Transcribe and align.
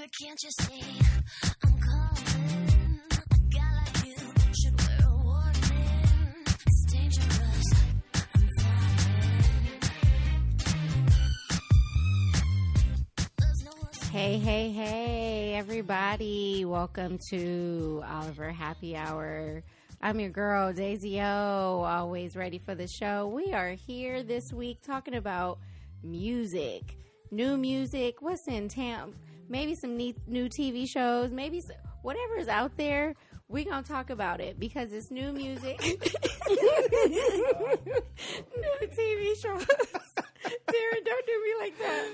Baby, 0.00 0.12
can't 0.22 0.42
you 0.42 0.50
see 0.50 0.82
I'm 1.62 1.78
calling? 1.78 3.00
A 3.12 3.38
guy 3.54 3.74
like 3.76 4.06
you 4.06 4.14
should 4.58 4.80
wear 4.80 4.98
a 5.04 5.16
warning. 5.22 6.36
It's 6.66 6.84
dangerous. 6.90 7.66
Hey, 14.10 14.38
hey, 14.38 14.70
hey, 14.70 15.54
everybody. 15.56 16.64
Welcome 16.64 17.18
to 17.28 18.02
Oliver 18.08 18.50
Happy 18.52 18.96
Hour. 18.96 19.62
I'm 20.00 20.18
your 20.18 20.30
girl, 20.30 20.72
Daisy 20.72 21.20
O, 21.20 21.84
always 21.86 22.36
ready 22.36 22.58
for 22.58 22.74
the 22.74 22.88
show. 22.88 23.28
We 23.28 23.52
are 23.52 23.72
here 23.72 24.22
this 24.22 24.50
week 24.50 24.80
talking 24.80 25.16
about 25.16 25.58
music, 26.02 26.96
new 27.30 27.58
music, 27.58 28.22
what's 28.22 28.48
in 28.48 28.68
town, 28.68 29.14
maybe 29.50 29.74
some 29.74 29.96
neat, 29.98 30.16
new 30.26 30.48
TV 30.48 30.88
shows, 30.88 31.30
maybe 31.30 31.58
s 31.58 31.70
whatever 32.02 32.36
is 32.38 32.48
out 32.48 32.76
there. 32.78 33.14
We're 33.48 33.64
going 33.64 33.82
to 33.82 33.88
talk 33.90 34.10
about 34.10 34.40
it 34.40 34.58
because 34.60 34.92
it's 34.92 35.10
new 35.10 35.32
music, 35.32 35.80
new 35.84 35.98
TV 38.96 39.42
shows. 39.42 39.64
Darren, 40.72 41.04
don't 41.04 41.26
do 41.26 41.42
me 41.44 41.52
like 41.60 41.78
that. 41.78 42.04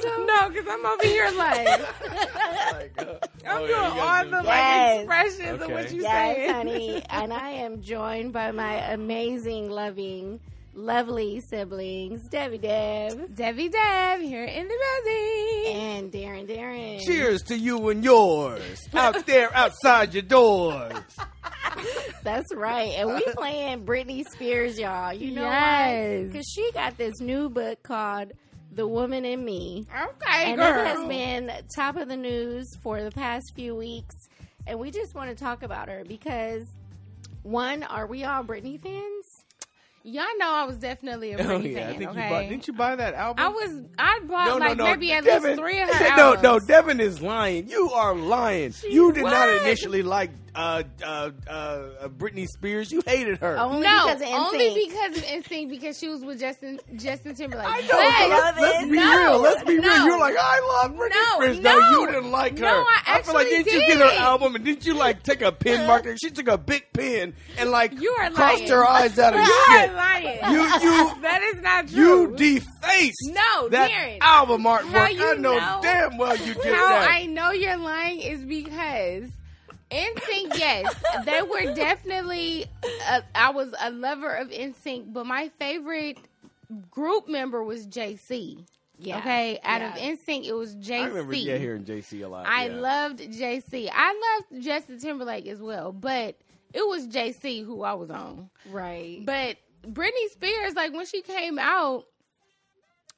Don't. 0.00 0.26
No, 0.26 0.48
because 0.48 0.66
I'm 0.70 0.86
over 0.86 1.02
here 1.04 1.30
like 1.32 1.80
I'm 3.46 3.60
Oh, 3.62 3.66
doing 3.66 4.00
all 4.00 4.24
the 4.24 4.36
like 4.42 4.44
Yes. 4.44 4.96
expressions 5.02 5.62
of 5.62 5.70
what 5.70 5.92
you 5.92 6.02
Yes, 6.02 6.12
saying. 6.36 6.50
honey. 6.50 7.02
And 7.10 7.32
I 7.32 7.50
am 7.50 7.82
joined 7.82 8.32
by 8.32 8.52
my 8.52 8.74
amazing, 8.92 9.70
loving, 9.70 10.40
lovely 10.74 11.40
siblings, 11.40 12.26
Debbie 12.28 12.58
Deb 12.58 13.34
Debbie 13.34 13.68
Deb 13.68 14.20
here 14.20 14.44
in 14.44 14.68
the 14.68 14.74
building. 15.04 15.76
and 15.76 16.12
Darren 16.12 16.46
Darren. 16.48 17.00
Cheers 17.04 17.42
to 17.44 17.56
you 17.58 17.88
and 17.88 18.02
yours 18.04 18.80
out 18.94 19.24
there 19.26 19.54
outside 19.54 20.14
your 20.14 20.22
doors. 20.22 20.92
That's 22.22 22.54
right. 22.54 22.92
And 22.96 23.14
we 23.14 23.22
playing 23.34 23.84
Britney 23.84 24.24
Spears, 24.32 24.78
y'all. 24.78 25.12
You 25.12 25.32
know 25.32 25.42
Yes. 25.42 26.26
Because 26.26 26.46
she 26.54 26.70
got 26.72 26.96
this 26.96 27.20
new 27.20 27.48
book 27.50 27.82
called 27.82 28.32
The 28.72 28.86
Woman 28.86 29.24
in 29.24 29.44
Me. 29.44 29.86
Okay, 29.90 30.44
and 30.52 30.56
girl. 30.60 30.80
it 30.80 30.86
has 30.86 31.06
been 31.08 31.50
top 31.76 31.96
of 31.96 32.08
the 32.08 32.16
news 32.16 32.66
for 32.82 33.02
the 33.02 33.10
past 33.10 33.52
few 33.54 33.74
weeks. 33.74 34.14
And 34.66 34.78
we 34.78 34.90
just 34.90 35.14
want 35.14 35.28
to 35.30 35.36
talk 35.36 35.62
about 35.62 35.88
her 35.88 36.04
because, 36.08 36.64
one, 37.42 37.82
are 37.82 38.06
we 38.06 38.24
all 38.24 38.42
Britney 38.42 38.80
fans? 38.80 39.33
Y'all 40.06 40.24
know 40.38 40.50
I 40.52 40.64
was 40.64 40.76
definitely 40.76 41.32
a 41.32 41.38
Britney 41.38 41.48
Oh 41.48 41.58
yeah, 41.60 41.88
I 41.88 41.96
think 41.96 42.10
okay, 42.10 42.24
you 42.24 42.30
bought. 42.30 42.48
Didn't 42.50 42.66
you 42.66 42.72
buy 42.74 42.94
that 42.96 43.14
album? 43.14 43.42
I 43.42 43.48
was. 43.48 43.82
I 43.98 44.20
bought 44.26 44.46
no, 44.48 44.58
no, 44.58 44.66
like 44.66 44.76
no. 44.76 44.84
maybe 44.84 45.12
at 45.12 45.24
Devin, 45.24 45.50
least 45.52 45.60
three 45.62 45.80
of 45.80 45.88
her 45.94 46.04
No, 46.16 46.34
albums. 46.34 46.42
no, 46.42 46.58
Devin 46.60 47.00
is 47.00 47.22
lying. 47.22 47.68
You 47.70 47.90
are 47.90 48.14
lying. 48.14 48.74
you 48.88 49.12
did 49.12 49.24
not 49.24 49.48
initially 49.62 50.02
like 50.02 50.30
uh, 50.54 50.82
uh, 51.02 51.30
uh, 51.48 51.50
uh, 51.50 52.08
Britney 52.08 52.46
Spears. 52.46 52.92
You 52.92 53.02
hated 53.06 53.38
her. 53.38 53.58
Only 53.58 53.80
no, 53.82 54.06
because 54.06 54.22
of 54.22 54.28
only 54.28 54.86
because 54.86 55.16
of 55.18 55.24
instinct 55.24 55.70
because 55.70 55.98
she 55.98 56.08
was 56.08 56.24
with 56.24 56.38
Justin 56.40 56.78
Justin 56.96 57.34
Timberlake. 57.34 57.66
I 57.68 57.80
know. 57.80 57.88
But- 57.88 58.14
but 58.14 58.28
love 58.30 58.54
let's, 58.58 58.60
let's 58.76 58.84
be 58.90 58.96
No, 58.96 59.16
real. 59.16 59.38
Let's 59.40 59.64
be 59.64 59.76
no. 59.78 59.88
real. 59.88 60.06
You're 60.06 60.18
like, 60.20 60.36
I 60.38 60.82
love 60.82 60.92
Britney 60.96 61.10
No, 61.10 61.36
Spears. 61.40 61.60
no. 61.60 61.78
No, 61.78 61.90
you 62.00 62.06
didn't 62.06 62.30
like 62.30 62.58
her. 62.58 62.64
No, 62.64 62.84
I 63.06 63.22
feel 63.22 63.34
like 63.34 63.46
actually 63.46 63.64
didn't 63.64 63.72
you 63.72 63.86
get 63.86 63.98
her 63.98 64.20
album 64.22 64.54
and 64.54 64.64
didn't 64.64 64.86
you 64.86 64.94
like 64.94 65.22
take 65.22 65.42
a 65.42 65.50
pen 65.52 65.86
marker? 65.86 66.16
She 66.16 66.30
took 66.30 66.48
a 66.48 66.56
big 66.58 66.84
pen 66.92 67.34
and 67.58 67.70
like 67.70 67.92
You 68.00 68.10
are 68.18 68.30
crossed 68.30 68.60
lying. 68.60 68.70
her 68.70 68.84
eyes 68.86 69.18
out 69.18 69.34
of 69.34 69.40
You 69.40 69.46
shit. 69.46 69.90
are 69.90 69.94
lying. 69.94 70.38
You 70.52 70.62
you 70.62 71.12
that 71.22 71.42
is 71.54 71.62
not 71.62 71.88
true. 71.88 71.98
you 71.98 72.26
true. 72.28 72.36
defaced 72.36 73.30
No, 73.32 73.68
that 73.70 73.90
Darren. 73.90 74.18
album 74.20 74.62
artwork. 74.64 74.94
I 74.94 75.12
know, 75.12 75.32
know- 75.34 75.80
damn 75.82 76.16
well 76.16 76.36
you 76.36 76.54
did 76.54 76.64
How 76.74 76.88
that. 76.88 77.08
I 77.10 77.26
know 77.26 77.50
you're 77.50 77.76
lying 77.76 78.20
is 78.20 78.44
because 78.44 79.24
NSYNC, 79.94 80.58
yes, 80.58 80.94
they 81.24 81.42
were 81.42 81.74
definitely. 81.74 82.66
A, 83.08 83.22
I 83.34 83.50
was 83.50 83.72
a 83.80 83.90
lover 83.90 84.34
of 84.34 84.48
NSYNC, 84.48 85.12
but 85.12 85.26
my 85.26 85.50
favorite 85.58 86.18
group 86.90 87.28
member 87.28 87.62
was 87.62 87.86
JC. 87.86 88.64
Yeah. 88.98 89.18
Okay, 89.18 89.58
out 89.64 89.80
Yeah. 89.80 89.94
of 89.94 90.00
NSYNC, 90.00 90.46
it 90.46 90.52
was 90.52 90.76
JC. 90.76 91.02
I 91.02 91.06
remember 91.06 91.34
yeah, 91.34 91.56
hearing 91.58 91.84
JC 91.84 92.24
a 92.24 92.28
lot. 92.28 92.46
I 92.46 92.68
yeah. 92.68 92.74
loved 92.76 93.20
JC. 93.20 93.90
I 93.92 94.38
loved 94.50 94.64
Justin 94.64 94.98
Timberlake 94.98 95.46
as 95.46 95.60
well, 95.60 95.92
but 95.92 96.36
it 96.72 96.86
was 96.86 97.06
JC 97.08 97.64
who 97.64 97.82
I 97.82 97.94
was 97.94 98.10
on. 98.10 98.50
Right. 98.70 99.20
But 99.24 99.56
Britney 99.86 100.28
Spears, 100.30 100.74
like 100.74 100.92
when 100.92 101.06
she 101.06 101.22
came 101.22 101.58
out, 101.58 102.06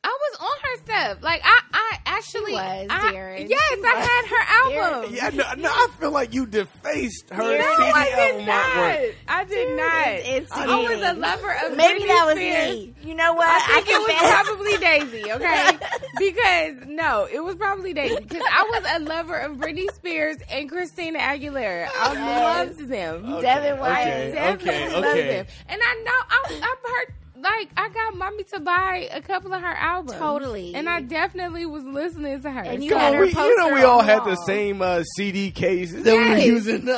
I 0.09 0.19
was 0.31 0.39
on 0.41 0.57
her 0.63 0.77
stuff. 0.85 1.23
Like 1.23 1.41
I, 1.45 1.61
I 1.73 1.99
actually 2.07 2.53
was, 2.53 2.87
I- 2.91 3.13
Darren. 3.13 3.49
Yes, 3.49 3.61
She 3.75 3.81
I 3.85 3.95
was. 3.95 4.07
had 4.07 4.27
her 4.27 4.93
album. 4.95 5.15
Yeah, 5.15 5.29
no, 5.31 5.45
no, 5.63 5.69
I 5.69 5.89
feel 5.99 6.11
like 6.13 6.33
you 6.33 6.47
defaced 6.47 7.31
her 7.31 7.43
No, 7.43 7.51
CD 7.77 7.91
I 7.93 8.05
did 8.05 8.19
album 8.31 8.47
not. 8.47 8.65
artwork. 8.67 9.15
I 9.29 9.45
did 9.45 9.67
Dude, 9.69 9.77
not. 9.77 10.07
it's- 10.09 10.43
it's 10.43 10.53
I 10.53 10.67
was 10.67 11.03
a 11.03 11.15
lover 11.15 11.53
of 11.65 11.77
Maybe 11.77 12.01
Britney 12.03 12.07
that 12.07 12.25
was 12.27 12.37
Spears. 12.37 12.75
me. 12.75 12.95
You 13.03 13.15
know 13.15 13.35
what? 13.35 13.49
I 13.49 13.81
think 13.81 13.89
it 13.89 14.21
was 14.23 14.45
probably 14.45 14.77
Daisy, 14.79 15.33
okay? 15.33 15.79
because 16.19 16.87
no, 16.89 17.29
it 17.31 17.43
was 17.43 17.57
probably 17.57 17.93
Daisy 17.93 18.17
because 18.21 18.43
I 18.51 18.63
was 18.63 18.91
a 18.97 19.01
lover 19.05 19.37
of 19.39 19.57
Britney 19.57 19.93
Spears 19.95 20.37
and 20.51 20.69
Christina 20.69 21.19
Aguilera. 21.19 21.89
I 21.99 22.13
Yes. 22.13 22.69
loved 22.79 22.89
them. 22.89 23.33
Okay, 23.35 23.43
Devin 23.43 23.79
White. 23.81 23.91
I 23.91 24.01
okay, 24.13 24.33
definitely 24.33 24.71
okay, 24.73 24.95
loved 24.95 25.07
okay. 25.19 25.29
them, 25.29 25.47
and 25.69 25.81
I 25.83 25.95
know 26.05 26.13
I, 26.31 26.61
I've 26.63 26.91
heard 26.91 27.15
like 27.59 27.69
I 27.77 27.89
got 27.91 28.17
mommy 28.17 28.45
to 28.45 28.61
buy 28.61 29.09
a 29.13 29.21
couple 29.23 29.53
of 29.53 29.61
her 29.61 29.75
albums, 29.75 30.19
Totally. 30.19 30.75
and 30.75 30.89
I 30.89 31.01
definitely 31.01 31.67
was 31.67 31.85
listening 31.85 32.41
to 32.43 32.51
her. 32.51 32.61
And 32.63 32.83
you 32.85 32.91
So- 32.91 32.99
had 32.99 33.11
Well, 33.13 33.21
her 33.21 33.27
we, 33.27 33.31
you 33.51 33.57
know, 33.59 33.73
we 33.75 33.83
all 33.83 34.03
had 34.03 34.25
the 34.25 34.37
same 34.47 34.83
uh, 34.83 35.03
CD 35.17 35.51
cases 35.51 36.05
that 36.05 36.13
we 36.13 36.19
were 36.19 36.37
Yes. 36.37 36.47
using. 36.47 36.87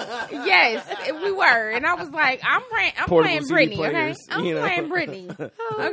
Yes, 0.49 0.87
we 1.23 1.31
were, 1.33 1.71
and 1.71 1.87
I 1.87 1.95
was 1.95 2.09
like, 2.11 2.41
I'm 2.45 2.63
playing, 2.71 2.93
I'm 2.99 3.09
Portable 3.09 3.29
playing 3.29 3.45
CD 3.45 3.77
Britney, 3.77 3.89
okay? 3.89 4.15
I'm 4.31 4.45
you 4.45 4.55
know. 4.55 4.61
playing 4.63 4.89
Britney. 4.91 5.37
Oh 5.39 5.75
Okay. 5.79 5.93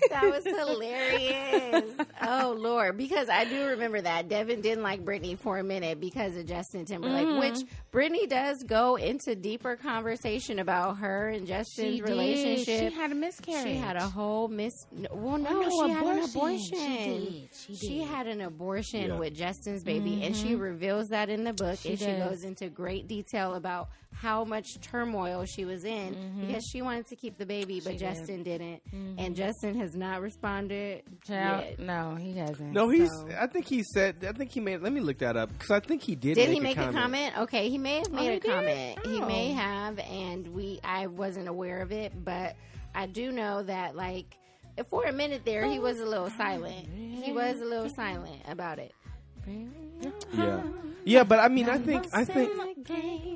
gosh, 0.10 0.10
that 0.10 0.30
was 0.30 0.44
hilarious. 0.44 1.84
oh 2.22 2.54
Lord, 2.58 2.96
because 2.96 3.28
I 3.28 3.44
do 3.44 3.66
remember 3.68 4.00
that 4.00 4.28
Devin 4.28 4.60
didn't 4.60 4.82
like 4.84 5.04
Britney 5.04 5.38
for 5.38 5.58
a 5.58 5.64
minute 5.64 6.00
because 6.00 6.36
of 6.36 6.46
Justin 6.46 6.84
Timberlake, 6.84 7.26
Mhm. 7.26 7.40
which 7.40 7.58
Britney 7.92 8.28
does 8.28 8.62
go 8.62 8.96
into 8.96 9.34
deeper 9.34 9.76
conversation 9.76 10.58
about 10.58 10.98
her 10.98 11.28
and 11.28 11.46
Justin's 11.46 12.00
relationship. 12.02 12.90
She 12.92 12.94
had 12.96 13.12
a 13.12 13.14
miscarriage. 13.14 13.62
She 13.64 13.69
had 13.76 13.96
a 13.96 14.08
whole 14.08 14.48
miss. 14.48 14.72
Well, 14.92 15.34
oh, 15.34 15.36
no, 15.36 15.48
Oh, 15.50 15.60
no, 15.62 15.70
she 15.86 15.92
had 15.92 16.06
an 16.06 16.18
abortion. 16.24 16.34
abortion. 16.34 16.60
She 16.78 17.40
did. 17.40 17.48
She 17.54 17.74
She 17.86 17.98
had 18.02 18.26
an 18.26 18.40
abortion 18.40 19.08
Yeah. 19.08 19.18
with 19.18 19.34
Justin's 19.34 19.82
baby, 19.84 20.22
and 20.24 20.36
she 20.36 20.48
mm-hmm. 20.52 20.60
reveals 20.60 21.08
that 21.08 21.28
in 21.28 21.44
the 21.44 21.52
book, 21.52 21.78
She 21.80 21.90
and 21.90 21.98
she 21.98 22.06
goes 22.06 22.44
into 22.44 22.68
great 22.68 23.08
detail 23.08 23.54
about 23.54 23.88
how 24.12 24.44
much 24.44 24.66
turmoil 24.80 25.44
she 25.44 25.64
was 25.64 25.84
in 25.84 26.14
mm-hmm. 26.14 26.46
because 26.46 26.64
she 26.72 26.82
wanted 26.82 27.06
to 27.06 27.16
keep 27.16 27.38
the 27.38 27.46
baby, 27.46 27.80
but 27.80 27.92
She 27.92 27.98
did. 27.98 28.14
Justin 28.16 28.42
didn't, 28.42 28.82
mm-hmm. 28.92 29.18
and 29.18 29.36
Justin 29.36 29.78
has 29.78 29.94
not 29.94 30.20
responded. 30.20 31.02
Child, 31.24 31.64
yet. 31.64 31.78
no, 31.78 32.16
he 32.16 32.32
hasn't. 32.36 32.72
No, 32.72 32.88
he's. 32.88 33.08
So- 33.08 33.28
I 33.38 33.46
think 33.46 33.66
he 33.68 33.82
said. 33.94 34.24
I 34.28 34.32
think 34.32 34.50
he 34.50 34.60
made. 34.60 34.80
Let 34.82 34.92
me 34.92 35.00
look 35.00 35.18
that 35.18 35.36
up 35.36 35.50
because 35.52 35.70
I 35.70 35.80
think 35.80 36.02
he 36.02 36.16
did. 36.16 36.34
Did 36.34 36.48
make 36.48 36.54
he 36.54 36.60
make 36.60 36.76
a 36.76 36.80
a 36.80 36.92
comment. 36.92 37.34
comment? 37.34 37.38
Okay, 37.38 37.68
he 37.68 37.78
may 37.78 37.98
have 37.98 38.08
oh, 38.10 38.14
made 38.16 38.22
he 38.22 38.36
a 38.36 38.40
did? 38.40 38.50
comment. 38.50 38.98
He 39.06 39.20
may 39.20 39.52
Oh. 39.52 39.54
have, 39.56 39.98
and 40.00 40.48
we 40.48 40.80
I 40.82 41.06
wasn't 41.06 41.46
aware 41.48 41.80
of 41.80 41.92
it, 41.92 42.12
but 42.24 42.56
I 42.94 43.06
do 43.06 43.32
know 43.32 43.62
that 43.62 43.96
like 43.96 44.36
for 44.88 45.04
a 45.04 45.12
minute 45.12 45.42
there 45.44 45.64
he 45.66 45.78
was 45.78 46.00
a 46.00 46.06
little 46.06 46.30
silent. 46.30 46.88
He 47.22 47.32
was 47.32 47.60
a 47.60 47.64
little 47.64 47.88
silent 47.90 48.42
about 48.48 48.78
it. 48.78 48.94
Yeah, 50.32 50.62
yeah, 51.04 51.24
but 51.24 51.38
I 51.38 51.48
mean, 51.48 51.68
I 51.68 51.78
think. 51.78 52.06
I 52.12 52.24
think. 52.24 52.52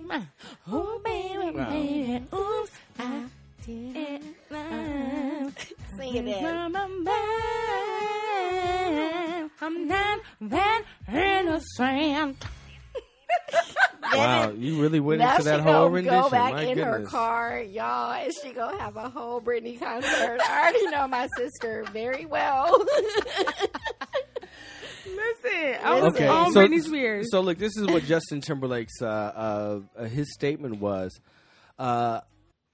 Wow. 0.08 1.00
baby, 1.04 2.22
oops, 2.32 2.70
I 2.98 3.24
did 3.64 4.22
love. 4.50 5.56
Sing 5.96 6.28
it 6.28 6.42
then. 6.42 6.72
I'm 9.60 9.88
not 9.88 10.20
that 10.42 10.82
innocent. 11.08 12.44
Wow, 14.12 14.50
you 14.50 14.80
really 14.80 15.00
went 15.00 15.20
Now 15.20 15.32
into 15.32 15.44
that 15.44 15.56
she 15.56 15.62
whole 15.62 15.72
gonna 15.72 15.90
rendition. 15.90 16.20
go 16.22 16.30
back 16.30 16.52
My 16.52 16.62
in 16.62 16.78
her 16.78 17.00
car, 17.02 17.60
y'all, 17.60 18.12
and 18.12 18.32
she 18.42 18.52
gonna 18.52 18.78
have 18.78 18.96
a 18.96 19.08
whole 19.08 19.40
Britney 19.40 19.78
concert. 19.78 20.40
I 20.48 20.60
already 20.62 20.86
know 20.90 21.08
my 21.08 21.26
sister 21.36 21.84
very 21.92 22.24
well. 22.26 22.84
Listen, 25.06 25.76
I 25.84 26.00
was 26.00 26.14
Okay, 26.14 26.28
on 26.28 26.52
so, 26.52 26.60
Britney 26.66 26.82
Spears. 26.82 27.26
so 27.30 27.40
look, 27.40 27.58
this 27.58 27.76
is 27.76 27.86
what 27.86 28.04
Justin 28.04 28.40
Timberlake's 28.40 29.02
uh, 29.02 29.06
uh, 29.06 29.80
uh, 29.96 30.04
his 30.04 30.32
statement 30.32 30.80
was. 30.80 31.18
Uh, 31.78 32.20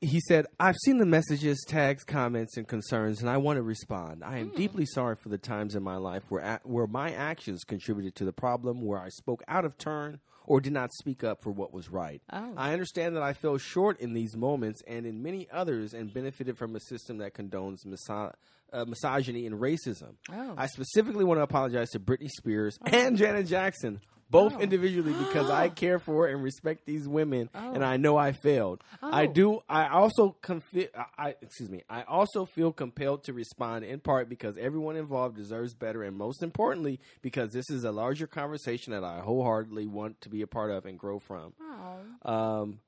he 0.00 0.20
said, 0.20 0.46
"I've 0.58 0.76
seen 0.84 0.98
the 0.98 1.06
messages, 1.06 1.64
tags, 1.66 2.04
comments, 2.04 2.56
and 2.56 2.66
concerns, 2.68 3.20
and 3.20 3.28
I 3.28 3.36
want 3.38 3.56
to 3.56 3.62
respond. 3.62 4.22
I 4.24 4.38
am 4.38 4.48
Hmm. 4.50 4.56
deeply 4.56 4.86
sorry 4.86 5.16
for 5.16 5.28
the 5.28 5.38
times 5.38 5.74
in 5.74 5.82
my 5.82 5.96
life 5.96 6.22
where 6.28 6.42
a- 6.42 6.60
where 6.64 6.86
my 6.86 7.12
actions 7.12 7.64
contributed 7.64 8.14
to 8.16 8.24
the 8.24 8.32
problem, 8.32 8.82
where 8.84 8.98
I 9.00 9.08
spoke 9.08 9.42
out 9.48 9.64
of 9.64 9.76
turn." 9.78 10.20
Or 10.50 10.60
did 10.60 10.72
not 10.72 10.92
speak 10.94 11.22
up 11.22 11.44
for 11.44 11.52
what 11.52 11.72
was 11.72 11.88
right. 11.88 12.20
Oh. 12.32 12.54
I 12.56 12.72
understand 12.72 13.14
that 13.14 13.22
I 13.22 13.34
fell 13.34 13.56
short 13.56 14.00
in 14.00 14.14
these 14.14 14.36
moments 14.36 14.82
and 14.84 15.06
in 15.06 15.22
many 15.22 15.46
others, 15.52 15.94
and 15.94 16.12
benefited 16.12 16.58
from 16.58 16.74
a 16.74 16.80
system 16.80 17.18
that 17.18 17.34
condones 17.34 17.86
miso- 17.86 18.32
uh, 18.72 18.84
misogyny 18.84 19.46
and 19.46 19.60
racism. 19.60 20.14
Oh. 20.28 20.54
I 20.56 20.66
specifically 20.66 21.22
want 21.22 21.38
to 21.38 21.42
apologize 21.42 21.90
to 21.90 22.00
Britney 22.00 22.28
Spears 22.28 22.76
and 22.84 23.16
Janet 23.16 23.46
Jackson 23.46 24.00
both 24.30 24.54
Oh. 24.56 24.60
individually 24.60 25.12
because 25.12 25.50
I 25.50 25.68
care 25.82 25.98
for 25.98 26.26
and 26.28 26.42
respect 26.42 26.86
these 26.86 27.08
women, 27.08 27.50
Oh. 27.54 27.72
and 27.74 27.84
I 27.84 27.96
know 27.96 28.16
I 28.16 28.32
failed. 28.32 28.82
I 29.02 29.26
Oh. 29.26 29.32
do. 29.32 29.60
I 29.68 29.88
also 29.88 30.36
confi- 30.42 30.88
I, 30.96 31.04
I 31.30 31.34
excuse 31.42 31.68
me. 31.70 31.82
I 31.90 32.02
also 32.02 32.46
feel 32.46 32.72
compelled 32.72 33.24
to 33.24 33.32
respond 33.32 33.84
in 33.84 34.00
part 34.00 34.28
because 34.28 34.56
everyone 34.56 34.96
involved 34.96 35.36
deserves 35.36 35.74
better, 35.74 36.02
and 36.02 36.16
most 36.16 36.42
importantly, 36.42 37.00
because 37.22 37.52
this 37.52 37.68
is 37.70 37.84
a 37.84 37.92
larger 37.92 38.26
conversation 38.26 38.92
that 38.92 39.04
I 39.04 39.20
wholeheartedly 39.20 39.86
want 39.86 40.20
to 40.22 40.28
be 40.28 40.42
a 40.42 40.46
part 40.46 40.70
of 40.70 40.86
and 40.86 40.98
grow 40.98 41.18
from. 41.18 41.52
Oh. 41.60 42.30
Um, 42.32 42.80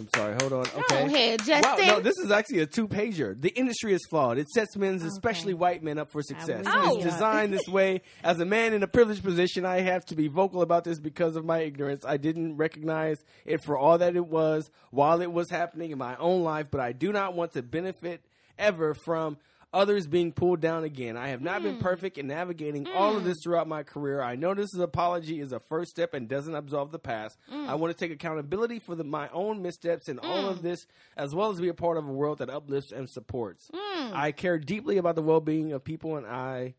I'm 0.00 0.08
sorry. 0.16 0.34
Hold 0.40 0.52
on. 0.54 0.64
Go 0.64 0.78
Okay. 0.80 1.04
ahead, 1.04 1.40
Wow, 1.62 1.76
no, 1.78 2.00
this 2.00 2.16
is 2.18 2.30
actually 2.30 2.60
a 2.60 2.66
two 2.66 2.88
pager. 2.88 3.38
The 3.38 3.50
industry 3.50 3.92
is 3.92 4.00
flawed. 4.08 4.38
It 4.38 4.48
sets 4.48 4.74
men, 4.76 4.94
especially 4.94 5.52
white 5.52 5.82
men, 5.82 5.98
up 5.98 6.10
for 6.10 6.22
success. 6.22 6.64
will 6.64 6.72
Oh. 6.74 6.94
It's 6.96 7.04
designed 7.04 7.52
this 7.52 7.68
way. 7.68 8.00
As 8.24 8.40
a 8.40 8.46
man 8.46 8.72
in 8.72 8.82
a 8.82 8.88
privileged 8.88 9.22
position, 9.22 9.66
I 9.66 9.80
have 9.80 10.06
to 10.06 10.16
be 10.16 10.28
vocal 10.28 10.62
about 10.62 10.84
this 10.84 10.98
because 10.98 11.36
of 11.36 11.44
my 11.44 11.58
ignorance. 11.58 12.02
I 12.06 12.16
didn't 12.16 12.56
recognize 12.56 13.18
it 13.44 13.62
for 13.62 13.76
all 13.76 13.98
that 13.98 14.16
it 14.16 14.26
was 14.26 14.70
while 14.90 15.20
it 15.20 15.30
was 15.32 15.50
happening 15.50 15.90
in 15.90 15.98
my 15.98 16.16
own 16.16 16.42
life, 16.42 16.68
but 16.70 16.80
I 16.80 16.92
do 16.92 17.12
not 17.12 17.34
want 17.34 17.52
to 17.52 17.62
benefit 17.62 18.22
ever 18.58 18.94
from 18.94 19.36
others 19.72 20.06
being 20.06 20.32
pulled 20.32 20.60
down 20.60 20.84
again. 20.84 21.16
I 21.16 21.28
have 21.28 21.40
not 21.40 21.62
been 21.62 21.76
hmm. 21.76 21.82
perfect 21.82 22.18
in 22.18 22.26
navigating 22.26 22.86
hmm. 22.86 22.96
all 22.96 23.16
of 23.16 23.24
this 23.24 23.38
throughout 23.42 23.68
my 23.68 23.82
career. 23.82 24.20
I 24.20 24.36
know 24.36 24.54
this 24.54 24.74
apology 24.74 25.40
is 25.40 25.52
a 25.52 25.60
first 25.60 25.90
step 25.90 26.14
and 26.14 26.28
doesn't 26.28 26.54
absolve 26.54 26.90
the 26.90 26.98
past. 26.98 27.38
Hmm. 27.48 27.68
I 27.68 27.74
want 27.74 27.96
to 27.96 27.98
take 27.98 28.12
accountability 28.12 28.78
for 28.78 28.94
the, 28.94 29.04
my 29.04 29.28
own 29.32 29.62
missteps 29.62 30.08
in 30.08 30.18
all 30.18 30.48
of 30.48 30.62
this, 30.62 30.86
as 31.16 31.34
well 31.34 31.50
as 31.50 31.60
be 31.60 31.68
a 31.68 31.74
part 31.74 31.96
of 31.96 32.08
a 32.08 32.12
world 32.12 32.38
that 32.38 32.50
uplifts 32.50 32.92
and 32.92 33.08
supports. 33.08 33.70
I 34.12 34.32
care 34.32 34.58
deeply 34.58 34.98
about 34.98 35.14
the 35.14 35.22
well 35.22 35.40
being 35.40 35.72
of 35.72 35.84
people, 35.84 36.16
and 36.16 36.26
I. 36.26 36.74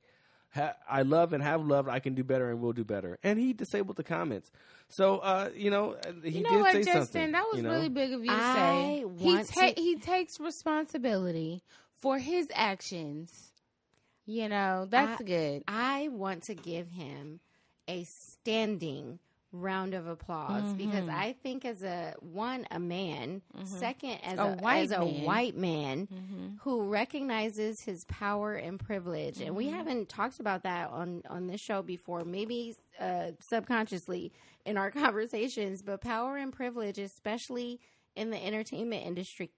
Ha- 0.54 0.76
I 0.86 1.04
love 1.04 1.32
and 1.32 1.42
have 1.42 1.66
loved. 1.66 1.88
I 1.88 2.02
can 2.02 2.14
do 2.14 2.26
better 2.26 2.50
and 2.50 2.60
will 2.60 2.74
do 2.74 2.84
better. 2.84 3.18
And 3.24 3.40
he 3.40 3.54
disabled 3.54 3.96
the 3.96 4.04
comments. 4.04 4.52
So, 4.90 5.20
uh, 5.20 5.50
you 5.56 5.72
know, 5.72 5.94
uh, 5.94 6.12
he 6.22 6.40
you 6.40 6.44
know 6.44 6.50
did 6.50 6.60
what, 6.60 6.72
say 6.74 6.84
Justin? 6.84 7.06
something. 7.06 7.32
That 7.32 7.46
was 7.50 7.56
you 7.56 7.64
know? 7.64 7.72
really 7.72 7.88
big 7.88 8.12
of 8.12 8.20
you 8.20 8.32
to 8.32 8.36
I 8.36 8.54
say. 8.54 9.06
He 9.18 9.44
ta- 9.44 9.68
to- 9.74 9.82
he 9.82 9.96
takes 9.96 10.42
responsibility 10.42 11.64
for 12.02 12.18
his 12.18 12.48
actions. 12.54 13.54
You 14.26 14.50
know, 14.50 14.88
that's 14.90 15.22
I- 15.22 15.24
good. 15.24 15.64
I 15.68 16.10
want 16.12 16.44
to 16.44 16.56
give 16.56 16.90
him 16.90 17.40
a 17.88 18.04
standing 18.04 19.20
round 19.54 19.94
of 19.94 20.08
applause 20.08 20.72
because 20.76 21.02
Mm-hmm. 21.02 21.10
I 21.10 21.36
think 21.44 21.66
as 21.66 21.84
a 21.84 22.14
one 22.22 22.66
a 22.72 22.80
man, 22.80 23.42
second 23.66 24.20
as 24.24 24.40
A 24.40 24.44
a, 24.44 24.56
white 24.56 24.84
as 24.84 24.92
a 24.92 25.52
man. 25.54 26.08
Mm-hmm. 26.08 26.48
who 26.62 26.84
recognizes 26.90 27.82
his 27.82 28.06
power 28.06 28.54
and 28.54 28.80
privilege, 28.80 29.42
and 29.42 29.54
we 29.56 29.66
Mm-hmm. 29.66 29.76
haven't 29.76 30.10
talked 30.10 30.40
about 30.40 30.64
that 30.64 30.90
on 30.92 31.24
on 31.30 31.48
this 31.48 31.60
show 31.60 31.82
before, 31.82 32.24
maybe 32.24 32.76
uh, 33.00 33.32
subconsciously 33.42 34.32
in 34.66 34.78
our 34.78 34.90
conversations, 35.04 35.82
but 35.82 36.00
power 36.00 36.38
and 36.38 36.54
privilege, 36.54 36.98
especially 36.98 37.82
in 38.16 38.30
the 38.32 38.42
entertainment 38.46 39.06
industry. 39.06 39.52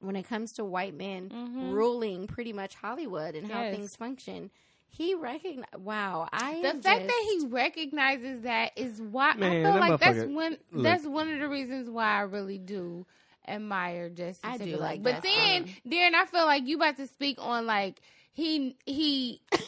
When 0.00 0.14
it 0.16 0.22
comes 0.28 0.52
to 0.52 0.64
white 0.64 0.94
men 0.96 1.32
ruling 1.72 2.26
pretty 2.28 2.52
much 2.52 2.74
Hollywood 2.76 3.34
and 3.34 3.50
how 3.50 3.62
Mm-hmm. 3.62 3.76
Things 3.76 3.96
function, 3.96 4.50
he 4.88 5.14
recognize. 5.14 5.66
Wow, 5.76 6.28
I 6.32 6.60
The 6.62 6.68
am 6.68 6.80
fact 6.82 7.00
just- 7.00 7.06
that 7.08 7.26
he 7.40 7.46
recognizes 7.48 8.42
that 8.42 8.72
is 8.76 9.00
why 9.02 9.34
Man, 9.34 9.50
I 9.52 9.62
feel 9.62 9.72
that 9.72 9.80
like 9.80 10.00
that's 10.00 10.24
one 10.24 10.56
look. 10.72 10.82
that's 10.84 11.04
one 11.06 11.32
of 11.32 11.40
the 11.40 11.48
reasons 11.48 11.90
why 11.90 12.04
I 12.04 12.20
really 12.20 12.58
do 12.58 13.06
admire 13.46 14.08
Justin 14.10 14.50
I 14.50 14.58
do 14.58 14.76
like 14.76 15.02
but 15.02 15.22
Justin. 15.22 15.66
then, 15.84 15.92
Darren, 15.92 16.14
I 16.14 16.26
feel 16.26 16.44
like 16.44 16.66
you 16.66 16.76
about 16.76 16.96
to 16.98 17.06
speak 17.06 17.36
on 17.40 17.66
like 17.66 18.00
he 18.38 18.76
he 18.86 19.40
he's 19.52 19.62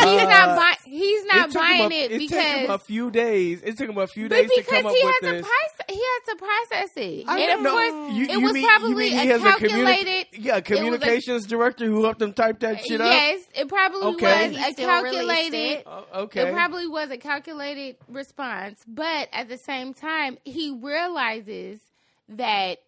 Uh, 0.00 0.28
not 0.28 0.56
buy, 0.56 0.74
he's 0.84 1.24
not 1.24 1.48
it 1.48 1.54
buying 1.54 1.92
a, 1.92 1.94
it, 2.04 2.12
it 2.12 2.28
took 2.28 2.38
him 2.38 2.70
a 2.70 2.78
few 2.78 3.10
days. 3.10 3.62
It 3.62 3.76
took 3.76 3.88
him 3.90 3.98
a 3.98 4.06
few 4.06 4.28
days 4.28 4.48
to 4.48 4.62
come 4.62 4.86
up 4.86 4.92
he 4.94 5.04
with 5.04 5.12
has 5.14 5.20
to 5.22 5.36
this. 5.38 5.42
price 5.46 5.86
he 5.88 6.00
has 6.00 6.22
to 6.28 6.36
process 6.36 6.90
it. 6.96 7.24
I 7.28 7.40
and 7.40 7.52
of 7.54 7.60
know- 7.62 7.70
course, 7.72 8.14
you- 8.16 8.26
it 8.26 8.36
was 8.40 8.52
mean- 8.52 8.62
you 8.62 8.68
probably 8.68 8.94
mean 8.94 9.12
he 9.18 9.30
a 9.30 9.32
has 9.38 9.42
a 9.42 9.44
communi- 9.44 9.58
calculated. 9.58 10.26
yeah, 10.38 10.56
a 10.58 10.62
communications 10.62 11.46
director 11.46 11.84
who 11.86 12.04
helped 12.04 12.22
him 12.22 12.32
type 12.32 12.60
that 12.60 12.84
shit 12.86 13.00
up. 13.00 13.10
yes, 13.10 13.42
it 13.56 13.68
probably 13.68 14.02
Okay. 14.14 14.50
was 14.52 14.56
a 14.56 14.74
calculated. 14.74 15.54
it. 15.56 15.82
Oh, 15.86 16.06
okay. 16.22 16.48
It 16.48 16.54
probably 16.54 16.86
was 16.86 17.10
a 17.10 17.18
calculated 17.18 17.96
response, 18.08 18.80
but 18.86 19.28
at 19.32 19.48
the 19.48 19.58
same 19.58 19.94
time, 19.94 20.38
he 20.44 20.70
realizes 20.80 21.80
that 22.28 22.78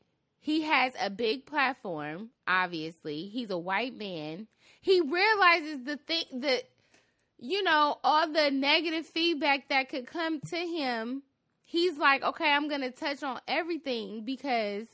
he 0.40 0.62
has 0.62 0.92
a 1.00 1.10
big 1.10 1.44
platform. 1.44 2.30
Obviously, 2.46 3.26
he's 3.26 3.50
a 3.50 3.58
white 3.58 3.96
man. 3.96 4.46
He 4.80 5.00
realizes 5.00 5.84
the 5.84 5.96
thing 5.96 6.24
that 6.40 6.62
you 7.38 7.62
know 7.62 7.98
all 8.04 8.28
the 8.32 8.50
negative 8.50 9.06
feedback 9.06 9.68
that 9.68 9.88
could 9.88 10.06
come 10.06 10.40
to 10.40 10.56
him. 10.56 11.22
He's 11.64 11.98
like, 11.98 12.22
okay, 12.22 12.50
I'm 12.50 12.68
gonna 12.68 12.90
touch 12.90 13.22
on 13.22 13.40
everything 13.46 14.24
because, 14.24 14.86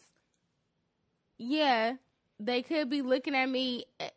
yeah, 1.38 1.94
they 2.40 2.62
could 2.62 2.90
be 2.90 3.02
looking 3.02 3.34
at 3.34 3.48
me 3.48 3.84
at, 4.00 4.12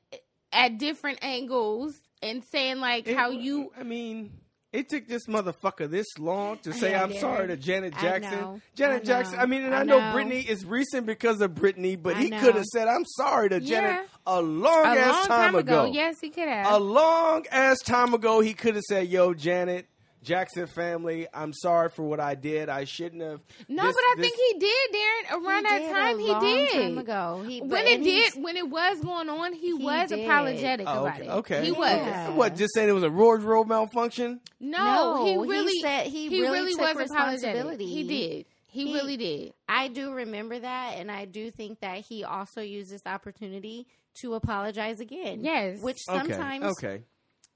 at 0.52 0.78
different 0.80 1.20
angles 1.22 2.00
and 2.22 2.44
saying 2.44 2.80
like 2.80 3.08
It- 3.08 3.16
how 3.16 3.30
you 3.30 3.72
I 3.78 3.84
mean, 3.84 4.32
it 4.78 4.90
took 4.90 5.08
this 5.08 5.26
motherfucker 5.26 5.90
this 5.90 6.06
long 6.20 6.60
to 6.60 6.72
say 6.72 6.94
I'm 6.94 7.12
it 7.12 7.20
sorry 7.20 7.48
to 7.48 7.58
Janet 7.58 7.94
Jackson. 8.00 8.62
Janet 8.76 9.02
I 9.02 9.06
Jackson. 9.06 9.40
I 9.40 9.48
mean, 9.48 9.64
and 9.64 9.74
I, 9.74 9.80
I 9.80 9.84
know 9.84 10.00
know. 10.00 10.16
Britney 10.16 10.48
is 10.48 10.66
recent 10.66 11.08
because 11.08 11.42
of 11.42 11.56
Britney, 11.56 12.00
but 12.02 12.16
I 12.16 12.22
he 12.22 12.30
could 12.30 12.54
have 12.54 12.66
said 12.66 12.88
I'm 12.88 13.06
sorry 13.06 13.50
to 13.50 13.60
Yeah. 13.60 13.82
Janet 13.82 14.10
a 14.28 14.40
long 14.40 14.86
a 14.86 15.00
ass 15.00 15.14
long 15.14 15.28
time, 15.28 15.56
ago. 15.56 15.90
Yes, 15.92 16.18
he 16.22 16.30
could 16.30 16.48
have. 16.48 16.72
A 16.72 16.78
long 16.78 17.46
ass 17.52 17.80
time 17.80 18.14
ago, 18.14 18.40
he 18.40 18.54
could 18.54 18.76
have 18.76 18.84
said, 18.84 19.08
"Yo, 19.08 19.34
Janet." 19.34 19.88
Jackson 20.24 20.68
family, 20.68 21.28
I'm 21.34 21.54
sorry 21.54 21.90
for 21.90 22.04
what 22.04 22.20
I 22.20 22.36
did. 22.36 22.70
I 22.70 22.84
shouldn't 22.84 23.22
have. 23.22 23.40
no, 23.70 23.84
this- 23.86 23.96
but 23.96 24.02
I 24.02 24.14
this- 24.18 24.32
think 24.32 24.54
he 24.54 24.60
did, 24.60 24.92
Darren. 24.94 25.32
Around 25.46 25.58
He 25.66 25.70
that 25.70 25.92
time, 25.92 26.16
a 26.16 26.22
he 26.22 26.28
long 26.28 26.42
did. 26.42 26.72
time 26.72 26.98
ago. 26.98 27.44
He, 27.48 27.62
when 27.62 27.88
it 27.88 28.00
he's- 28.02 28.34
did, 28.34 28.44
when 28.44 28.58
it 28.58 28.70
was 28.70 29.00
going 29.02 29.30
on, 29.30 29.54
he, 29.54 29.68
He 29.68 29.74
was 29.74 30.10
did. 30.10 30.26
apologetic 30.26 30.88
Oh, 30.90 31.06
about 31.06 31.16
okay. 31.20 31.26
it. 31.28 31.30
okay. 31.32 31.66
he 31.66 31.72
was. 31.72 31.92
Yeah. 31.92 32.30
What? 32.32 32.56
Just 32.56 32.74
saying 32.74 32.90
it 32.90 32.94
was 32.94 33.04
a 33.04 33.10
wardrobe 33.10 33.68
malfunction? 33.68 34.42
No, 34.60 34.78
No, 34.78 35.26
he 35.26 35.32
he 35.32 35.38
really 35.38 35.80
said 35.82 36.08
he 36.08 36.28
he 36.30 36.42
really 36.42 36.60
really 36.60 36.72
took 36.74 36.82
was 36.82 37.10
apologetic. 37.12 37.34
responsibility. 37.44 37.86
He 37.86 38.04
did. 38.08 38.46
He, 38.70 38.88
He- 38.88 38.94
really 38.94 39.18
did. 39.18 39.54
I 39.70 39.88
do 39.88 40.12
remember 40.14 40.60
that, 40.60 40.96
and 40.98 41.10
I 41.12 41.26
do 41.26 41.52
think 41.52 41.80
that 41.80 42.00
he 42.00 42.24
also 42.24 42.62
used 42.62 42.92
this 42.92 43.02
opportunity 43.06 43.88
to 44.22 44.34
apologize 44.34 45.00
again. 45.00 45.44
Yes. 45.44 45.80
which 45.82 45.98
Okay. 46.10 46.20
sometimes, 46.20 46.66
Okay. 46.78 47.04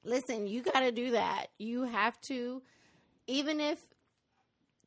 Listen, 0.04 0.48
you 0.48 0.62
got 0.62 0.82
to 0.82 0.92
do 0.92 1.12
that. 1.12 1.48
You 1.58 1.84
have 1.84 2.20
to, 2.22 2.62
even 3.28 3.60
if 3.60 3.80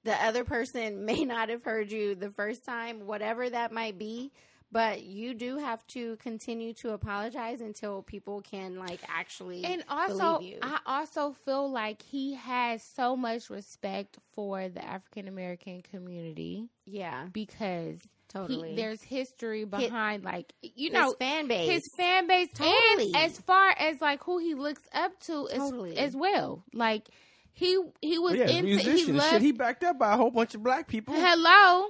the 0.04 0.14
other 0.24 0.44
person 0.44 1.04
may 1.06 1.24
not 1.24 1.48
have 1.48 1.64
heard 1.64 1.90
you 1.90 2.14
the 2.14 2.30
first 2.30 2.64
time, 2.64 3.06
whatever 3.06 3.48
that 3.48 3.72
might 3.72 3.98
be. 3.98 4.32
But 4.72 5.04
you 5.04 5.34
do 5.34 5.58
have 5.58 5.86
to 5.88 6.16
continue 6.16 6.72
to 6.74 6.94
apologize 6.94 7.60
until 7.60 8.02
people 8.02 8.40
can 8.40 8.76
like 8.76 8.98
actually 9.08 9.64
And 9.64 9.84
also. 9.88 10.42
I 10.62 10.80
also 10.84 11.30
feel 11.44 11.70
like 11.70 12.02
he 12.02 12.34
has 12.34 12.82
so 12.82 13.14
much 13.14 13.50
respect 13.50 14.18
for 14.32 14.68
the 14.68 14.84
African 14.84 15.28
American 15.28 15.80
community 15.82 16.70
yeah, 16.86 17.26
because 17.32 17.98
totally. 18.34 18.70
he, 18.70 18.76
there's 18.76 19.00
history 19.02 19.64
behind, 19.64 20.24
like 20.24 20.52
you 20.60 20.90
know, 20.90 21.06
His 21.06 21.14
fan 21.18 21.48
base. 21.48 21.70
his 21.70 21.82
fan 21.96 22.26
base 22.26 22.48
Totally. 22.54 23.06
and 23.14 23.16
as 23.16 23.38
far 23.38 23.70
as 23.78 24.00
like 24.00 24.22
who 24.24 24.38
he 24.38 24.54
looks 24.54 24.82
up 24.92 25.18
to 25.22 25.48
as, 25.48 25.58
Totally. 25.58 25.96
as 25.96 26.14
well 26.14 26.62
like 26.74 27.08
he 27.52 27.80
he 28.02 28.18
was 28.18 28.36
Well, 28.36 28.48
yeah, 28.48 28.56
in 28.56 28.64
musician. 28.64 28.96
he 28.96 29.04
and 29.10 29.16
loved 29.18 29.30
shit, 29.30 29.42
he 29.42 29.52
backed 29.52 29.84
up 29.84 29.98
by 29.98 30.12
a 30.12 30.16
whole 30.16 30.30
bunch 30.30 30.54
of 30.54 30.62
black 30.62 30.88
people. 30.88 31.14
hello 31.14 31.88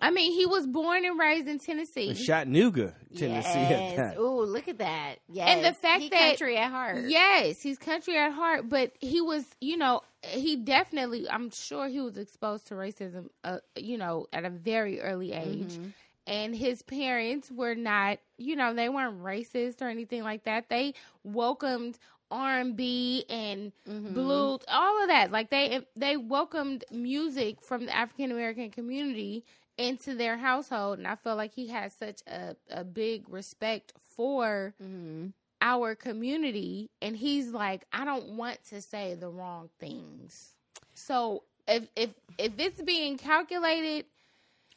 i 0.00 0.10
mean 0.10 0.32
he 0.32 0.46
was 0.46 0.66
born 0.66 1.04
and 1.04 1.18
raised 1.18 1.48
in 1.48 1.58
tennessee 1.58 2.08
In 2.10 2.14
Chattanooga, 2.14 2.94
Tennessee. 3.16 3.48
at 3.58 3.70
Yes. 3.70 4.16
Ooh, 4.18 4.42
look 4.44 4.68
at 4.68 4.78
that. 4.78 5.16
Yes. 5.28 5.48
And 5.48 5.64
the 5.64 5.72
fact 5.72 6.02
he 6.02 6.08
that- 6.10 6.28
country 6.30 6.56
at 6.58 6.70
heart. 6.70 7.04
yes 7.08 7.62
he's 7.62 7.78
country 7.78 8.16
at 8.18 8.32
heart 8.32 8.68
but 8.68 8.92
he 9.00 9.20
was 9.20 9.44
you 9.60 9.76
know 9.76 10.02
he 10.22 10.56
definitely 10.56 11.28
i'm 11.30 11.50
sure 11.50 11.88
he 11.88 12.00
was 12.00 12.16
exposed 12.18 12.66
to 12.68 12.74
racism 12.74 13.28
uh, 13.44 13.58
you 13.76 13.96
know 13.96 14.26
at 14.32 14.44
a 14.44 14.50
very 14.50 15.00
early 15.00 15.32
age 15.32 15.74
Mhm. 15.74 15.92
and 16.26 16.54
his 16.54 16.82
parents 16.82 17.50
were 17.50 17.74
not 17.74 18.18
you 18.36 18.56
know 18.56 18.74
they 18.74 18.88
weren't 18.88 19.22
racist 19.22 19.80
or 19.80 19.88
anything 19.88 20.22
like 20.24 20.44
that 20.44 20.68
they 20.68 20.94
welcomed 21.24 21.98
r&b 22.30 23.24
and 23.30 23.72
Mhm. 23.88 24.12
blues 24.14 24.60
all 24.68 25.02
of 25.02 25.08
that 25.08 25.30
like 25.30 25.48
they 25.50 25.80
they 25.94 26.16
welcomed 26.16 26.84
music 26.90 27.62
from 27.62 27.86
the 27.86 27.96
african 27.96 28.32
american 28.32 28.68
community 28.70 29.44
into 29.78 30.14
their 30.14 30.36
household 30.36 30.98
and 30.98 31.06
i 31.06 31.14
feel 31.14 31.36
like 31.36 31.54
he 31.54 31.68
has 31.68 31.92
such 31.92 32.20
a, 32.26 32.56
a 32.70 32.84
big 32.84 33.28
respect 33.28 33.92
for 34.16 34.74
Mhm. 34.82 35.32
our 35.60 35.94
community 35.94 36.90
and 37.02 37.16
he's 37.16 37.50
like 37.50 37.84
i 37.92 38.04
don't 38.04 38.36
want 38.36 38.58
to 38.64 38.80
say 38.80 39.14
the 39.14 39.28
wrong 39.28 39.68
things 39.78 40.54
so 40.94 41.42
if 41.68 41.88
if 41.96 42.10
if 42.38 42.52
it's 42.58 42.80
being 42.82 43.16
calculated 43.18 44.06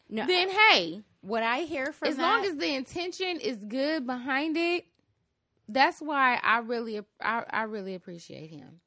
No, 0.10 0.26
then 0.28 0.50
hey 0.50 1.02
what 1.22 1.44
I 1.44 1.60
hear 1.62 1.92
from 1.92 2.10
as 2.10 2.16
that, 2.18 2.22
long 2.24 2.46
as 2.46 2.56
the 2.58 2.74
intention 2.76 3.40
is 3.40 3.58
good 3.58 4.06
behind 4.08 4.58
it 4.58 4.86
that's 5.68 6.02
why 6.02 6.40
i 6.42 6.60
really 6.60 7.00
i, 7.22 7.44
I 7.50 7.64
really 7.64 7.94
appreciate 7.96 8.50
him 8.50 8.80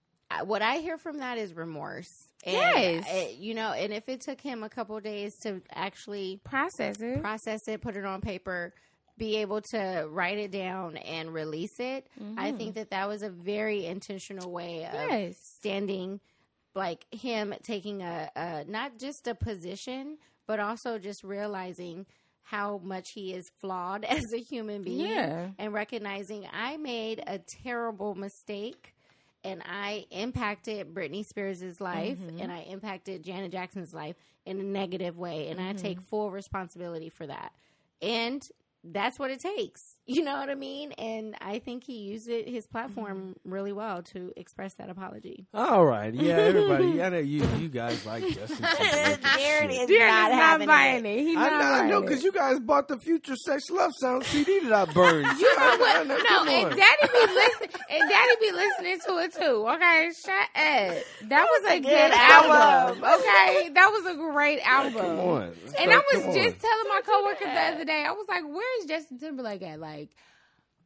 what 0.44 0.62
I 0.62 0.78
hear 0.78 0.98
from 0.98 1.18
that 1.18 1.38
is 1.38 1.54
remorse. 1.54 2.08
And, 2.44 2.54
Yes. 2.56 3.04
uh, 3.08 3.28
you 3.38 3.54
know, 3.54 3.72
and 3.72 3.92
if 3.92 4.08
it 4.08 4.20
took 4.20 4.40
him 4.40 4.62
a 4.64 4.68
couple 4.68 4.98
days 5.00 5.32
to 5.42 5.62
actually 5.72 6.40
Process 6.44 7.00
it. 7.00 7.20
process 7.20 7.60
it, 7.68 7.80
put 7.80 7.96
it 7.96 8.04
on 8.04 8.20
paper, 8.20 8.74
be 9.16 9.36
able 9.36 9.60
to 9.72 10.06
write 10.10 10.38
it 10.38 10.50
down 10.50 10.96
and 10.96 11.32
release 11.32 11.78
it, 11.78 12.08
I 12.36 12.50
think 12.52 12.74
that 12.74 12.90
that 12.90 13.06
was 13.08 13.22
a 13.22 13.30
very 13.30 13.86
intentional 13.86 14.50
way 14.50 14.84
of 14.86 14.94
Yes. 14.94 15.36
standing, 15.58 16.18
like 16.74 17.04
him 17.14 17.54
taking 17.62 18.02
a, 18.02 18.30
a 18.34 18.64
not 18.66 18.98
just 18.98 19.28
a 19.28 19.34
position, 19.34 20.18
but 20.48 20.58
also 20.58 20.98
just 20.98 21.22
realizing 21.22 22.06
how 22.42 22.78
much 22.82 23.10
he 23.14 23.32
is 23.32 23.44
flawed 23.60 24.04
as 24.08 24.24
a 24.34 24.38
human 24.38 24.82
being 24.82 25.06
Yeah. 25.06 25.50
and 25.58 25.72
recognizing 25.72 26.48
I 26.52 26.76
made 26.76 27.22
a 27.24 27.38
terrible 27.62 28.16
mistake 28.16 28.91
and 29.44 29.62
I 29.64 30.06
impacted 30.10 30.94
Britney 30.94 31.24
Spears' 31.24 31.80
life 31.80 32.18
Mm-hmm. 32.18 32.40
and 32.40 32.52
I 32.52 32.60
impacted 32.60 33.22
Janet 33.24 33.52
Jackson's 33.52 33.92
life 33.94 34.16
in 34.46 34.58
a 34.60 34.62
negative 34.62 35.18
way 35.18 35.48
and 35.48 35.60
I 35.60 35.72
take 35.72 35.98
Mm-hmm. 35.98 36.06
full 36.06 36.30
responsibility 36.30 37.08
for 37.08 37.26
that. 37.26 37.52
And 38.00 38.46
that's 38.84 39.18
what 39.18 39.30
it 39.30 39.40
takes. 39.40 39.82
You 40.04 40.24
know 40.24 40.36
what 40.36 40.50
I 40.50 40.56
mean? 40.56 40.90
And 40.92 41.36
I 41.40 41.60
think 41.60 41.84
he 41.84 41.98
used 42.00 42.28
it 42.28 42.48
his 42.48 42.66
platform 42.66 43.36
Mm-hmm. 43.36 43.50
really 43.52 43.72
well 43.72 44.02
to 44.14 44.32
express 44.36 44.74
that 44.74 44.90
apology. 44.90 45.46
All 45.54 45.84
right, 45.86 46.12
yeah, 46.12 46.34
everybody. 46.34 47.00
I 47.02 47.08
know 47.08 47.18
you 47.18 47.46
you 47.60 47.68
guys 47.68 48.04
like 48.04 48.24
Justin. 48.28 48.56
Timberlake 48.66 48.90
and 49.14 49.22
There 49.22 49.64
it 49.64 49.70
shit. 49.72 49.90
is. 49.90 49.96
Darren 49.96 50.08
not 50.08 50.30
is 50.32 50.36
not 50.36 50.66
buying 50.66 51.06
it. 51.06 51.08
it. 51.18 51.22
He's 51.22 51.36
I, 51.36 51.40
not 51.40 51.50
know- 51.52 51.56
I 51.56 51.78
buying 51.78 51.90
know 51.90 52.00
because 52.02 52.22
you 52.24 52.32
guys 52.32 52.58
bought 52.58 52.88
the 52.88 52.98
Future 52.98 53.36
Sex 53.36 53.70
Love 53.70 53.92
Sound 53.94 54.24
CD 54.24 54.58
that 54.66 54.72
I 54.72 54.92
burned. 54.92 55.26
You 55.38 55.56
know 55.56 55.76
what? 55.78 56.06
No, 56.08 56.16
No, 56.18 56.24
come 56.24 56.48
and 56.48 56.64
on. 56.72 56.76
Daddy 56.76 57.08
be 57.12 57.32
listening, 57.32 57.70
and 57.90 58.10
Daddy 58.10 58.32
be 58.40 58.52
listening 58.52 58.98
to 59.06 59.18
it 59.18 59.32
too. 59.34 59.66
Okay, 59.70 60.10
shut 60.20 60.32
up. 60.34 61.04
That 61.30 61.46
was 61.48 61.70
a 61.70 61.78
good, 61.80 61.82
good 61.88 62.12
album. 62.12 62.50
album. 62.50 63.04
Okay, 63.04 63.68
that 63.70 63.88
was 63.92 64.06
a 64.12 64.16
great 64.16 64.58
album. 64.66 64.92
Come 65.00 65.18
on. 65.20 65.52
And 65.78 65.90
I 65.90 65.94
Come 65.94 66.02
was 66.12 66.24
on. 66.26 66.34
just 66.34 66.58
telling 66.58 66.88
my 66.88 67.00
coworker 67.06 67.44
the 67.44 67.60
other 67.76 67.84
day, 67.84 68.04
I 68.06 68.10
was 68.10 68.26
like, 68.28 68.42
"Where's 68.78 68.88
Justin 68.88 69.18
Timberlake 69.18 69.62
at? 69.62 69.80
Like, 69.80 70.10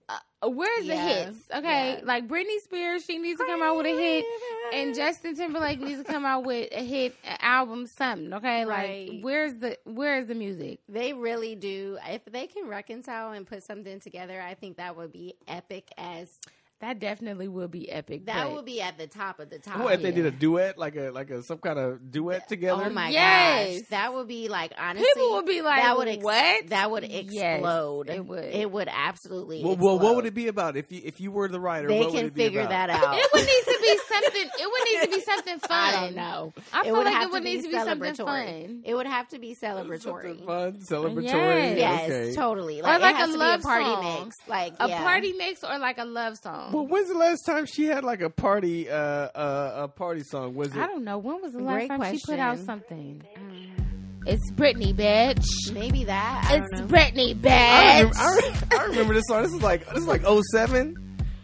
uh, 0.09 0.49
where's 0.49 0.87
the 0.87 0.97
hits? 0.97 1.39
Okay, 1.53 1.95
yeah. 1.99 2.01
like 2.05 2.29
Britney 2.29 2.61
Spears, 2.63 3.05
she 3.05 3.19
needs 3.19 3.41
to 3.41 3.47
come 3.47 3.61
out 3.63 3.77
with 3.77 3.87
a 3.87 3.91
hit, 4.01 4.25
and 4.73 4.95
Justin 4.95 5.35
Timberlake 5.35 5.81
needs 5.81 5.99
to 5.99 6.05
come 6.05 6.25
out 6.25 6.45
with 6.45 6.69
a 6.73 6.85
hit 6.85 7.17
an 7.25 7.37
album, 7.41 7.87
something. 7.87 8.33
Okay, 8.35 8.65
Right. 8.65 9.11
like 9.13 9.21
where's 9.23 9.55
the 9.55 9.77
where's 9.85 10.29
the 10.29 10.35
music? 10.35 10.79
They 10.89 11.13
really 11.13 11.57
do. 11.57 11.99
If 12.09 12.25
they 12.27 12.47
can 12.47 12.69
reconcile 12.69 13.33
and 13.33 13.47
put 13.47 13.63
something 13.65 13.99
together, 14.01 14.41
I 14.41 14.55
think 14.55 14.77
that 14.77 14.97
would 14.97 15.13
be 15.13 15.35
epic 15.49 15.91
as 15.99 16.39
That 16.81 16.99
definitely 17.01 17.49
will 17.49 17.69
be 17.69 17.91
epic. 17.91 18.27
that 18.27 18.53
will 18.53 18.63
be 18.63 18.83
at 18.83 18.99
the 18.99 19.07
top 19.07 19.41
of 19.41 19.49
the 19.49 19.59
top. 19.59 19.79
What 19.81 19.95
if 19.95 20.03
they 20.03 20.13
did 20.13 20.27
a 20.27 20.31
duet, 20.31 20.77
like 20.77 20.95
a 20.95 21.11
like 21.11 21.31
a 21.31 21.43
some 21.43 21.57
kind 21.57 21.79
of 21.79 22.11
duet 22.11 22.43
oh 22.45 22.49
together? 22.51 22.85
Oh 22.87 22.91
my 22.91 23.09
Yes. 23.09 23.81
gosh, 23.81 23.89
that 23.89 24.13
would 24.13 24.29
be 24.29 24.49
like 24.49 24.73
honestly, 24.79 25.09
People 25.15 25.33
would 25.37 25.47
be 25.47 25.63
like, 25.63 25.83
that 25.83 25.97
would 25.97 26.09
ex- 26.09 26.23
"What?" 26.23 26.69
That 26.69 26.91
would 26.91 27.05
Yes, 27.11 27.55
explode. 27.61 28.11
it 28.11 28.27
would. 28.27 28.45
It 28.45 28.71
would 28.71 28.89
absolutely. 28.93 29.65
Well, 29.65 29.77
well, 29.77 29.99
what 29.99 30.17
would 30.17 30.27
it 30.27 30.35
be 30.35 30.49
about 30.49 30.77
if 30.77 30.93
you 30.93 31.01
if 31.03 31.19
you 31.19 31.31
were 31.31 31.49
the 31.49 31.61
writer? 31.61 31.89
They 31.89 31.99
what 31.99 32.09
would 32.13 32.19
can 32.19 32.27
it 32.27 32.35
be 32.35 32.45
figure 32.45 32.61
about? 32.61 32.71
that 32.89 32.91
out. 33.03 33.17
It 33.17 33.27
would 33.33 33.41
need 33.47 33.65
to 33.75 33.79
be 33.81 33.99
something. 34.09 34.51
It 34.61 34.71
would 34.71 34.85
need 34.85 35.01
to 35.13 35.17
be 35.19 35.21
something 35.25 35.59
fun. 35.61 35.71
I 35.71 35.93
don't 35.93 36.15
know. 36.15 36.53
I 36.75 36.81
it 36.81 36.85
feel 36.85 36.93
would 36.97 37.05
like 37.07 37.15
have 37.15 37.23
it 37.23 37.33
would 37.33 37.39
to 37.39 37.45
be 37.45 37.55
need 37.57 37.63
to 37.63 37.69
be 37.69 37.75
something 37.79 38.13
celebratory. 38.15 38.63
fun. 38.67 38.83
It 38.85 38.95
would 38.95 39.07
have 39.07 39.29
to 39.29 39.39
be 39.39 39.55
Something 39.55 39.87
celebratory. 39.99 40.45
fun, 40.45 40.73
celebratory. 40.81 41.25
Yes. 41.25 41.79
Yes, 41.79 42.11
Okay. 42.11 42.35
totally. 42.35 42.81
Or 42.81 42.83
Like, 42.83 43.01
like 43.01 43.17
it 43.19 43.29
a 43.31 43.33
to 43.33 43.39
love 43.39 43.61
be 43.61 43.65
a 43.65 43.67
party 43.67 43.85
song. 43.87 44.25
mix. 44.27 44.37
Like 44.47 44.75
A 44.79 44.89
yeah. 44.89 45.03
party 45.03 45.33
mix 45.33 45.65
or 45.65 45.79
like 45.79 45.97
a 45.99 46.05
love 46.05 46.37
song. 46.37 46.66
Well, 46.73 46.87
when's 46.87 47.09
the 47.09 47.19
last 47.19 47.43
time 47.47 47.67
she 47.67 47.87
had 47.87 48.05
like 48.05 48.21
a 48.21 48.31
party 48.31 48.89
uh, 48.91 48.95
uh 48.97 49.73
a 49.85 49.89
party 49.89 50.23
song? 50.23 50.55
Was 50.55 50.69
it? 50.69 50.77
I 50.79 50.87
don't 50.87 51.05
know. 51.05 51.19
When 51.19 51.41
was 51.43 51.53
the 51.53 51.59
last 51.63 51.75
Great 51.75 51.89
time 51.89 52.15
she 52.17 52.23
put 52.25 52.39
out 52.39 52.59
something? 52.59 53.23
Um, 53.37 54.23
It's 54.27 54.51
Britney, 54.53 54.93
bitch. 54.95 55.45
maybe 55.73 56.05
that. 56.05 56.47
I 56.51 56.57
It's 56.57 56.71
don't 56.81 56.91
know. 56.91 56.97
Britney, 56.97 57.31
I 57.47 58.05
bitch. 58.05 58.11
remember, 58.13 58.19
I, 58.19 58.35
re- 58.37 58.79
I 58.79 58.85
remember 58.87 59.15
this 59.15 59.25
song. 59.29 59.43
This 59.43 59.53
is 59.53 59.63
like 59.63 59.87
this 59.89 59.99
is 59.99 60.07
like 60.07 60.23
07. 60.53 60.97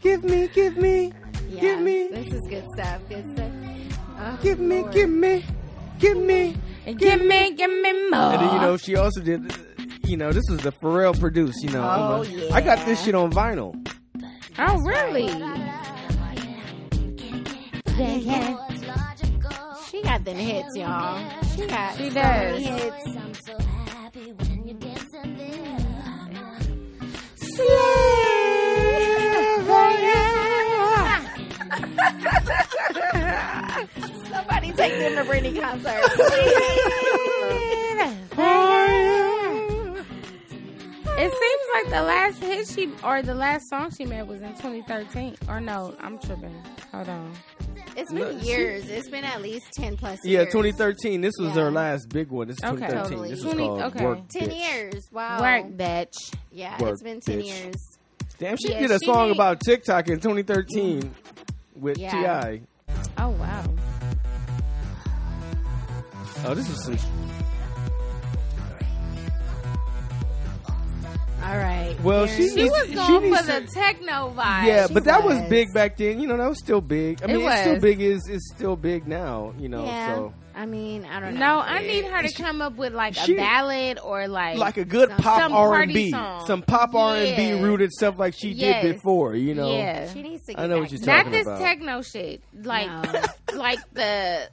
Give 0.02 0.24
me, 0.24 0.48
give 0.48 0.76
me, 0.76 1.12
Yeah, 1.48 1.60
give 1.60 1.80
me, 1.80 2.08
This 2.08 2.32
is 2.34 2.40
good 2.48 2.64
stuff. 2.74 3.00
Good 3.08 3.24
stuff. 3.36 3.50
Oh, 4.18 4.38
give 4.42 4.58
me, 4.58 4.80
Lord. 4.80 4.92
give 4.92 5.08
me, 5.10 5.44
give 6.00 6.16
me. 6.16 6.56
give 6.84 7.22
me, 7.22 7.52
give 7.54 7.70
me 7.70 7.92
more. 8.10 8.20
And 8.32 8.42
then 8.42 8.54
you 8.54 8.60
know 8.60 8.76
she 8.76 8.96
also 8.96 9.20
did. 9.20 9.54
You 10.04 10.16
know 10.16 10.32
this 10.32 10.42
was 10.50 10.58
the 10.60 10.72
Pharrell 10.82 11.18
produced. 11.18 11.62
You 11.62 11.70
know, 11.70 11.82
Oh, 11.82 12.22
I'm 12.24 12.38
a- 12.40 12.54
I 12.54 12.60
got 12.60 12.84
this 12.84 13.04
shit 13.04 13.14
on 13.14 13.30
vinyl. 13.32 13.72
Oh 14.58 14.78
really? 14.82 15.26
Yeah, 17.98 18.16
yeah. 18.16 18.68
She 19.90 20.02
got 20.02 20.24
them 20.24 20.36
hits, 20.36 20.76
y'all. 20.76 21.42
She 21.54 21.66
got 21.66 21.96
She 21.96 22.10
does. 22.10 22.62
hits. 22.62 23.16
I'm 23.16 23.34
so 23.34 23.58
happy 23.58 24.32
when 24.32 24.64
you're 24.66 24.78
dancing 24.78 25.36
Somebody 34.30 34.72
take 34.72 34.98
them 34.98 35.14
to 35.16 35.24
Britney 35.30 35.60
concert. 35.60 36.00
It 41.14 41.30
seems 41.30 41.61
like 41.74 41.90
the 41.90 42.02
last 42.02 42.38
hit 42.42 42.68
she 42.68 42.90
or 43.04 43.22
the 43.22 43.34
last 43.34 43.68
song 43.68 43.90
she 43.96 44.04
made 44.04 44.22
was 44.28 44.40
in 44.42 44.50
2013. 44.54 45.36
Or 45.48 45.60
no, 45.60 45.94
I'm 46.00 46.18
tripping. 46.18 46.54
Hold 46.92 47.08
on. 47.08 47.32
It's 47.96 48.10
been 48.12 48.20
No, 48.22 48.40
she- 48.40 48.46
years. 48.46 48.88
It's 48.88 49.08
been 49.10 49.24
at 49.24 49.42
least 49.42 49.66
ten 49.74 49.96
plus 49.96 50.18
Yeah, 50.24 50.40
years. 50.40 50.52
2013. 50.52 51.20
This 51.20 51.34
was 51.38 51.48
Yeah. 51.56 51.64
her 51.64 51.70
last 51.70 52.08
big 52.08 52.28
one. 52.28 52.48
This 52.48 52.58
is 52.58 52.64
Okay. 52.64 52.74
2013. 52.76 53.10
Totally. 53.10 53.28
This 53.30 53.38
is 53.38 53.44
20 53.44 53.66
called 53.66 53.80
okay. 53.82 54.04
Work. 54.04 54.18
Ten 54.28 54.48
Bitch. 54.48 54.70
years. 54.72 55.08
Wow. 55.12 55.40
Work, 55.40 55.66
bitch. 55.76 56.34
Yeah, 56.50 56.80
Work, 56.80 56.92
it's 56.92 57.02
been 57.02 57.20
ten 57.20 57.40
bitch. 57.40 57.46
years. 57.64 57.76
Damn, 58.38 58.56
she 58.56 58.70
Yeah, 58.72 58.80
did 58.80 58.90
a 58.90 58.98
she 58.98 59.06
song 59.06 59.28
made- 59.28 59.36
about 59.36 59.60
TikTok 59.60 60.08
in 60.08 60.20
2013 60.20 61.14
with 61.76 61.98
Yeah. 61.98 62.40
Ti. 62.50 62.62
Oh 63.18 63.28
wow. 63.30 63.64
Oh, 66.44 66.54
this 66.54 66.68
is 66.68 66.84
some. 66.84 66.98
All 71.42 71.56
right. 71.58 71.96
Well, 72.02 72.26
she 72.26 72.48
She 72.48 72.54
needs- 72.56 72.70
was 72.70 72.88
she 72.88 72.94
going 72.94 73.22
needs 73.22 73.40
for 73.40 73.46
the 73.60 73.66
techno 73.72 74.32
vibe. 74.36 74.64
Yeah, 74.66 74.86
she 74.86 74.94
but 74.94 75.04
that 75.04 75.24
was 75.24 75.38
was. 75.40 75.48
big 75.50 75.72
back 75.74 75.96
then. 75.96 76.20
You 76.20 76.26
know, 76.28 76.36
that 76.36 76.48
was 76.48 76.58
still 76.58 76.80
big. 76.80 77.20
I 77.22 77.26
It 77.26 77.36
mean, 77.36 77.48
it's 77.48 77.60
still 77.60 77.80
big. 77.80 78.00
Is 78.00 78.28
is 78.28 78.48
still 78.54 78.76
big 78.76 79.06
now. 79.08 79.52
You 79.58 79.68
know, 79.68 79.84
yeah. 79.84 80.14
so 80.14 80.32
I 80.54 80.66
mean, 80.66 81.04
I 81.04 81.18
don't 81.20 81.34
know. 81.34 81.40
No, 81.56 81.60
I 81.60 81.82
need 81.82 82.04
her 82.04 82.22
to 82.22 82.28
She- 82.28 82.42
come 82.42 82.60
up 82.62 82.76
with 82.76 82.92
like 82.94 83.14
she- 83.14 83.34
a 83.34 83.36
ballad 83.36 83.98
or 83.98 84.28
like, 84.28 84.58
like 84.58 84.76
a 84.76 84.84
good 84.84 85.08
Some- 85.08 85.18
pop 85.18 85.50
R 85.52 85.80
and 85.82 85.92
B, 85.92 86.10
some 86.46 86.62
pop 86.62 86.94
R 86.94 87.16
and 87.16 87.36
B 87.36 87.52
rooted 87.62 87.90
stuff 87.92 88.18
like 88.18 88.34
she 88.34 88.50
Yes. 88.50 88.82
did 88.84 88.94
before. 88.96 89.34
You 89.34 89.54
know, 89.54 89.72
yeah, 89.74 90.12
She 90.12 90.22
needs 90.22 90.44
to. 90.46 90.54
Get 90.54 90.60
I 90.62 90.66
know 90.66 90.78
what 90.80 90.90
you're 90.92 91.00
to 91.00 91.06
not 91.06 91.16
talking 91.16 91.32
this 91.32 91.46
about. 91.46 91.60
techno 91.60 92.02
shit, 92.02 92.40
like 92.62 92.88
No. 92.88 93.22
like 93.56 93.78
the 93.94 94.48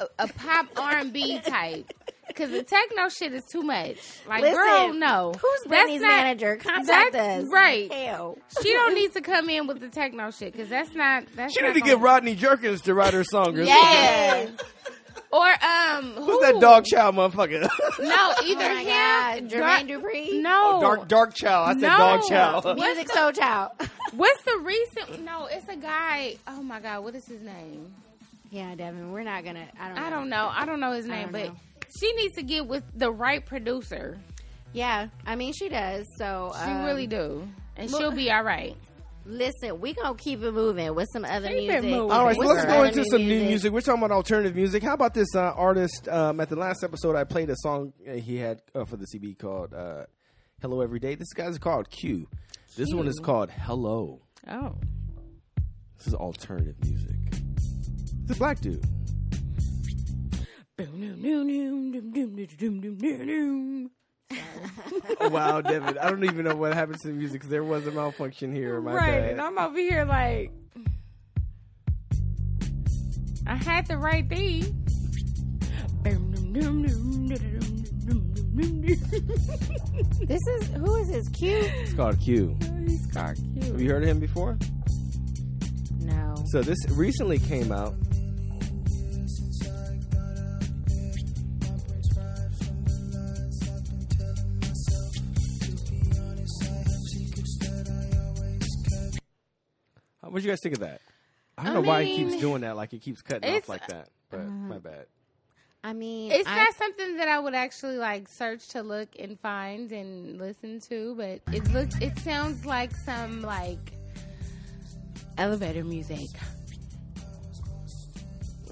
a, 0.00 0.24
a 0.24 0.28
pop 0.28 0.66
R 0.76 0.96
and 0.98 1.12
B 1.12 1.40
type. 1.40 1.92
Because 2.26 2.50
the 2.50 2.62
techno 2.62 3.10
shit 3.10 3.34
is 3.34 3.44
too 3.44 3.60
much. 3.62 3.98
Like, 4.26 4.40
Listen, 4.42 4.56
girl, 4.56 4.92
no. 4.94 5.32
Who's 5.40 5.60
That's 5.66 5.90
Britney's 5.90 6.00
not- 6.00 6.08
manager? 6.08 6.56
Contact 6.56 7.12
that's 7.12 7.44
us. 7.44 7.50
right. 7.50 7.92
Hell. 7.92 8.38
She 8.62 8.72
don't 8.72 8.94
need 8.94 9.12
to 9.12 9.20
come 9.20 9.50
in 9.50 9.66
with 9.66 9.78
the 9.80 9.88
techno 9.90 10.30
shit 10.30 10.52
because 10.52 10.70
that's 10.70 10.94
not. 10.94 11.24
That's 11.36 11.52
she 11.52 11.60
not 11.60 11.74
need 11.74 11.82
to 11.82 11.86
get 11.86 12.00
Rodney 12.00 12.34
Jerkins 12.34 12.80
to 12.82 12.94
write 12.94 13.12
her 13.12 13.24
song. 13.24 13.58
or 13.58 13.62
Yes. 13.62 14.50
Or 15.30 15.46
um, 15.48 15.56
something. 16.02 16.22
who? 16.22 16.30
Who's 16.30 16.40
that 16.52 16.60
dog 16.60 16.84
child 16.86 17.16
motherfucker? 17.16 17.60
No, 17.62 17.68
Oh 18.00 18.42
either 18.46 18.60
my 18.74 18.82
him, 18.82 19.48
God. 19.48 19.50
Gar- 19.50 19.78
Jermaine 19.80 19.88
Dupri. 19.88 20.40
No, 20.42 20.80
dark 20.80 21.08
dark 21.08 21.34
child. 21.34 21.68
I 21.68 21.72
said 21.74 21.80
No. 21.82 21.98
dog 21.98 22.22
child. 22.28 22.64
Musiq 22.78 23.08
Soulchild. 23.08 23.88
What's 24.12 24.42
the 24.44 24.58
recent? 24.62 25.24
No, 25.24 25.46
it's 25.50 25.68
a 25.68 25.76
guy. 25.76 26.36
Oh 26.48 26.62
my 26.62 26.80
god, 26.80 27.02
what 27.04 27.14
is 27.14 27.26
his 27.26 27.42
name? 27.42 27.92
Yeah, 28.54 28.74
Devin. 28.76 29.10
We're 29.10 29.24
not 29.24 29.44
gonna. 29.44 29.66
I 29.78 29.88
don't. 29.88 29.96
Know. 29.96 30.02
I 30.06 30.10
don't 30.10 30.28
know. 30.28 30.48
I 30.52 30.64
don't 30.66 30.80
know 30.80 30.92
his 30.92 31.06
name, 31.06 31.30
but 31.32 31.46
know. 31.46 31.56
she 32.00 32.12
needs 32.12 32.36
to 32.36 32.42
get 32.44 32.66
with 32.68 32.84
the 32.94 33.10
right 33.10 33.44
producer. 33.44 34.18
Yeah, 34.72 35.08
I 35.26 35.34
mean 35.34 35.52
she 35.52 35.68
does. 35.68 36.06
So 36.18 36.52
She 36.54 36.70
um, 36.70 36.84
really 36.84 37.06
do, 37.08 37.48
and 37.76 37.90
well- 37.90 38.00
she'll 38.00 38.10
be 38.12 38.30
all 38.30 38.44
right. 38.44 38.76
Listen, 39.26 39.80
we 39.80 39.94
gonna 39.94 40.14
keep 40.16 40.42
it 40.42 40.52
moving 40.52 40.94
with 40.94 41.08
some 41.12 41.24
other 41.24 41.48
Keep 41.48 41.56
it 41.56 41.66
music. 41.82 41.90
moving. 41.90 42.10
All 42.10 42.26
right, 42.26 42.36
so 42.36 42.46
let's 42.46 42.64
go 42.66 42.72
other 42.80 42.86
into 42.88 43.04
some 43.06 43.22
new 43.22 43.40
music. 43.40 43.72
We're 43.72 43.80
talking 43.80 44.02
about 44.02 44.14
alternative 44.14 44.54
music. 44.54 44.82
How 44.82 44.92
about 44.92 45.14
this 45.14 45.34
uh, 45.34 45.40
artist? 45.56 46.08
Um, 46.08 46.40
at 46.40 46.50
the 46.50 46.56
last 46.56 46.84
episode, 46.84 47.16
I 47.16 47.24
played 47.24 47.48
a 47.48 47.56
song 47.56 47.94
uh, 48.06 48.12
he 48.12 48.36
had 48.36 48.60
uh, 48.74 48.84
for 48.84 48.98
the 48.98 49.06
CB 49.06 49.38
called 49.38 49.72
uh, 49.72 50.04
"Hello 50.60 50.82
Every 50.82 50.98
Day." 51.00 51.14
This 51.14 51.32
guy's 51.32 51.58
called 51.58 51.88
Q. 51.90 52.28
This 52.76 52.92
one 52.92 53.06
is 53.08 53.18
called 53.18 53.50
"Hello." 53.50 54.20
Oh, 54.46 54.74
This 55.96 56.08
is 56.08 56.14
alternative 56.14 56.76
music. 56.84 57.16
It's 58.24 58.32
a 58.32 58.36
black 58.36 58.60
dude. 58.60 58.82
Oh, 65.20 65.28
wow, 65.28 65.60
Devin. 65.60 65.98
I 65.98 66.08
don't 66.08 66.24
even 66.24 66.44
know 66.46 66.56
what 66.56 66.72
happened 66.72 67.00
to 67.00 67.08
the 67.08 67.14
music 67.14 67.34
because 67.34 67.50
there 67.50 67.62
was 67.62 67.86
a 67.86 67.90
malfunction 67.90 68.54
here. 68.54 68.80
My 68.80 68.94
right, 68.94 69.20
bad. 69.20 69.30
and 69.32 69.40
I'm 69.42 69.58
over 69.58 69.78
here 69.78 70.06
like, 70.06 70.50
I 73.46 73.56
had 73.56 73.86
the 73.86 73.98
right 73.98 74.26
thing. 74.26 74.62
This 80.26 80.40
is 80.46 80.68
who 80.68 80.96
is 80.96 81.08
this? 81.08 81.28
Q? 81.28 81.50
It's 81.62 81.92
called 81.92 82.18
Q. 82.20 82.56
He's 82.86 83.06
got 83.06 83.36
Have 83.36 83.80
you 83.80 83.90
heard 83.90 84.02
of 84.02 84.08
him 84.08 84.18
before? 84.18 84.58
No. 86.00 86.34
So 86.46 86.62
this 86.62 86.78
recently 86.90 87.38
came 87.38 87.70
out. 87.70 87.94
What 100.34 100.38
would 100.38 100.46
you 100.46 100.50
guys 100.50 100.60
think 100.62 100.74
of 100.74 100.80
that? 100.80 101.00
I 101.56 101.62
don't 101.62 101.70
I 101.70 101.74
know 101.74 101.80
why 101.82 102.02
he 102.02 102.16
mean, 102.18 102.30
keeps 102.30 102.40
doing 102.42 102.62
that, 102.62 102.74
like 102.74 102.90
he 102.90 102.98
keeps 102.98 103.22
cutting 103.22 103.48
off 103.48 103.56
it's- 103.56 103.68
like 103.68 103.86
that. 103.86 104.08
But 104.32 104.40
my 104.48 104.78
bad. 104.78 105.06
I 105.84 105.92
mean, 105.92 106.32
It's 106.32 106.48
I, 106.48 106.56
not 106.56 106.74
something 106.74 107.18
that 107.18 107.28
I 107.28 107.38
would 107.38 107.54
actually 107.54 107.98
like 107.98 108.26
search 108.26 108.66
to 108.70 108.82
look 108.82 109.10
and 109.16 109.38
find 109.38 109.92
and 109.92 110.36
listen 110.40 110.80
to, 110.88 111.14
but 111.14 111.40
it 111.54 111.70
looks 111.72 111.94
it 112.00 112.18
sounds 112.18 112.66
like 112.66 112.96
some 112.96 113.42
like 113.42 113.92
elevator 115.38 115.84
music. 115.84 116.30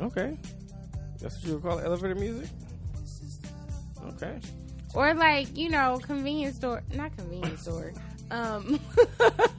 Okay, 0.00 0.36
that's 1.20 1.36
what 1.36 1.44
you 1.46 1.52
would 1.54 1.62
call 1.62 1.78
it, 1.78 1.84
elevator 1.84 2.16
music. 2.16 2.48
Okay, 4.14 4.40
Or 4.96 5.14
like, 5.14 5.56
you 5.56 5.68
know, 5.70 6.00
convenience 6.02 6.56
store 6.56 6.82
not 6.92 7.16
convenience 7.16 7.62
store. 7.62 7.92
Um 8.32 8.80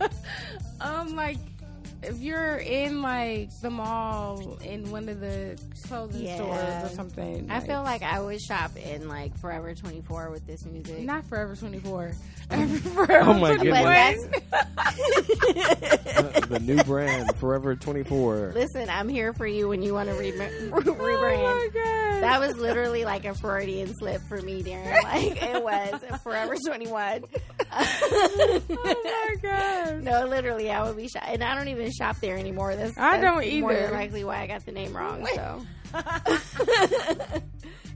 um 0.82 1.16
like 1.16 1.38
if 2.04 2.20
you're 2.20 2.58
in 2.58 3.02
like 3.02 3.50
the 3.62 3.70
mall 3.70 4.58
in 4.64 4.92
one 4.92 5.10
of 5.10 5.20
the 5.20 5.58
clothing 5.88 6.24
Yeah. 6.26 6.36
stores 6.36 6.92
or 6.92 6.96
something. 6.96 7.50
I 7.50 7.60
feel 7.60 7.84
like 7.84 8.02
I 8.04 8.20
would 8.22 8.42
shop 8.42 8.76
in 8.78 9.08
like 9.08 9.38
Forever 9.40 9.74
24 9.74 10.30
with 10.32 10.46
this 10.48 10.66
music. 10.66 11.00
not 11.00 11.26
Forever 11.26 11.56
24. 11.56 12.12
Forever 12.50 13.20
Oh 13.22 13.34
my 13.34 13.56
21. 13.56 13.84
goodness. 13.84 14.26
the, 15.14 16.46
the 16.50 16.60
new 16.60 16.84
brand, 16.84 17.36
Forever 17.38 17.76
Twenty 17.76 18.04
Four. 18.04 18.52
Listen, 18.54 18.90
I'm 18.90 19.10
here 19.10 19.34
for 19.34 19.48
you 19.48 19.70
when 19.70 19.82
you 19.82 19.94
want 19.94 20.10
to 20.10 20.16
re- 20.16 20.32
Oh 20.38 20.82
rebrand. 20.82 21.42
my 21.42 21.70
god. 21.74 22.24
That 22.24 22.40
was 22.40 22.56
literally 22.58 23.06
like 23.06 23.26
a 23.26 23.34
Freudian 23.34 23.94
slip 23.98 24.22
for 24.28 24.42
me, 24.42 24.62
Darren. 24.64 25.02
Like 25.04 25.42
it 25.44 25.64
was 25.64 26.20
Forever 26.22 26.56
21. 26.66 27.24
oh 27.72 28.62
my 29.04 29.36
god. 29.42 30.04
No, 30.04 30.26
literally, 30.28 30.70
I 30.72 30.84
would 30.84 30.98
be 30.98 31.08
shy. 31.08 31.20
and 31.26 31.44
I 31.44 31.56
don't 31.56 31.68
even 31.70 31.92
shop 31.94 32.18
there 32.22 32.38
anymore. 32.38 32.76
That's, 32.76 32.98
I 32.98 33.18
that's 33.20 33.24
don't 33.24 33.62
More 33.62 33.72
either. 33.74 33.82
than 33.88 33.94
likely 33.94 34.24
why 34.24 34.42
I 34.42 34.48
got 34.48 34.66
the 34.66 34.72
name 34.72 34.96
wrong. 34.96 35.26
So, 35.36 35.66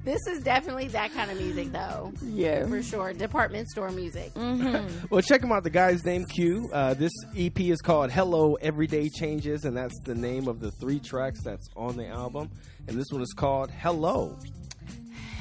this 0.03 0.25
is 0.27 0.41
definitely 0.43 0.87
that 0.89 1.11
kind 1.13 1.29
of 1.31 1.37
music, 1.37 1.71
though, 1.71 2.13
Yeah. 2.23 2.65
for 2.67 2.81
sure. 2.81 3.13
Department 3.13 3.67
store 3.69 3.89
music. 3.91 4.33
Mm-hmm. 4.33 5.07
Well, 5.09 5.21
check 5.21 5.41
him 5.41 5.51
out. 5.51 5.63
The 5.63 5.69
guy's 5.69 6.03
name 6.05 6.25
Q. 6.25 6.69
Uh, 6.73 6.93
this 6.93 7.11
EP 7.37 7.59
is 7.61 7.81
called 7.81 8.11
"Hello 8.11 8.55
Everyday 8.55 9.09
Changes," 9.09 9.63
and 9.63 9.75
that's 9.75 9.97
the 10.05 10.15
name 10.15 10.47
of 10.47 10.59
the 10.59 10.71
three 10.71 10.99
tracks 10.99 11.41
that's 11.43 11.65
on 11.75 11.95
the 11.97 12.07
album. 12.07 12.49
And 12.87 12.97
this 12.97 13.05
one 13.11 13.21
is 13.21 13.33
called 13.35 13.71
"Hello." 13.71 14.37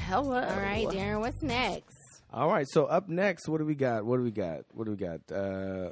Hello. 0.07 0.35
All 0.35 0.59
right, 0.61 0.87
Darren, 0.87 1.19
what's 1.19 1.41
next? 1.43 1.95
All 2.31 2.49
right. 2.49 2.65
So 2.69 2.85
up 2.85 3.09
next, 3.09 3.47
what 3.49 3.57
do 3.59 3.65
we 3.65 3.75
got? 3.75 4.05
What 4.05 4.17
do 4.17 4.23
we 4.23 4.31
got? 4.31 4.61
What 4.71 4.85
do 4.85 4.91
we 4.91 4.97
got? 4.97 5.19
Uh, 5.31 5.91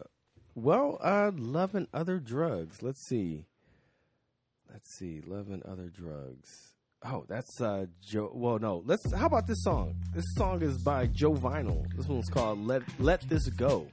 well, 0.56 0.98
uh, 1.02 1.32
love 1.36 1.76
and 1.76 1.88
other 1.94 2.20
drugs. 2.20 2.82
Let's 2.82 3.06
see. 3.08 3.46
Let's 4.72 4.98
see. 4.98 5.22
Love 5.26 5.50
and 5.50 5.62
other 5.64 5.90
drugs. 5.90 6.74
Oh, 7.04 7.24
that's 7.28 7.62
uh 7.62 7.86
Joe. 8.02 8.32
Well, 8.34 8.58
no. 8.58 8.82
Let's. 8.86 9.14
How 9.14 9.28
about 9.28 9.46
this 9.48 9.62
song? 9.64 9.96
This 10.14 10.26
song 10.36 10.62
is 10.64 10.78
by 10.80 11.08
Joe 11.08 11.34
Vinyl. 11.34 11.86
This 11.96 12.08
one's 12.08 12.30
called 12.30 12.66
"Let 12.66 12.82
Let 13.00 13.22
This 13.30 13.48
Go." 13.50 13.88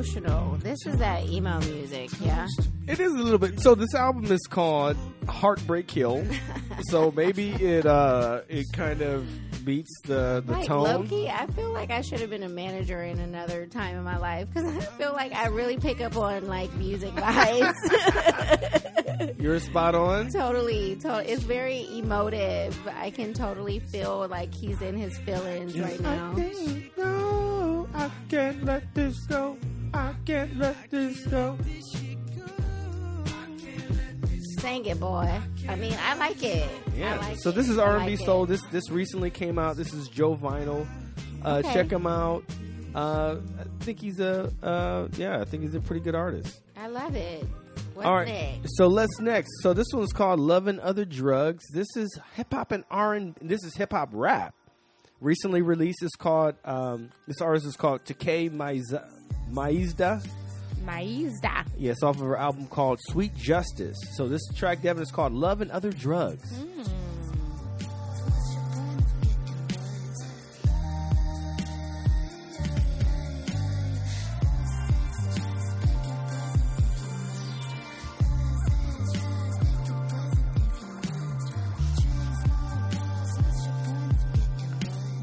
Emotional. 0.00 0.56
This 0.62 0.86
is 0.86 0.96
that 0.96 1.28
emo 1.28 1.60
music, 1.60 2.08
yeah. 2.20 2.46
It 2.88 3.00
is 3.00 3.12
a 3.12 3.18
little 3.18 3.38
bit. 3.38 3.60
So 3.60 3.74
this 3.74 3.94
album 3.94 4.24
is 4.32 4.40
called 4.48 4.96
Heartbreak 5.28 5.90
Hill. 5.90 6.26
so 6.88 7.12
maybe 7.14 7.50
it 7.50 7.84
uh 7.84 8.40
it 8.48 8.64
kind 8.72 9.02
of 9.02 9.28
beats 9.62 9.92
the 10.06 10.42
the 10.46 10.52
Like 10.52 10.66
tone. 10.66 10.84
Loki, 10.84 11.28
I 11.28 11.46
feel 11.48 11.70
like 11.72 11.90
I 11.90 12.00
should 12.00 12.20
have 12.20 12.30
been 12.30 12.44
a 12.44 12.48
manager 12.48 13.02
in 13.02 13.18
another 13.18 13.66
time 13.66 13.96
in 13.96 14.02
my 14.02 14.16
life 14.16 14.48
because 14.52 14.74
I 14.74 14.80
feel 14.96 15.12
like 15.12 15.34
I 15.34 15.48
really 15.48 15.76
pick 15.76 16.00
up 16.00 16.16
on 16.16 16.46
like 16.46 16.72
music 16.74 17.12
vibes. 17.12 17.74
You're 19.38 19.60
spot 19.60 19.94
on. 19.94 20.30
totally, 20.30 20.96
totally. 20.96 21.26
It's 21.26 21.42
very 21.42 21.86
emotive. 21.98 22.74
I 22.96 23.10
can 23.10 23.34
totally 23.34 23.80
feel 23.80 24.26
like 24.28 24.54
he's 24.54 24.80
in 24.80 24.96
his 24.96 25.18
feelings 25.18 25.78
right 25.78 26.00
now. 26.00 26.34
I 27.92 28.10
can't 28.30 28.64
let 28.64 28.94
this 28.94 29.18
go. 29.26 29.58
I 29.92 30.14
can't 30.24 30.56
let 30.58 30.90
this 30.90 31.26
go. 31.26 31.58
Sing 34.58 34.84
it, 34.84 35.00
boy. 35.00 35.40
I 35.68 35.74
mean, 35.76 35.96
I 36.02 36.14
like 36.16 36.42
it. 36.42 36.68
I 36.92 36.96
Yeah. 36.96 37.16
like 37.16 37.38
so 37.40 37.50
this 37.50 37.68
is 37.68 37.78
R 37.78 37.96
and 37.96 38.04
B 38.06 38.16
like 38.16 38.26
soul. 38.26 38.44
This 38.44 38.60
this 38.70 38.90
recently 38.90 39.30
came 39.30 39.58
out. 39.58 39.76
This 39.76 39.94
is 39.94 40.08
Joe 40.08 40.36
Vinyl. 40.36 40.86
Uh, 41.42 41.62
Okay. 41.64 41.72
Check 41.72 41.90
him 41.90 42.06
out. 42.06 42.44
Uh, 42.94 43.36
I 43.58 43.84
think 43.84 44.00
he's 44.00 44.20
a 44.20 44.52
uh, 44.62 45.08
yeah. 45.16 45.40
I 45.40 45.44
think 45.44 45.62
he's 45.62 45.74
a 45.74 45.80
pretty 45.80 46.02
good 46.02 46.14
artist. 46.14 46.60
I 46.76 46.88
love 46.88 47.16
it. 47.16 47.46
What's 47.94 48.06
All 48.06 48.14
right. 48.16 48.26
next? 48.28 48.76
So 48.76 48.86
let's 48.86 49.18
next. 49.20 49.48
So 49.62 49.72
this 49.72 49.86
one's 49.94 50.12
called 50.12 50.40
"Love 50.40 50.66
and 50.66 50.78
Other 50.80 51.06
Drugs." 51.06 51.64
This 51.72 51.86
is 51.96 52.18
hip 52.34 52.48
hop 52.52 52.70
and 52.72 52.84
R 52.90 53.14
and 53.14 53.34
this 53.40 53.64
is 53.64 53.74
hip 53.76 53.92
hop 53.92 54.10
rap. 54.12 54.54
Recently 55.22 55.62
released. 55.62 56.02
It's 56.02 56.16
called 56.16 56.56
um, 56.66 57.10
this 57.26 57.40
artist 57.40 57.64
is 57.66 57.76
called 57.76 58.04
Tkay 58.04 58.50
Maidza- 58.50 59.08
Maizda. 59.52 60.24
Maizda. 60.84 61.64
Yes, 61.76 62.02
off 62.02 62.16
of 62.16 62.22
her 62.26 62.36
album 62.36 62.66
called 62.66 62.98
Sweet 63.08 63.36
Justice. 63.36 63.98
So 64.12 64.28
this 64.28 64.42
track, 64.54 64.82
Devin, 64.82 65.02
is 65.02 65.10
called 65.10 65.32
"Love 65.32 65.60
and 65.60 65.70
Other 65.70 65.92
Drugs." 65.92 66.50
Hmm. 66.56 66.82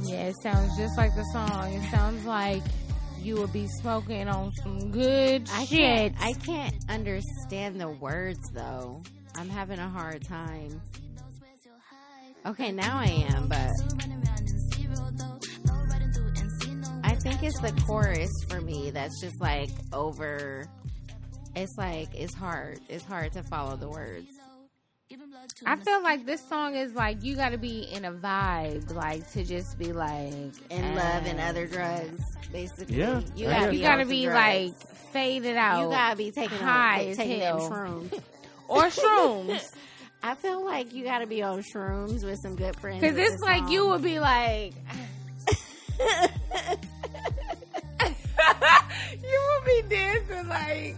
Yeah, 0.06 0.28
it 0.28 0.36
sounds 0.42 0.78
just 0.78 0.98
like 0.98 1.16
the 1.16 1.24
song. 1.34 1.74
It 1.74 1.92
sounds 1.92 2.26
like 2.26 2.64
you 3.28 3.36
will 3.36 3.48
be 3.48 3.68
smoking 3.68 4.30
on 4.30 4.54
some 4.64 4.90
good 4.90 5.50
I 5.52 5.66
shit. 5.66 5.80
can't, 5.80 6.16
I 6.22 6.32
can't 6.32 6.76
understand 6.88 7.80
the 7.80 7.90
words 7.90 8.40
though. 8.54 9.04
I'm 9.36 9.50
having 9.50 9.80
a 9.80 9.90
hard 9.90 10.24
time. 10.24 10.82
Okay, 12.46 12.72
now 12.72 12.98
I 12.98 13.26
am, 13.30 13.50
but 13.50 13.70
I 17.04 17.16
think 17.16 17.44
it's 17.44 17.60
the 17.60 17.74
chorus 17.86 18.32
for 18.48 18.62
me 18.62 18.92
that's 18.92 19.20
just 19.20 19.42
like 19.42 19.72
over. 19.92 20.66
It's 21.54 21.78
like 21.78 22.08
it's 22.16 22.34
hard. 22.34 22.80
It's 22.88 23.04
hard 23.04 23.34
to 23.34 23.44
follow 23.44 23.76
the 23.76 23.90
words. 23.90 24.28
I 25.66 25.76
feel 25.78 26.04
like 26.04 26.26
this 26.26 26.48
song 26.48 26.76
is 26.76 26.94
like 26.94 27.24
you 27.24 27.36
got 27.36 27.50
to 27.50 27.58
be 27.58 27.88
in 27.92 28.06
a 28.06 28.12
vibe, 28.12 28.94
like 28.94 29.30
to 29.32 29.44
just 29.44 29.78
be 29.78 29.92
like 29.92 30.54
uh, 30.72 30.76
love 30.76 31.26
and 31.26 31.40
other 31.40 31.66
drugs, 31.66 32.22
basically. 32.52 32.96
Yeah, 32.98 33.22
you 33.36 33.48
gotta 33.48 33.66
guess. 33.66 33.72
be, 33.72 33.78
You 33.78 33.84
got 33.84 33.96
to 33.98 34.06
be 34.06 34.30
like 34.30 34.74
faded 35.14 35.56
out. 35.56 35.82
you 35.84 35.90
gotta 35.90 36.16
be 36.16 36.32
taking 36.32 36.58
high 36.58 37.02
on, 37.06 37.08
as 37.12 37.18
taking 37.18 37.40
them 37.40 37.58
shrooms. 37.60 38.22
or 38.68 38.84
shrooms, 38.84 39.64
I 40.24 40.36
feel 40.36 40.64
like 40.66 40.94
you 40.94 41.04
gotta 41.04 41.28
be 41.28 41.44
on 41.44 41.62
shrooms 41.64 42.24
with 42.24 42.40
some 42.42 42.56
good 42.56 42.76
friends. 42.80 43.02
because 43.02 43.16
with 43.16 43.24
it's 43.26 43.34
this 43.34 43.42
like 43.42 43.60
song. 43.60 43.72
you 43.72 43.88
would 43.88 44.02
be 44.04 44.20
like, 44.20 44.74
he 49.68 49.82
dancing 49.90 50.48
like, 50.48 50.96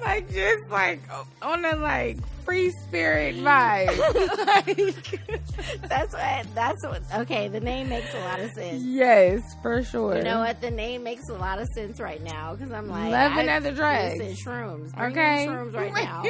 like 0.00 0.30
just 0.32 0.68
like 0.70 1.00
on 1.42 1.64
a 1.64 1.76
like 1.76 2.18
free 2.44 2.70
spirit 2.86 3.36
vibe. 3.36 3.96
like, 4.46 5.20
That's 5.88 6.12
what. 6.12 6.54
That's 6.54 6.82
what. 6.84 7.02
Okay, 7.22 7.48
the 7.48 7.60
name 7.60 7.88
makes 7.88 8.12
a 8.14 8.18
lot 8.20 8.40
of 8.40 8.50
sense. 8.52 8.82
yes, 8.84 9.40
for 9.62 9.82
sure. 9.82 10.16
You 10.16 10.22
know 10.22 10.40
what? 10.40 10.60
The 10.60 10.70
name 10.70 11.02
makes 11.02 11.28
a 11.28 11.34
lot 11.34 11.58
of 11.58 11.66
sense 11.74 12.00
right 12.00 12.22
now 12.22 12.54
because 12.54 12.72
I'm 12.72 12.88
like 12.88 13.10
Loving 13.12 13.48
I- 13.48 13.56
other 13.56 13.72
drugs. 13.72 14.18
Listen, 14.18 14.34
shrooms. 14.52 14.94
Bring 14.96 15.12
Okay. 15.12 15.46
shrooms 15.48 15.74
right 15.74 15.92
now. 15.94 16.22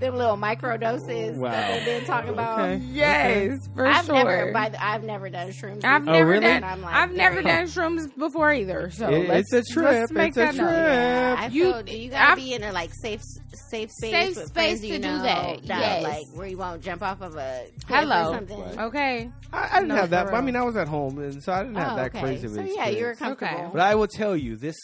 them 0.00 0.16
little 0.16 0.36
micro 0.36 0.76
doses 0.76 1.36
Wow. 1.36 1.50
that 1.50 1.84
they've 1.84 1.98
been 1.98 2.04
talking 2.06 2.30
about. 2.30 2.60
Okay. 2.60 2.76
yes, 2.92 3.58
for 3.74 3.86
I've 3.86 4.04
sure. 4.06 4.14
never, 4.14 4.52
by 4.52 4.68
the, 4.70 4.84
I've 4.84 5.04
never 5.04 5.28
done 5.28 5.48
shrooms. 5.50 5.84
I've 5.84 6.02
before, 6.04 6.14
Oh, 6.14 6.18
never 6.18 6.30
really? 6.30 6.40
done. 6.46 6.64
I'm 6.64 6.82
like, 6.82 6.94
I've 6.94 7.12
never 7.12 7.42
done 7.42 7.64
shrooms 7.66 8.16
before 8.16 8.52
either. 8.52 8.90
So 8.90 9.08
It- 9.08 9.28
let's, 9.28 9.52
it's 9.52 9.70
a 9.70 9.72
trip, 9.74 9.84
Let's 9.92 10.12
make 10.12 10.28
it's 10.28 10.36
a 10.36 10.40
that 10.40 10.54
known. 10.54 10.66
trip. 10.68 10.76
Yeah, 10.78 11.36
I 11.38 11.46
You- 11.48 11.72
feel 11.72 11.88
you 11.88 12.10
gotta 12.10 12.32
I've- 12.32 12.40
be 12.42 12.54
in 12.54 12.62
a 12.62 12.72
like 12.72 12.90
safe 13.02 13.22
safe 13.70 13.90
space, 13.90 14.10
Safe 14.12 14.36
with 14.36 14.37
space 14.46 14.52
friends 14.52 14.80
to 14.82 14.86
you 14.86 14.98
do 14.98 15.08
know, 15.08 15.22
that, 15.22 15.64
yes. 15.64 16.02
like 16.02 16.26
where 16.34 16.46
you 16.46 16.56
won't 16.58 16.82
jump 16.82 17.02
off 17.02 17.20
of 17.20 17.36
a 17.36 17.66
Hello. 17.86 18.30
or 18.30 18.34
something. 18.34 18.60
Right. 18.60 18.78
Okay. 18.78 19.30
I, 19.52 19.62
I 19.62 19.74
didn't 19.80 19.88
No, 19.88 19.96
have 19.96 20.10
that. 20.10 20.28
for 20.28 20.34
I 20.36 20.40
mean, 20.40 20.56
I 20.56 20.62
was 20.62 20.76
at 20.76 20.88
home, 20.88 21.18
and 21.18 21.42
so 21.42 21.52
I 21.52 21.62
didn't 21.62 21.76
have 21.76 21.92
Oh, 21.92 21.96
that 21.96 22.06
okay. 22.06 22.20
crazy 22.20 22.46
of 22.46 22.52
So 22.54 22.60
an 22.60 22.66
yeah, 22.68 22.88
you 22.88 23.04
were 23.04 23.10
experience. 23.10 23.18
comfortable. 23.40 23.70
But 23.72 23.80
I 23.82 23.94
will 23.94 24.06
tell 24.08 24.36
you, 24.36 24.56
this 24.56 24.76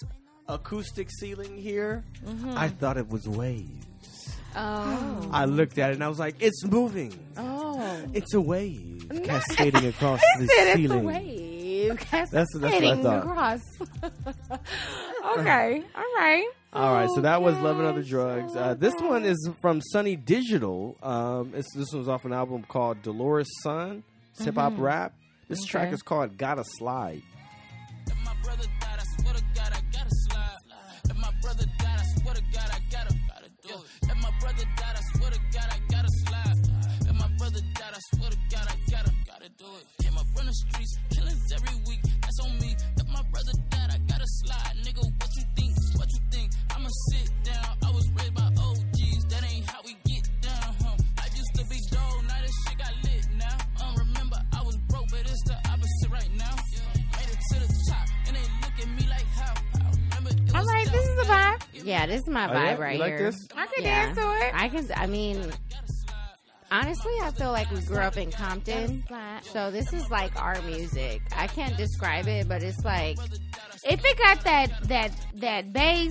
acoustic 0.49 1.11
ceiling 1.11 1.57
here, 1.57 2.05
Mm-hmm. 2.27 2.57
I 2.57 2.69
thought 2.69 2.97
it 2.97 3.09
was 3.09 3.29
waves. 3.29 4.37
Oh, 4.57 5.29
I 5.33 5.47
looked 5.47 5.79
at 5.79 5.91
it 5.91 5.95
and 5.95 6.05
I 6.05 6.09
was 6.09 6.19
like, 6.21 6.37
it's 6.41 6.65
moving. 6.65 7.13
Oh. 7.37 7.99
It's 8.13 8.35
a 8.35 8.41
wave 8.41 9.05
cascading 9.25 9.87
across 9.87 10.21
the 10.39 10.45
It's 10.45 10.53
a 10.53 10.77
ceiling. 10.77 11.05
wave. 11.05 11.99
That's- 12.11 12.31
that's 12.31 12.55
what 12.55 12.73
I 12.73 13.03
thought. 13.03 13.19
across. 13.19 13.61
okay. 15.39 15.83
All 15.97 16.05
right. 16.17 16.45
All 16.75 16.93
right, 16.93 17.09
so 17.15 17.21
that 17.21 17.41
was 17.41 17.57
Love 17.59 17.79
and 17.79 17.87
Other 17.87 18.03
Drugs. 18.03 18.57
Uh, 18.57 18.75
this 18.75 18.95
one 18.99 19.25
is 19.25 19.49
from 19.63 19.81
Sonny 19.81 20.17
Digital. 20.17 20.97
Um, 21.05 21.53
it's, 21.55 21.73
this 21.73 21.93
one's 21.93 22.09
off 22.09 22.25
an 22.25 22.33
album 22.33 22.65
called 22.67 23.01
Dolores 23.01 23.47
Sun. 23.63 24.03
It's 24.33 24.45
hip 24.45 24.57
hop 24.57 24.73
rap. 24.77 25.15
This 25.49 25.65
track 25.65 25.93
is 25.93 26.03
called 26.03 26.37
Gotta 26.37 26.65
Slide. 26.65 27.23
If 28.09 28.17
my 28.25 28.35
brother 28.43 28.65
died, 28.81 28.99
I 28.99 29.23
swear 29.23 29.35
to 29.35 29.45
God, 29.55 29.71
I 29.73 29.81
gotta 29.93 30.11
slide. 30.29 30.57
If 31.05 31.17
my 31.17 31.31
brother 31.43 31.65
died, 31.79 32.01
I 32.01 32.21
swear 32.21 32.35
to 32.35 32.43
God, 32.43 32.71
I 32.73 32.79
gotta, 32.91 33.15
gotta 33.29 33.51
do 33.63 33.75
it. 33.75 34.11
If 34.11 34.17
my 34.21 34.31
brother 34.41 34.65
died, 34.77 34.97
I 34.97 35.19
swear 35.19 35.31
to 35.31 35.41
God, 35.53 35.69
I 35.71 35.79
gotta 35.93 36.09
slide. 36.27 36.59
If 37.07 37.15
my 37.15 37.29
brother 37.39 37.61
died, 37.75 37.95
I 37.95 38.17
swear 38.17 38.31
to 38.31 38.39
God, 38.51 38.67
I 38.67 38.91
gotta, 38.91 39.13
gotta 39.25 39.49
do 39.59 39.67
it. 39.79 40.03
Came 40.03 40.19
up 40.19 40.27
on 40.41 40.53
streets, 40.53 40.99
killings 41.15 41.53
every 41.55 41.77
week, 41.87 42.01
that's 42.21 42.41
on 42.43 42.59
me. 42.59 42.75
If 42.99 43.07
my 43.07 43.23
brother 43.31 43.53
died, 43.71 43.91
I 43.95 43.99
gotta 44.11 44.27
slide. 44.27 44.75
Nigga, 44.83 45.05
what 45.07 45.31
you 45.39 45.54
yeah, 61.85 62.07
this 62.07 62.23
is 62.23 62.29
my 62.29 62.47
Oh, 62.49 62.53
vibe 62.55 62.65
yeah? 62.79 62.83
right 62.83 62.95
You 62.95 63.01
like 63.01 63.13
here. 63.19 63.31
this? 63.31 63.49
I 63.57 63.67
can 63.67 63.85
Yeah. 63.85 64.05
dance 64.07 64.19
to 64.19 64.47
it. 64.47 64.53
I 64.55 64.69
can. 64.69 64.89
I 64.97 65.07
mean, 65.07 65.53
honestly, 66.71 67.13
I 67.23 67.31
feel 67.33 67.53
like 67.53 67.71
we 67.71 67.81
grew 67.83 67.99
up 67.99 68.17
in 68.17 68.31
Compton, 68.33 69.05
so 69.43 69.71
this 69.71 69.93
is 69.93 70.11
like 70.11 70.35
our 70.41 70.61
music. 70.63 71.23
I 71.37 71.47
can't 71.47 71.77
describe 71.77 72.27
it, 72.27 72.49
but 72.49 72.63
it's 72.63 72.85
like, 72.85 73.19
If 73.85 74.01
it 74.05 74.19
got 74.19 74.43
that 74.45 74.71
that 74.89 75.13
that 75.37 75.73
bass, 75.73 76.11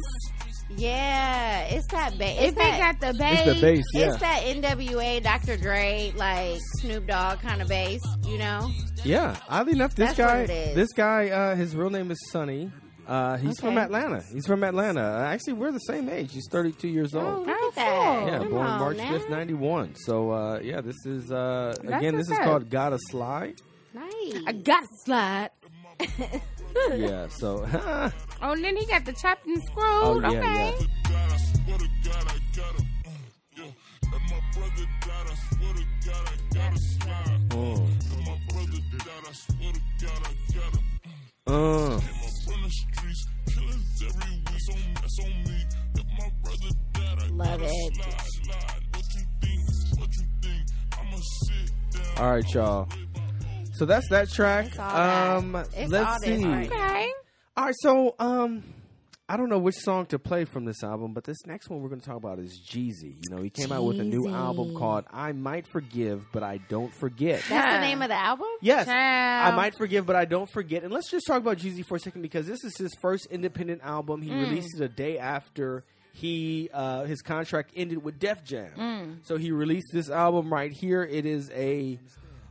yeah, 0.70 1.62
it's 1.66 1.88
that 1.88 2.18
bass. 2.18 2.40
if 2.40 2.54
it 2.54 2.58
got 2.58 3.00
the 3.00 3.14
bass, 3.18 3.48
It's 3.48 3.56
the 3.56 3.62
bass, 3.62 3.84
yeah. 3.94 4.08
It's 4.10 4.18
that 4.20 4.44
NWA, 4.44 5.20
Dr. 5.22 5.58
Dre, 5.58 6.14
like 6.16 6.60
Snoop 6.80 7.08
Dogg 7.08 7.40
kind 7.42 7.62
of 7.62 7.68
bass, 7.68 8.02
you 8.28 8.38
know? 8.38 8.72
Yeah, 9.04 9.36
oddly 9.50 9.74
enough, 9.74 9.96
this 9.96 10.10
That's 10.16 10.20
what 10.20 10.28
guy, 10.28 10.40
it 10.44 10.50
is. 10.70 10.76
this 10.76 10.94
guy, 10.94 11.30
uh, 11.30 11.56
his 11.56 11.76
real 11.76 11.90
name 11.90 12.10
is 12.12 12.20
Sonny. 12.32 12.72
Uh, 13.08 13.38
he's 13.38 13.60
from 13.60 13.78
Atlanta. 13.78 14.22
He's 14.32 14.46
from 14.48 14.64
Atlanta. 14.64 15.02
Uh, 15.02 15.24
actually, 15.26 15.54
we're 15.54 15.72
the 15.72 15.80
same 15.80 16.08
age. 16.10 16.32
He's 16.34 16.48
32 16.50 16.88
years 16.88 17.14
Oh, 17.14 17.20
old. 17.20 17.48
look 17.48 17.50
at 17.50 17.76
that. 17.76 18.28
yeah, 18.28 18.38
Come 18.40 18.50
born 18.50 18.66
on 18.68 18.80
March 18.80 18.98
now. 18.98 19.12
5th, 19.12 19.30
91. 19.30 19.96
So, 19.96 20.32
uh, 20.32 20.60
yeah, 20.64 20.80
this 20.82 21.06
is, 21.06 21.32
uh, 21.32 21.74
again, 21.84 22.16
this 22.16 22.30
is 22.30 22.38
up. 22.38 22.44
called 22.44 22.70
Gotta 22.70 22.98
Slide. 23.10 23.56
Nice. 23.94 24.44
I 24.48 24.52
got 24.54 24.82
to 24.82 24.88
slide. 25.06 25.50
yeah, 26.96 27.28
so, 27.28 27.68
Oh, 28.42 28.52
and 28.54 28.64
then 28.64 28.76
he 28.78 28.86
got 28.86 29.06
the 29.06 29.14
chopped 29.14 29.46
and 29.46 29.62
screwed. 29.64 29.86
oh, 29.86 30.20
yeah, 30.22 30.28
okay. 30.30 30.78
yeah. 30.80 30.88
Uh, 41.46 42.00
Love 47.36 47.62
it. 47.64 47.98
all 52.18 52.32
right, 52.32 52.54
y'all. 52.54 52.88
So 53.74 53.86
that's 53.86 54.08
that 54.10 54.30
track. 54.30 54.68
It's 54.68 54.78
all 54.80 54.90
that. 54.94 55.38
Um, 55.38 55.56
It's 55.76 55.92
let's 55.92 56.08
all 56.10 56.20
this 56.22 56.40
see. 56.40 56.46
right 56.46 56.68
Okay. 56.72 57.12
All 57.58 57.66
right, 57.66 57.76
so 57.80 58.16
um, 58.20 58.64
I 59.30 59.36
don't 59.38 59.50
know 59.50 59.58
which 59.60 59.76
song 59.76 60.06
to 60.08 60.20
play 60.20 60.46
from 60.46 60.66
this 60.66 60.84
album, 60.84 61.14
but 61.14 61.24
this 61.24 61.38
next 61.46 61.70
one 61.70 61.82
we're 61.82 61.90
going 61.90 62.02
to 62.02 62.06
talk 62.08 62.18
about 62.18 62.40
is 62.40 62.60
Jeezy. 62.68 63.18
You 63.22 63.36
know, 63.36 63.42
he 63.42 63.50
came 63.50 63.72
out 63.72 63.84
with 63.84 64.00
a 64.00 64.04
new 64.04 64.24
Jeezy. 64.26 64.34
album 64.34 64.76
called 64.76 65.06
"I 65.12 65.32
Might 65.32 65.66
Forgive, 65.68 66.26
But 66.32 66.44
I 66.44 66.58
Don't 66.70 66.94
Forget." 66.94 67.44
That's 67.50 67.76
the 67.76 67.82
name 67.82 68.02
of 68.04 68.10
the 68.10 68.16
album? 68.16 68.48
Yes, 68.62 68.86
Child. 68.86 69.54
I 69.54 69.56
might 69.56 69.76
forgive, 69.78 70.06
but 70.06 70.16
I 70.16 70.26
don't 70.26 70.50
forget. 70.52 70.84
And 70.84 70.94
let's 70.94 71.10
just 71.10 71.26
talk 71.28 71.42
about 71.42 71.58
Jeezy 71.58 71.84
for 71.86 71.96
a 71.96 72.00
second 72.00 72.22
because 72.22 72.46
this 72.48 72.64
is 72.64 72.78
his 72.78 72.92
first 73.02 73.26
independent 73.32 73.82
album. 73.84 74.22
He 74.22 74.32
released 74.32 74.76
it 74.80 74.84
a 74.84 74.90
day 74.90 75.18
after 75.18 75.84
he 76.14 76.70
uh, 76.74 77.04
his 77.06 77.22
contract 77.22 77.72
ended 77.76 78.04
with 78.04 78.20
Def 78.20 78.44
Jam. 78.44 79.20
So 79.24 79.38
he 79.38 79.52
released 79.52 79.88
this 79.92 80.10
album 80.10 80.52
right 80.54 80.72
here. 80.72 81.04
It 81.04 81.26
is 81.26 81.50
a 81.52 82.00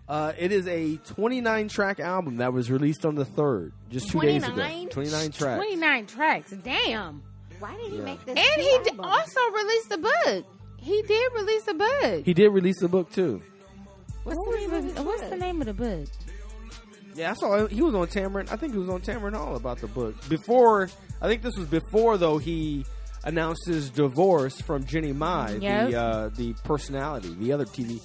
uh, 0.09 0.33
it 0.37 0.53
is 0.53 0.67
a 0.67 0.97
29 0.97 1.69
track 1.69 2.01
album 2.01 2.39
that 2.39 2.53
was 2.53 2.71
released 2.71 3.07
on 3.07 3.15
the 3.15 3.25
third, 3.25 3.73
just 3.89 4.11
two 4.11 4.21
days 4.21 4.43
ago. 4.43 4.55
29? 4.57 4.89
29 4.89 5.31
tracks. 5.31 5.57
29 5.65 6.07
tracks. 6.07 6.51
Damn. 6.63 7.23
Why 7.61 7.77
did 7.77 7.93
he 7.93 7.99
Yeah. 7.99 8.03
make 8.05 8.25
this? 8.25 8.37
And 8.37 8.63
he 8.63 8.79
d- 8.91 8.99
also 8.99 9.41
released 9.55 9.93
a 9.93 9.99
book. 9.99 10.47
He 10.79 11.01
did 11.03 11.33
release 11.35 11.69
a 11.69 11.75
book. 11.75 12.25
He 12.25 12.35
did 12.35 12.49
release 12.51 12.83
a 12.83 12.89
book 12.89 13.13
too. 13.13 13.41
What's 14.25 14.37
What 14.37 14.51
the 14.53 14.59
name 14.59 14.73
of 14.75 14.95
the, 14.97 15.03
what's 15.05 15.21
book? 15.23 15.31
the 15.31 15.37
name 15.37 15.61
of 15.61 15.67
the 15.69 15.75
book? 15.75 16.09
Yeah, 17.15 17.31
I 17.31 17.35
saw 17.35 17.67
he 17.69 17.81
was 17.83 17.95
on 17.95 18.09
Tamron. 18.09 18.51
I 18.51 18.57
think 18.57 18.73
he 18.73 18.79
was 18.79 18.89
on 18.89 19.01
Tamron 19.03 19.35
Hall 19.37 19.55
about 19.55 19.79
the 19.79 19.87
book 19.87 20.17
before. 20.29 20.89
I 21.21 21.29
think 21.29 21.43
this 21.43 21.57
was 21.57 21.69
before 21.69 22.19
though 22.19 22.39
he 22.39 22.85
announced 23.25 23.67
his 23.67 23.91
divorce 23.91 24.61
from 24.61 24.85
Jenny 24.85 25.13
Mai, 25.13 25.59
Yep. 25.61 25.91
the 25.91 25.97
uh, 26.01 26.29
the 26.37 26.55
personality, 26.65 27.35
the 27.39 27.53
other 27.53 27.65
TV. 27.65 28.01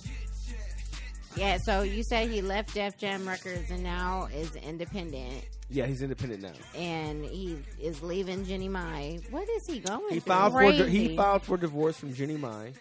Yeah, 1.35 1.57
so 1.63 1.83
you 1.83 2.01
said 2.03 2.29
he 2.29 2.41
left 2.41 2.73
Def 2.73 2.97
Jam 2.97 3.27
Records 3.27 3.69
and 3.69 3.83
now 3.83 4.27
is 4.33 4.55
independent. 4.55 5.45
Yeah, 5.69 5.85
he's 5.85 6.01
independent 6.01 6.41
now. 6.41 6.53
And 6.79 7.23
he 7.25 7.59
is 7.79 8.01
leaving 8.01 8.43
Jenny 8.45 8.69
Mai. 8.69 9.19
What 9.29 9.47
is 9.49 9.67
he 9.67 9.79
going 9.79 10.01
He 10.13 10.19
through? 10.19 10.33
filed 10.33 10.53
for 10.53 10.59
Crazy. 10.59 10.89
he 11.09 11.15
filed 11.15 11.43
for 11.43 11.57
divorce 11.57 11.97
from 11.97 12.13
Jenny 12.13 12.37
Mai. 12.37 12.71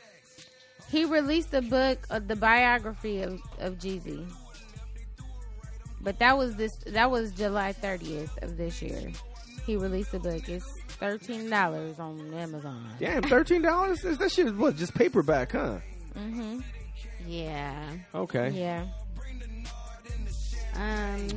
He 0.90 1.04
released 1.04 1.52
a 1.52 1.60
book, 1.62 1.98
uh, 2.10 2.20
the 2.20 2.36
biography 2.36 3.20
of, 3.22 3.40
of 3.58 3.74
Jeezy. 3.78 4.24
But 6.00 6.18
that 6.20 6.38
was 6.38 6.54
this. 6.56 6.76
That 6.86 7.10
was 7.10 7.32
July 7.32 7.72
30th 7.72 8.40
of 8.42 8.56
this 8.56 8.80
year. 8.80 9.10
He 9.66 9.76
released 9.76 10.14
a 10.14 10.20
book. 10.20 10.48
It's 10.48 10.64
thirteen 10.98 11.48
dollars 11.50 11.98
on 11.98 12.32
Amazon. 12.34 12.88
Damn, 12.98 13.22
thirteen 13.22 13.62
dollars? 13.62 14.00
That 14.02 14.30
shit 14.30 14.46
is 14.46 14.52
what? 14.52 14.76
Just 14.76 14.94
paperback, 14.94 15.52
huh? 15.52 15.78
Mm-hmm. 16.18 16.60
Yeah. 17.26 17.90
Okay. 18.14 18.50
Yeah. 18.50 18.86
Um. 20.74 21.28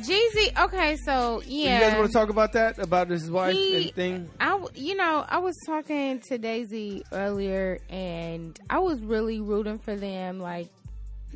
Jeezy. 0.00 0.58
Okay, 0.64 0.96
so 1.04 1.42
yeah. 1.46 1.74
You 1.74 1.80
guys 1.90 1.98
want 1.98 2.06
to 2.08 2.12
talk 2.12 2.28
about 2.30 2.52
that? 2.54 2.78
About 2.78 3.10
his 3.10 3.30
wife 3.30 3.54
He- 3.54 3.76
and 3.88 3.94
thing? 3.94 4.30
I, 4.40 4.58
you 4.74 4.96
know, 4.96 5.24
I 5.28 5.38
was 5.38 5.54
talking 5.66 6.20
to 6.28 6.38
Daisy 6.38 7.04
earlier, 7.12 7.78
and 7.90 8.58
I 8.70 8.78
was 8.78 9.00
really 9.00 9.40
rooting 9.40 9.78
for 9.78 9.94
them. 9.94 10.40
Like 10.40 10.68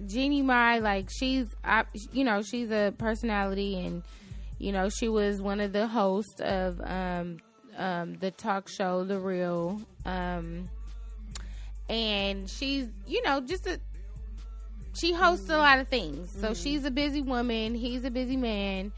Jeannie 0.07 0.42
Mai, 0.42 0.79
like 0.79 1.09
she's, 1.16 1.46
I, 1.62 1.85
you 2.12 2.24
know, 2.24 2.42
she's 2.42 2.70
a 2.70 2.94
personality, 2.96 3.79
and 3.79 4.02
you 4.59 4.72
know, 4.72 4.88
she 4.88 5.09
was 5.09 5.40
one 5.40 5.61
of 5.61 5.72
the 5.72 5.87
hosts 5.87 6.40
of 6.40 6.81
um, 6.83 7.38
um, 7.76 8.14
the 8.18 8.30
talk 8.30 8.68
show, 8.68 9.04
The 9.04 9.18
Real, 9.18 9.80
um, 10.04 10.68
and 11.88 12.48
she's, 12.48 12.88
you 13.06 13.22
know, 13.22 13.40
just 13.40 13.66
a. 13.66 13.80
She 14.94 15.12
hosts 15.12 15.50
a 15.50 15.58
lot 15.58 15.78
of 15.78 15.88
things, 15.88 16.30
so 16.30 16.54
she's 16.54 16.84
a 16.84 16.90
busy 16.90 17.20
woman. 17.20 17.74
He's 17.74 18.04
a 18.04 18.10
busy 18.10 18.36
man, 18.36 18.92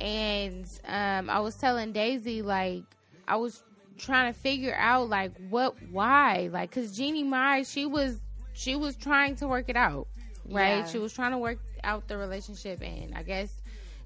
and 0.00 0.66
um, 0.86 1.30
I 1.30 1.40
was 1.40 1.56
telling 1.56 1.92
Daisy 1.92 2.42
like 2.42 2.82
I 3.26 3.36
was 3.36 3.62
trying 3.98 4.32
to 4.32 4.38
figure 4.38 4.74
out 4.76 5.08
like 5.08 5.32
what 5.48 5.74
why 5.90 6.48
like 6.52 6.70
because 6.70 6.96
Jeannie 6.96 7.22
Mai 7.22 7.62
she 7.62 7.86
was 7.86 8.18
she 8.52 8.74
was 8.76 8.96
trying 8.96 9.36
to 9.36 9.46
work 9.48 9.68
it 9.68 9.76
out 9.76 10.06
right 10.48 10.78
Yeah. 10.78 10.86
she 10.86 10.98
was 10.98 11.12
trying 11.12 11.32
to 11.32 11.38
work 11.38 11.58
out 11.84 12.08
the 12.08 12.16
relationship 12.16 12.80
and 12.82 13.14
I 13.14 13.22
guess 13.22 13.60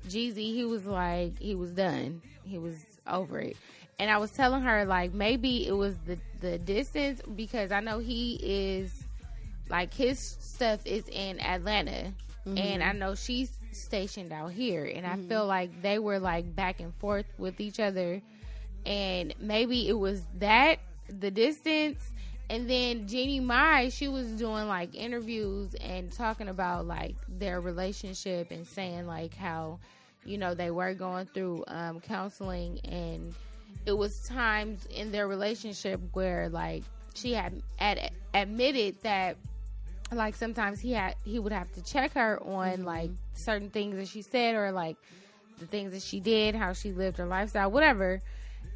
Jeezy 0.09 0.53
he 0.53 0.65
was 0.65 0.85
like 0.85 1.39
he 1.39 1.55
was 1.55 1.71
done 1.71 2.23
he 2.45 2.59
was 2.59 2.75
over 3.07 3.39
it 3.39 3.57
and 3.99 4.11
I 4.11 4.19
was 4.19 4.31
telling 4.31 4.63
her 4.63 4.85
like 4.85 5.13
maybe 5.13 5.67
it 5.67 5.73
was 5.73 5.97
the 6.07 6.19
the 6.41 6.59
distance 6.59 7.21
because 7.37 7.73
I 7.73 7.81
know 7.81 7.99
he 7.99 8.39
is 8.43 9.05
like 9.69 9.95
his 9.95 10.19
stuff 10.19 10.81
is 10.85 11.09
in 11.09 11.41
Atlanta. 11.41 12.13
And 12.59 12.83
I 12.83 12.93
know 12.93 13.15
she's 13.15 13.57
stationed 13.73 14.31
out 14.33 14.53
here. 14.53 14.85
And 14.85 15.07
I 15.07 15.17
feel 15.17 15.47
like 15.47 15.81
they 15.83 15.99
were 15.99 16.19
like 16.19 16.55
back 16.55 16.81
and 16.81 16.95
forth 16.97 17.25
with 17.39 17.59
each 17.61 17.81
other. 17.81 18.21
And 18.85 19.35
maybe 19.41 19.89
it 19.89 19.99
was 19.99 20.23
that 20.39 20.81
the 21.09 21.31
distance. 21.31 22.11
And 22.51 22.69
then 22.69 23.09
Jeannie 23.09 23.41
Mai 23.41 23.89
she 23.89 24.09
was 24.09 24.29
doing 24.33 24.69
like 24.69 24.95
interviews 24.95 25.75
and 25.77 26.13
talking 26.13 26.49
about 26.49 26.87
like 26.87 27.17
their 27.29 27.61
relationship 27.63 28.51
and 28.51 28.67
saying 28.67 29.07
like 29.07 29.35
how 29.35 29.79
you 30.25 30.37
know 30.37 30.55
they 30.55 30.71
were 30.71 30.93
going 30.93 31.27
through 31.27 31.65
um, 31.69 32.01
counseling 32.01 32.81
and 32.85 33.35
it 33.87 33.93
was 33.97 34.21
times 34.27 34.87
in 34.87 35.13
their 35.13 35.29
relationship 35.29 36.01
where 36.13 36.49
like 36.49 36.83
she 37.15 37.33
had 37.33 37.63
ad- 37.79 38.11
admitted 38.33 38.97
that 39.03 39.37
like 40.13 40.35
sometimes 40.35 40.81
he 40.81 40.93
had 40.93 41.15
he 41.25 41.39
would 41.39 41.53
have 41.53 41.71
to 41.73 41.83
check 41.83 42.13
her 42.15 42.41
on 42.43 42.85
like 42.85 43.11
certain 43.35 43.71
things 43.71 43.97
that 43.97 44.09
she 44.09 44.23
said 44.23 44.55
or 44.55 44.71
like 44.73 44.97
the 45.59 45.67
things 45.67 45.93
that 45.93 46.03
she 46.03 46.21
did, 46.21 46.55
how 46.55 46.73
she 46.73 46.93
lived 46.93 47.19
her 47.19 47.27
lifestyle, 47.27 47.71
whatever. 47.71 48.21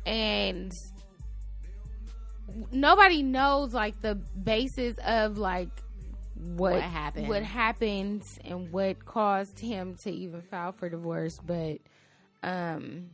And 0.07 0.73
nobody 2.73 3.23
knows 3.23 3.75
like 3.75 4.01
the 4.01 4.14
basis 4.14 4.97
of 5.05 5.38
like 5.38 5.68
what, 6.35 6.75
What 6.75 6.83
happened. 6.83 7.29
what 7.29 7.42
happened 7.42 8.23
and 8.44 8.71
what 8.73 9.05
caused 9.05 9.59
him 9.59 9.97
to 10.03 10.11
even 10.11 10.40
file 10.42 10.73
for 10.73 10.88
divorce, 10.88 11.38
but 11.44 11.79
um 12.42 13.11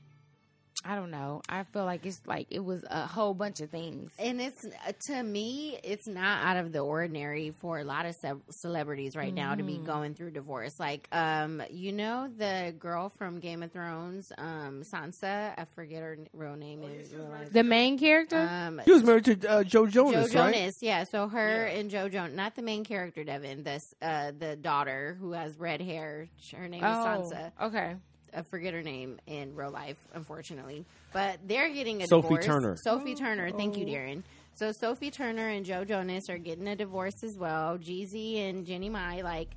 I 0.86 0.96
don't 0.96 1.10
know. 1.10 1.40
I 1.48 1.62
feel 1.64 1.84
like 1.84 2.04
it's 2.04 2.20
like 2.26 2.48
it 2.50 2.62
was 2.62 2.84
a 2.90 3.06
whole 3.06 3.32
bunch 3.32 3.60
of 3.60 3.70
things. 3.70 4.10
And 4.18 4.40
it's 4.40 4.64
uh, 4.64 4.92
to 5.06 5.22
me, 5.22 5.78
it's 5.82 6.06
not 6.06 6.44
out 6.44 6.58
of 6.58 6.72
the 6.72 6.80
ordinary 6.80 7.52
for 7.60 7.78
a 7.78 7.84
lot 7.84 8.04
of 8.04 8.14
ce- 8.14 8.42
celebrities 8.60 9.16
right 9.16 9.32
now 9.32 9.54
to 9.54 9.62
be 9.62 9.74
Mm-hmm. 9.74 9.86
going 9.86 10.14
through 10.14 10.32
divorce. 10.32 10.78
Like, 10.78 11.08
um, 11.10 11.62
you 11.70 11.92
know, 11.92 12.28
the 12.36 12.74
girl 12.78 13.08
from 13.08 13.40
Game 13.40 13.62
of 13.62 13.72
Thrones, 13.72 14.30
um, 14.38 14.82
Sansa. 14.82 15.52
I 15.58 15.64
forget 15.74 16.02
her 16.02 16.18
real 16.32 16.54
name. 16.56 16.82
in 16.82 16.90
real 17.18 17.28
life. 17.28 17.50
The 17.52 17.62
main 17.64 17.98
character? 17.98 18.38
Um, 18.40 18.80
He 18.84 18.92
was 18.92 19.02
married 19.02 19.24
to 19.24 19.48
uh, 19.50 19.64
Joe 19.64 19.86
Jonas, 19.86 20.30
Joe 20.32 20.40
right? 20.44 20.54
Jonas, 20.54 20.76
yeah. 20.82 21.04
So 21.04 21.28
her 21.28 21.64
and 21.64 21.90
Joe 21.90 22.08
Jonas, 22.08 22.36
not 22.36 22.54
the 22.56 22.62
main 22.62 22.84
character, 22.84 23.24
Devin. 23.24 23.62
This, 23.64 23.94
uh, 24.02 24.32
the 24.38 24.54
daughter 24.56 25.16
who 25.18 25.32
has 25.32 25.58
red 25.58 25.80
hair. 25.80 26.28
Her 26.54 26.68
name 26.68 26.84
is 26.84 26.90
Sansa. 26.90 27.52
Oh, 27.58 27.66
okay. 27.68 27.96
I 28.36 28.42
forget 28.42 28.74
her 28.74 28.82
name 28.82 29.18
in 29.26 29.54
real 29.54 29.70
life, 29.70 29.98
unfortunately. 30.14 30.84
But 31.12 31.38
they're 31.46 31.72
getting 31.72 32.02
a 32.02 32.06
divorce. 32.06 32.22
Sophie 32.24 32.40
divorce. 32.40 32.46
Turner. 32.46 32.76
Sophie 32.82 33.14
Turner. 33.14 33.50
Thank 33.50 33.76
you, 33.76 33.86
Darren. 33.86 34.22
So 34.56 34.70
Sophie 34.72 35.10
Turner 35.10 35.48
and 35.48 35.64
Joe 35.64 35.84
Jonas 35.84 36.28
are 36.28 36.38
getting 36.38 36.68
a 36.68 36.76
divorce 36.76 37.24
as 37.24 37.36
well. 37.36 37.76
Jeezy 37.78 38.48
and 38.48 38.64
Jenny 38.66 38.88
Mai, 38.88 39.22
like 39.22 39.50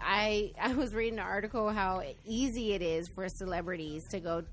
I 0.00 0.52
I 0.60 0.74
was 0.74 0.94
reading 0.94 1.18
an 1.18 1.24
article 1.24 1.70
how 1.70 2.02
easy 2.24 2.72
it 2.72 2.82
is 2.82 3.08
for 3.08 3.28
celebrities 3.28 4.04
to 4.10 4.20
go 4.20 4.44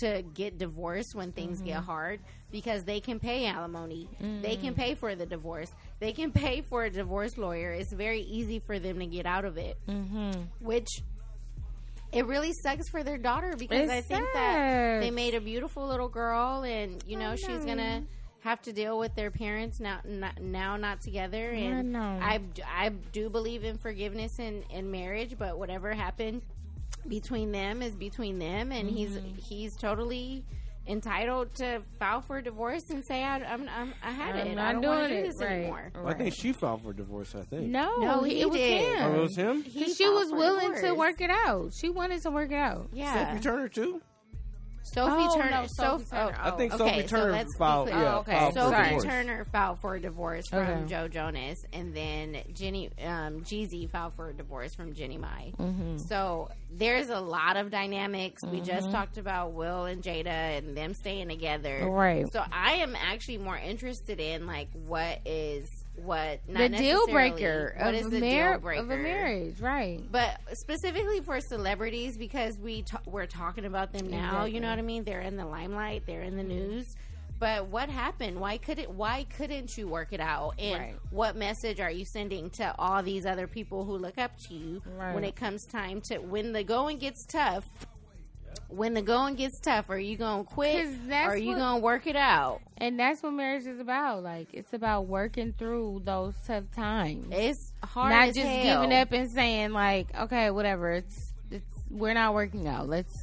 to 0.00 0.22
get 0.32 0.56
divorced 0.56 1.14
when 1.14 1.32
things 1.32 1.60
get 1.60 1.76
hard 1.76 2.18
because 2.50 2.84
they 2.84 2.98
can 2.98 3.20
pay 3.20 3.46
alimony. 3.46 4.08
They 4.40 4.56
can 4.56 4.72
pay 4.72 4.94
for 4.94 5.14
the 5.14 5.26
divorce. 5.26 5.70
They 6.00 6.12
can 6.12 6.32
pay 6.32 6.62
for 6.62 6.84
a 6.84 6.90
divorce 6.90 7.36
lawyer. 7.36 7.72
It's 7.72 7.92
very 7.92 8.22
easy 8.22 8.58
for 8.58 8.78
them 8.78 9.00
to 9.00 9.06
get 9.06 9.26
out 9.26 9.44
of 9.44 9.58
it. 9.58 9.76
Mm-hmm. 9.86 10.40
Which 10.60 10.88
it 12.12 12.26
really 12.26 12.52
sucks 12.52 12.88
for 12.88 13.02
their 13.02 13.18
daughter 13.18 13.54
because 13.58 13.88
It 13.88 13.90
I 13.90 14.00
think 14.02 14.26
that 14.34 15.00
they 15.00 15.10
made 15.10 15.34
a 15.34 15.40
beautiful 15.40 15.86
little 15.86 16.08
girl, 16.08 16.62
and 16.62 17.02
you 17.06 17.16
know 17.16 17.36
she's 17.36 17.64
gonna 17.64 18.02
have 18.40 18.60
to 18.62 18.72
deal 18.72 18.98
with 18.98 19.14
their 19.14 19.30
parents 19.30 19.78
now 19.80 20.00
not, 20.04 20.40
now 20.40 20.76
not 20.76 21.00
together. 21.00 21.50
And 21.50 21.92
know. 21.92 22.18
I, 22.20 22.40
I 22.66 22.88
do 23.12 23.30
believe 23.30 23.62
in 23.64 23.78
forgiveness 23.78 24.38
and, 24.38 24.64
in 24.70 24.90
marriage, 24.90 25.36
but 25.38 25.58
whatever 25.58 25.92
happened 25.92 26.42
between 27.08 27.52
them 27.52 27.82
is 27.82 27.94
between 27.94 28.38
them, 28.38 28.72
and 28.72 28.88
he's 28.88 29.10
Mm-hmm. 29.10 29.38
he's 29.38 29.76
totally 29.76 30.44
entitled 30.86 31.54
to 31.54 31.80
file 31.98 32.20
for 32.20 32.40
divorce 32.40 32.90
and 32.90 33.04
say 33.04 33.22
I, 33.22 33.36
I'm, 33.38 33.68
I'm 33.68 33.94
I 34.02 34.10
had 34.10 34.34
I'm 34.36 34.46
it. 34.48 34.54
not 34.56 34.64
I 34.66 34.72
don't 34.72 34.84
want 34.84 35.08
to 35.08 35.08
do 35.08 35.14
it, 35.14 35.26
this 35.28 35.40
right. 35.40 35.50
anymore. 35.52 35.92
I 36.04 36.14
think 36.14 36.34
she 36.34 36.52
filed 36.52 36.82
for 36.82 36.92
divorce. 36.92 37.34
I 37.34 37.42
think. 37.42 37.68
No, 37.68 37.96
No, 37.98 38.22
he, 38.22 38.34
he 38.34 38.40
it 38.42 38.50
was 38.50 38.58
did. 38.58 38.96
him. 38.98 39.04
Oh, 39.12 39.14
it 39.18 39.22
was 39.22 39.36
him. 39.36 39.62
He 39.62 39.84
'Cause 39.84 39.96
she 39.96 40.08
was 40.08 40.30
for 40.30 40.36
willing 40.36 40.74
to 40.82 40.92
work 40.94 41.20
it 41.20 41.30
out. 41.30 41.72
She 41.74 41.88
wanted 41.88 42.20
to 42.22 42.30
work 42.30 42.50
it 42.50 42.56
out. 42.56 42.88
Yeah, 42.92 43.28
Sophie 43.30 43.40
Turner 43.42 43.68
too. 43.68 44.00
Sophie 44.84 45.12
Oh, 45.16 45.36
Turner. 45.36 45.50
no, 45.50 45.66
Sophie 45.66 46.04
Soph- 46.04 46.10
Turner. 46.10 46.36
oh, 46.42 46.48
I 46.48 46.50
think 46.56 46.74
okay, 46.74 46.84
Sophie 46.96 47.06
so 47.08 47.16
Turner 47.16 47.32
let's 47.32 47.56
filed. 47.56 47.88
Yeah, 47.88 48.14
Oh, 48.14 48.18
okay. 48.18 48.32
filed 48.32 48.54
for 48.54 48.60
Sophie 48.60 48.82
divorce. 48.84 49.04
Turner 49.04 49.44
filed 49.52 49.78
for 49.80 49.94
a 49.94 50.00
divorce 50.00 50.48
from 50.48 50.58
Okay. 50.58 50.86
Joe 50.86 51.08
Jonas, 51.08 51.64
and 51.72 51.94
then 51.94 52.36
Jenny 52.52 52.90
um, 53.02 53.42
Jeezy 53.42 53.88
filed 53.88 54.14
for 54.14 54.28
a 54.30 54.32
divorce 54.34 54.74
from 54.74 54.92
Jenny 54.94 55.18
Mai. 55.18 55.52
Mm-hmm. 55.58 55.98
So 55.98 56.50
there's 56.70 57.08
a 57.10 57.20
lot 57.20 57.56
of 57.56 57.70
dynamics. 57.70 58.42
We 58.44 58.60
just 58.60 58.90
talked 58.90 59.18
about 59.18 59.52
Will 59.52 59.84
and 59.84 60.02
Jada 60.02 60.58
and 60.58 60.76
them 60.76 60.94
staying 60.94 61.28
together. 61.28 61.88
Right. 61.88 62.30
So 62.32 62.42
I 62.52 62.74
am 62.74 62.96
actually 62.96 63.38
more 63.38 63.56
interested 63.56 64.20
in 64.20 64.46
like 64.46 64.68
what 64.86 65.20
is 65.24 65.68
what 65.96 66.40
The 66.48 66.68
deal 66.68 67.06
breaker 67.06 67.74
What 67.78 67.94
of 67.94 68.00
is 68.00 68.06
a 68.06 68.10
the 68.10 68.20
mar- 68.20 68.52
deal 68.52 68.58
breaker 68.60 68.82
of 68.82 68.90
a 68.90 68.96
marriage, 68.96 69.60
right? 69.60 70.00
but 70.10 70.40
specifically 70.54 71.20
for 71.20 71.40
celebrities 71.40 72.16
because 72.16 72.58
we 72.58 72.82
ta- 72.82 73.00
we're 73.06 73.26
talking 73.26 73.64
about 73.64 73.92
them 73.92 74.08
now 74.10 74.44
you 74.44 74.60
know 74.60 74.70
what 74.70 74.78
i 74.78 74.82
mean? 74.82 75.04
They're 75.04 75.20
in 75.20 75.36
the 75.36 75.44
limelight 75.46 76.04
they're 76.06 76.22
in 76.22 76.36
the 76.36 76.42
mm-hmm. 76.42 76.70
news. 76.72 76.96
But 77.38 77.66
what 77.66 77.88
happened? 77.88 78.38
Why 78.40 78.56
could 78.56 78.78
it 78.78 78.88
why 78.88 79.26
couldn't 79.36 79.76
you 79.76 79.88
work 79.88 80.12
it 80.12 80.20
out? 80.20 80.54
And 80.60 80.78
Right. 80.80 80.94
what 81.10 81.34
message 81.34 81.80
are 81.80 81.90
you 81.90 82.04
sending 82.04 82.50
to 82.50 82.72
all 82.78 83.02
these 83.02 83.26
other 83.26 83.48
people 83.48 83.84
who 83.84 83.96
look 83.96 84.16
up 84.16 84.38
to 84.46 84.54
you 84.54 84.80
Right. 84.96 85.12
when 85.12 85.24
it 85.24 85.34
comes 85.34 85.64
time 85.66 86.00
to 86.02 86.18
when 86.18 86.52
the 86.52 86.62
going 86.62 86.98
gets 86.98 87.26
tough 87.26 87.68
when 88.68 88.94
the 88.94 89.02
going 89.02 89.34
gets 89.34 89.60
tough 89.60 89.90
are 89.90 89.98
you 89.98 90.16
gonna 90.16 90.44
quit? 90.44 90.86
or 91.10 91.14
are 91.14 91.36
you 91.36 91.48
what- 91.48 91.58
gonna 91.58 91.78
work 91.80 92.06
it 92.06 92.16
out 92.16 92.60
And 92.78 92.98
that's 92.98 93.22
what 93.22 93.32
marriage 93.32 93.66
is 93.66 93.78
about. 93.80 94.22
Like 94.22 94.48
it's 94.52 94.72
about 94.72 95.06
working 95.06 95.52
through 95.56 96.02
those 96.04 96.34
tough 96.46 96.64
times, 96.74 97.26
it's 97.30 97.72
hard 97.84 98.10
not 98.10 98.26
just 98.34 98.40
hell. 98.40 98.82
giving 98.82 98.96
up 98.96 99.12
and 99.12 99.30
saying 99.30 99.70
like, 99.72 100.08
okay, 100.18 100.50
whatever. 100.50 100.90
It's 100.92 101.32
it's 101.50 101.64
we're 101.90 102.14
not 102.14 102.34
working 102.34 102.66
out. 102.66 102.88
Let's 102.88 103.14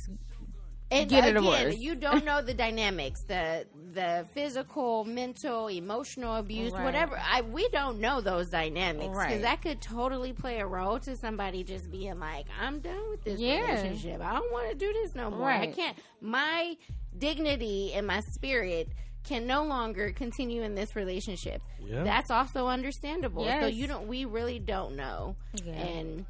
and 0.91 1.09
get 1.09 1.25
a 1.25 1.29
again, 1.29 1.43
divorce. 1.43 1.77
You 1.77 1.95
don't 1.95 2.25
know 2.25 2.41
the 2.41 2.53
dynamics, 2.53 3.21
the 3.21 3.65
the 3.93 4.25
physical, 4.33 5.03
mental, 5.03 5.67
emotional 5.67 6.35
abuse, 6.35 6.71
Right. 6.71 6.83
whatever. 6.83 7.19
I 7.19 7.41
we 7.41 7.67
don't 7.69 7.99
know 7.99 8.21
those 8.21 8.49
dynamics 8.49 9.07
because 9.07 9.15
Right. 9.17 9.41
that 9.41 9.61
could 9.61 9.81
totally 9.81 10.31
play 10.33 10.59
a 10.59 10.65
role 10.67 10.99
to 10.99 11.15
somebody 11.15 11.63
just 11.63 11.89
being 11.91 12.19
like, 12.19 12.45
"I'm 12.61 12.79
done 12.79 13.09
with 13.09 13.23
this 13.23 13.39
Yeah. 13.39 13.61
relationship. 13.61 14.21
I 14.21 14.33
don't 14.33 14.51
want 14.51 14.69
to 14.69 14.75
do 14.75 14.91
this 14.93 15.15
no 15.15 15.29
more. 15.31 15.49
I 15.49 15.67
can't. 15.67 15.97
My 16.21 16.77
dignity 17.17 17.93
and 17.93 18.05
my 18.07 18.21
spirit." 18.21 18.89
Can 19.25 19.45
no 19.45 19.63
longer 19.65 20.11
continue 20.13 20.63
in 20.63 20.75
this 20.75 20.95
relationship. 20.95 21.61
Yeah. 21.85 22.03
That's 22.03 22.31
also 22.31 22.67
understandable. 22.67 23.43
So 23.45 23.67
you 23.67 23.85
don't. 23.85 24.07
We 24.07 24.23
really 24.25 24.59
don't 24.59 24.95
know, 24.95 25.35
Yeah. 25.61 25.73
and 25.73 26.25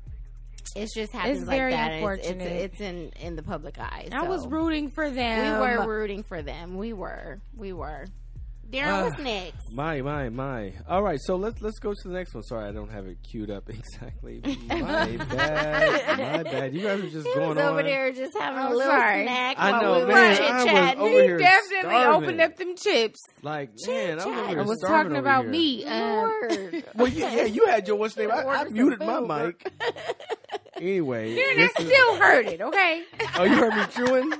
it 0.75 0.89
just 0.93 1.11
happens 1.11 1.47
like 1.47 1.57
very 1.57 1.71
that. 1.71 1.91
and 1.91 2.03
It's, 2.11 2.19
it's, 2.19 2.29
unfortunate. 2.29 2.61
it's 2.61 2.81
in 2.81 3.11
in 3.19 3.35
the 3.35 3.43
public 3.43 3.79
eye. 3.79 4.07
I 4.11 4.27
was 4.27 4.47
rooting 4.47 4.89
for 4.89 5.09
them. 5.09 5.59
We 5.61 5.77
were 5.85 5.87
rooting 5.87 6.23
for 6.23 6.41
them. 6.41 6.77
We 6.77 6.93
were. 6.93 7.39
We 7.55 7.73
were. 7.73 8.05
Darren, 8.71 9.03
what's 9.09 9.19
next? 9.21 9.71
My, 9.73 10.01
my, 10.01 10.29
my. 10.29 10.73
All 10.87 11.01
right, 11.01 11.19
so 11.21 11.35
let's 11.35 11.59
let's 11.61 11.79
go 11.79 11.91
to 11.91 12.07
the 12.07 12.13
next 12.13 12.33
one. 12.35 12.43
Sorry, 12.43 12.67
I 12.67 12.71
don't 12.71 12.91
have 12.91 13.07
it 13.07 13.17
queued 13.23 13.49
up 13.49 13.67
exactly. 13.69 14.41
My 14.69 15.17
bad. 15.17 16.17
My 16.19 16.43
bad. 16.43 16.73
You 16.75 16.81
guys 16.83 16.99
are 17.03 17.09
just 17.09 17.27
He 17.27 17.33
going 17.33 17.49
was 17.49 17.57
on. 17.57 17.65
over 17.65 17.81
there 17.83 18.11
just 18.11 18.37
having 18.37 18.59
a 18.59 18.63
I'm 18.67 18.71
little 18.75 18.91
sorry. 18.91 19.23
snack 19.23 19.55
I 19.57 19.71
while 19.71 19.81
know, 19.81 19.93
we 19.93 20.01
were 20.01 20.07
man. 20.13 20.35
chit 20.37 20.45
I 20.51 20.63
was 20.93 20.95
over 20.99 21.09
he 21.09 21.15
here 21.15 21.37
definitely 21.39 21.79
starving. 21.89 22.23
opened 22.23 22.41
up 22.41 22.55
them 22.57 22.75
chips. 22.75 23.19
Like, 23.41 23.71
man, 23.87 24.19
I 24.19 24.25
was 24.25 24.25
over 24.25 24.35
Chit-chat. 24.35 24.49
here 24.49 24.59
I 24.59 24.63
was 24.63 24.79
talking 24.81 25.11
over 25.11 25.19
about 25.19 25.43
here. 25.45 25.51
me. 25.51 25.85
Um, 25.85 25.99
Lord. 26.19 26.83
Well, 26.95 27.07
yeah, 27.07 27.33
yeah, 27.35 27.43
you 27.45 27.65
had 27.65 27.87
your 27.87 27.95
what's 27.97 28.17
name. 28.17 28.31
I, 28.31 28.43
I 28.45 28.63
muted 28.65 28.99
my 28.99 29.19
mic. 29.19 29.71
Anyway, 30.77 31.35
Darren, 31.35 31.51
I 31.51 31.55
this 31.55 31.71
is- 31.79 31.85
still 31.87 32.15
heard 32.17 32.45
it. 32.47 32.61
Okay. 32.61 33.03
oh, 33.35 33.43
you 33.43 33.55
heard 33.55 33.75
me 33.75 33.83
chewing? 33.95 34.33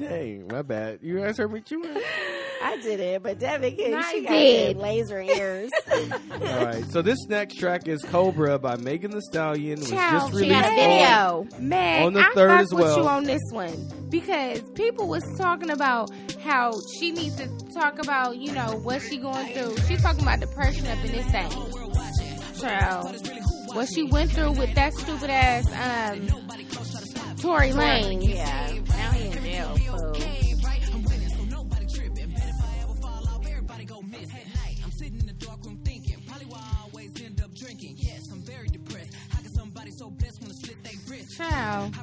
Dang, 0.00 0.48
my 0.48 0.62
bad. 0.62 1.00
You 1.02 1.18
guys 1.20 1.38
heard 1.38 1.52
me 1.52 1.60
chewing? 1.60 1.96
I 2.62 2.76
did 2.82 3.00
it, 3.00 3.22
but 3.22 3.38
Devin 3.38 3.74
can. 3.74 3.94
I 3.94 4.02
She 4.12 4.20
got 4.22 4.30
did. 4.32 4.76
them 4.76 4.82
laser 4.82 5.20
ears. 5.22 5.70
All 5.90 6.38
right. 6.64 6.84
So 6.90 7.00
this 7.00 7.18
next 7.26 7.54
track 7.54 7.88
is 7.88 8.02
Cobra 8.02 8.58
by 8.58 8.76
Megan 8.76 9.12
Thee 9.12 9.20
Stallion. 9.22 9.78
Was 9.80 9.88
Child, 9.90 10.12
just 10.12 10.32
she 10.32 10.44
she 10.44 10.50
released 10.50 10.60
got 10.60 10.64
a 10.78 11.34
on- 11.38 11.46
video. 11.48 11.58
Man, 11.66 12.02
On 12.06 12.12
the 12.12 12.20
I 12.20 12.30
third 12.34 12.50
fuck 12.50 12.60
as 12.60 12.74
with 12.74 12.96
you 12.98 13.08
on 13.08 13.24
this 13.24 13.40
one 13.50 13.88
because 14.10 14.60
people 14.74 15.08
was 15.08 15.24
talking 15.38 15.70
about 15.70 16.10
how 16.42 16.72
she 16.98 17.12
needs 17.12 17.36
to 17.36 17.48
talk 17.72 17.98
about 17.98 18.36
you 18.36 18.52
know 18.52 18.78
what 18.82 19.00
she 19.00 19.16
going 19.16 19.54
through. 19.54 19.76
She 19.86 19.96
talking 19.96 20.22
about 20.22 20.40
depression 20.40 20.86
up 20.86 21.02
in 21.02 21.12
this 21.12 21.26
thing. 21.30 21.50
Child, 22.60 23.26
what 23.74 23.88
she 23.88 24.02
went 24.02 24.30
through 24.32 24.52
with 24.52 24.74
that 24.74 24.92
stupid 24.92 25.30
ass 25.30 25.66
um 25.66 26.26
Tory 27.40 27.70
Lanez. 27.70 28.34
Yeah, 28.34 28.72
now 28.88 29.10
he 29.12 29.26
in 29.26 29.32
jail. 29.32 29.76
Fool. 29.76 30.14
Child. 41.36 41.94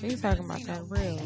She's 0.00 0.20
talking 0.20 0.44
about 0.44 0.62
that 0.64 0.82
real. 0.88 1.20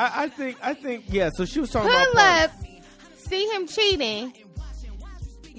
I, 0.00 0.24
I 0.24 0.28
think, 0.28 0.56
I 0.62 0.74
think, 0.74 1.04
yeah. 1.08 1.30
So 1.34 1.44
she 1.44 1.60
was 1.60 1.70
talking 1.70 1.90
Pull 1.90 2.12
about. 2.12 2.44
up, 2.44 2.50
see 3.16 3.46
him 3.48 3.66
cheating. 3.66 4.32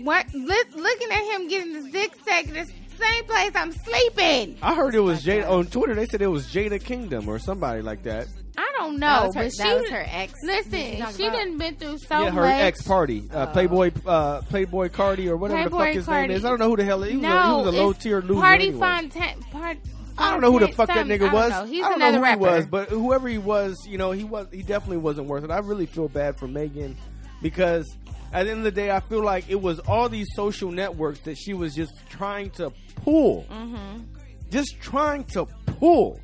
What? 0.04 0.34
Look, 0.34 0.67
looking 0.75 1.12
at 1.12 1.23
him 1.36 1.47
getting 1.47 1.73
the 1.84 1.91
dick 1.91 2.13
sucked 2.27 2.47
in 2.47 2.54
the 2.54 2.65
same 2.65 3.23
place 3.25 3.51
I'm 3.56 3.71
sleeping. 3.71 4.58
I 4.62 4.73
heard 4.73 4.95
it 4.95 4.99
was 5.01 5.23
Jada 5.23 5.49
on 5.49 5.67
Twitter. 5.67 5.93
They 5.95 6.06
said 6.08 6.21
it 6.21 6.27
was 6.27 6.47
Jada 6.47 6.84
Kingdom 6.84 7.27
or 7.27 7.38
somebody 7.39 7.82
like 7.82 8.04
that. 8.04 8.27
I 8.58 8.69
don't 8.80 8.99
That 8.99 9.21
know, 9.21 9.27
was 9.27 9.36
her, 9.36 9.43
but 9.43 9.54
she 9.54 9.73
was 9.82 9.89
her 9.89 10.06
ex. 10.08 10.34
Listen, 10.43 10.71
Did 10.71 10.97
you 10.97 11.04
talk 11.04 11.15
she 11.15 11.27
about- 11.27 11.38
done 11.39 11.58
been 11.58 11.75
through 11.75 11.97
so 11.99 12.23
yeah, 12.23 12.32
her 12.32 12.41
much. 12.41 12.62
ex 12.62 12.82
party, 12.82 13.30
uh, 13.34 13.45
Oh. 13.47 13.54
Playboy, 13.54 13.91
uh, 14.06 14.41
Playboy 14.41 14.89
Cardi 14.89 15.30
or 15.30 15.38
whatever 15.38 15.69
the 15.69 15.77
fuck 15.77 15.88
his 15.89 16.06
Cardi. 16.06 16.27
name 16.30 16.38
is. 16.38 16.45
I 16.45 16.49
don't 16.49 16.60
know 16.60 16.69
who 16.69 16.77
the 16.77 16.84
hell 16.84 17.01
he 17.04 17.15
was. 17.17 17.23
a, 17.23 17.27
he 17.27 17.34
no, 17.34 17.58
was 17.60 17.67
a 17.67 17.71
low 17.71 17.93
tier 17.93 18.21
loser. 18.21 18.41
Party 18.41 18.67
anyway. 18.67 18.80
Fontaine. 18.80 19.41
Part, 19.51 19.77
I 20.21 20.31
don't 20.31 20.41
know 20.41 20.51
who 20.51 20.60
the 20.60 20.67
fuck 20.73 20.88
that 20.88 21.05
nigga 21.05 21.29
I 21.29 21.34
was. 21.34 21.49
don't 21.51 21.65
know. 21.67 21.71
He's 21.71 21.84
I 21.84 21.89
don't 21.89 21.95
another 22.01 22.12
know 22.12 22.17
who 22.17 22.23
rapper. 22.23 22.39
he 22.49 22.55
was, 22.57 22.65
but 22.67 22.89
whoever 22.89 23.27
he 23.27 23.38
was, 23.38 23.77
you 23.88 23.97
know, 23.97 24.12
he 24.12 24.23
was 24.23 24.47
he 24.51 24.62
definitely 24.63 24.97
wasn't 24.97 25.27
worth 25.27 25.43
it. 25.43 25.51
I 25.51 25.60
really 25.60 25.86
feel 25.86 26.07
bad 26.07 26.38
for 26.38 26.47
Megan 26.47 26.95
because 27.41 27.86
at 28.34 28.43
the 28.43 28.49
end 28.51 28.60
of 28.60 28.63
the 28.63 28.71
day, 28.71 28.91
I 28.91 28.99
feel 29.01 29.23
like 29.23 29.49
it 29.49 29.62
was 29.62 29.79
all 29.79 30.07
these 30.10 30.27
social 30.36 30.71
networks 30.71 31.19
that 31.21 31.36
she 31.38 31.53
was 31.53 31.73
just 31.75 31.91
trying 32.10 32.49
to 32.51 32.71
pull, 33.03 33.45
Mm-hmm. 33.51 34.03
just 34.49 34.79
trying 34.79 35.25
to 35.34 35.45
pull 35.65 36.19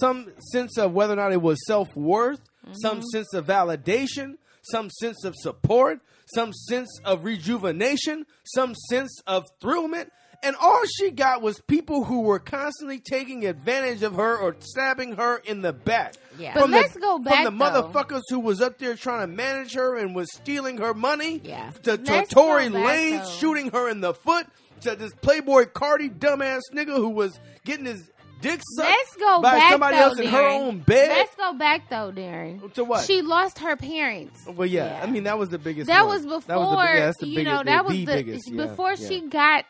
some 0.00 0.30
sense 0.52 0.78
of 0.78 0.92
whether 0.92 1.12
or 1.12 1.16
not 1.16 1.32
it 1.32 1.42
was 1.42 1.58
self 1.66 1.88
worth, 1.96 2.40
some 2.72 2.98
Mm-hmm. 2.98 3.06
sense 3.12 3.34
of 3.34 3.46
validation, 3.46 4.34
some 4.62 4.88
sense 4.90 5.24
of 5.24 5.34
support, 5.36 6.00
some 6.34 6.52
sense 6.52 6.88
of 7.04 7.24
rejuvenation, 7.24 8.24
some 8.44 8.74
sense 8.88 9.20
of 9.26 9.44
thrillment. 9.62 10.08
And 10.44 10.56
all 10.56 10.80
she 10.98 11.10
got 11.12 11.40
was 11.40 11.60
people 11.68 12.04
who 12.04 12.22
were 12.22 12.40
constantly 12.40 12.98
taking 12.98 13.46
advantage 13.46 14.02
of 14.02 14.16
her 14.16 14.36
or 14.36 14.56
stabbing 14.58 15.12
her 15.16 15.36
in 15.38 15.62
the 15.62 15.72
back. 15.72 16.14
Yeah. 16.38 16.54
But 16.54 16.62
From 16.62 16.70
the- 16.72 16.76
let's 16.78 16.96
go 16.96 17.18
back, 17.20 17.44
From 17.44 17.58
the 17.58 17.70
though. 17.70 17.82
motherfuckers 17.84 18.22
who 18.28 18.40
was 18.40 18.60
up 18.60 18.78
there 18.78 18.96
trying 18.96 19.20
to 19.20 19.26
manage 19.28 19.74
her 19.74 19.96
and 19.96 20.14
was 20.16 20.28
stealing 20.34 20.78
her 20.78 20.94
money. 20.94 21.40
Yeah. 21.44 21.70
To, 21.84 21.96
to 21.96 22.26
Tory 22.26 22.68
go 22.68 22.74
back, 22.82 22.96
Lanez 22.98 23.22
though. 23.24 23.30
shooting 23.30 23.70
her 23.70 23.88
in 23.88 24.00
the 24.00 24.14
foot. 24.14 24.46
To 24.80 24.96
this 24.96 25.12
Playboy 25.20 25.66
Cardi 25.66 26.10
dumbass 26.10 26.62
nigga 26.74 26.96
who 26.96 27.10
was 27.10 27.38
getting 27.64 27.84
his 27.84 28.10
dick 28.40 28.60
sucked 28.74 28.88
Let's 28.88 29.14
go 29.14 29.40
by 29.40 29.52
back 29.52 29.70
somebody 29.70 29.96
though, 29.96 30.02
else 30.02 30.18
in 30.18 30.26
her 30.26 30.48
own 30.48 30.80
bed. 30.80 31.08
Let's 31.10 31.36
go 31.36 31.52
back 31.54 31.88
though, 31.88 32.10
Darren. 32.10 32.72
To 32.72 32.82
what? 32.82 33.04
She 33.04 33.22
lost 33.22 33.60
her 33.60 33.76
parents. 33.76 34.40
well, 34.44 34.66
yeah, 34.66 34.86
Yeah. 34.86 35.00
I 35.04 35.06
mean 35.06 35.22
that 35.22 35.38
was 35.38 35.50
the 35.50 35.58
biggest. 35.58 35.86
That 35.86 36.04
one. 36.08 36.16
was 36.16 36.24
before 36.26 36.40
That 36.48 36.58
was 36.58 36.70
the, 36.70 36.94
yeah, 36.94 37.04
that's 37.06 37.18
the 37.18 37.26
you 37.28 37.36
biggest, 37.36 37.54
know 37.54 37.62
that 37.62 37.84
was 37.84 37.94
the, 37.94 38.04
the 38.06 38.12
biggest. 38.12 38.50
yeah, 38.50 38.66
before 38.66 38.96
she 38.96 39.20
got 39.20 39.66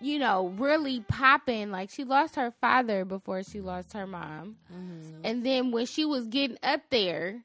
you 0.00 0.18
know 0.18 0.48
really 0.56 1.00
popping. 1.00 1.70
Like 1.70 1.90
she 1.90 2.04
lost 2.04 2.36
her 2.36 2.52
father 2.60 3.04
before 3.04 3.42
she 3.42 3.60
lost 3.60 3.92
her 3.94 4.06
mom, 4.06 4.56
Mm-hmm. 4.72 5.20
and 5.24 5.44
then 5.44 5.70
when 5.70 5.86
she 5.86 6.04
was 6.04 6.26
getting 6.26 6.58
up 6.62 6.80
there, 6.90 7.42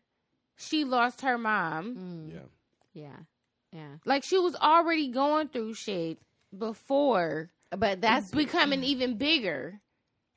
she 0.55 0.83
lost 0.83 1.21
her 1.21 1.37
mom. 1.37 1.95
Mm, 1.95 2.33
Yeah. 2.33 2.39
yeah, 3.03 3.17
yeah. 3.71 3.95
Like 4.05 4.23
she 4.23 4.37
was 4.37 4.55
already 4.55 5.09
going 5.09 5.47
through 5.49 5.73
shit 5.75 6.19
before 6.57 7.49
But 7.75 8.01
that's 8.01 8.29
becoming 8.31 8.83
even 8.83 9.17
bigger. 9.17 9.79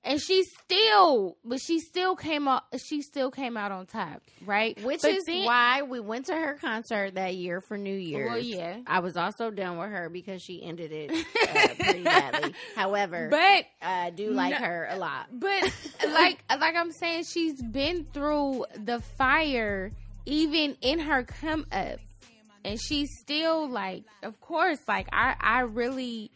And 0.07 0.21
she 0.23 0.45
still, 0.45 1.37
but 1.45 1.61
she 1.61 1.81
still 1.81 2.15
came 2.15 2.47
out. 2.47 2.63
She 2.79 3.03
still 3.03 3.33
came 3.33 3.57
out 3.57 3.73
on 3.73 3.87
top, 3.87 4.23
right? 4.45 4.81
Which 4.85 5.03
But 5.03 5.11
is 5.11 5.25
then- 5.27 5.45
why 5.45 5.83
we 5.83 5.99
went 5.99 6.27
to 6.27 6.35
her 6.37 6.55
concert 6.61 7.17
that 7.17 7.35
year 7.35 7.61
for 7.61 7.77
New 7.77 7.97
Year's. 7.97 8.31
Well, 8.31 8.39
yeah. 8.39 8.79
I 8.87 9.01
was 9.01 9.17
also 9.17 9.51
done 9.51 9.79
with 9.79 9.91
her 9.91 10.09
because 10.09 10.43
she 10.43 10.63
ended 10.63 10.93
it 10.93 11.11
uh, 11.11 11.75
pretty 11.85 12.05
badly. 12.05 12.55
However, 12.77 13.29
But 13.31 13.65
I 13.83 14.11
do 14.11 14.31
like 14.31 14.53
No. 14.53 14.65
her 14.65 14.87
a 14.91 14.97
lot. 14.97 15.27
But 15.33 15.63
like 16.09 16.39
like 16.49 16.77
I'm 16.77 16.93
saying, 16.93 17.25
she's 17.25 17.61
been 17.61 18.07
through 18.13 18.65
the 18.77 19.01
fire 19.19 19.91
even 20.25 20.77
in 20.83 21.01
her 21.01 21.25
come 21.25 21.67
up. 21.73 21.99
And 22.65 22.81
she's 22.81 23.11
still 23.21 23.69
like 23.69 24.05
of 24.23 24.41
course, 24.41 24.79
like 24.87 25.09
I, 25.13 25.35
I 25.41 25.61
really 25.63 26.31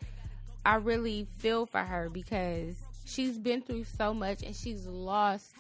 I 0.66 0.76
really 0.76 1.28
feel 1.38 1.66
for 1.66 1.80
her 1.80 2.09
because 2.11 2.74
she's 3.10 3.38
been 3.38 3.62
through 3.62 3.84
so 3.98 4.14
much 4.14 4.42
and 4.42 4.54
she's 4.54 4.86
lost 4.86 5.52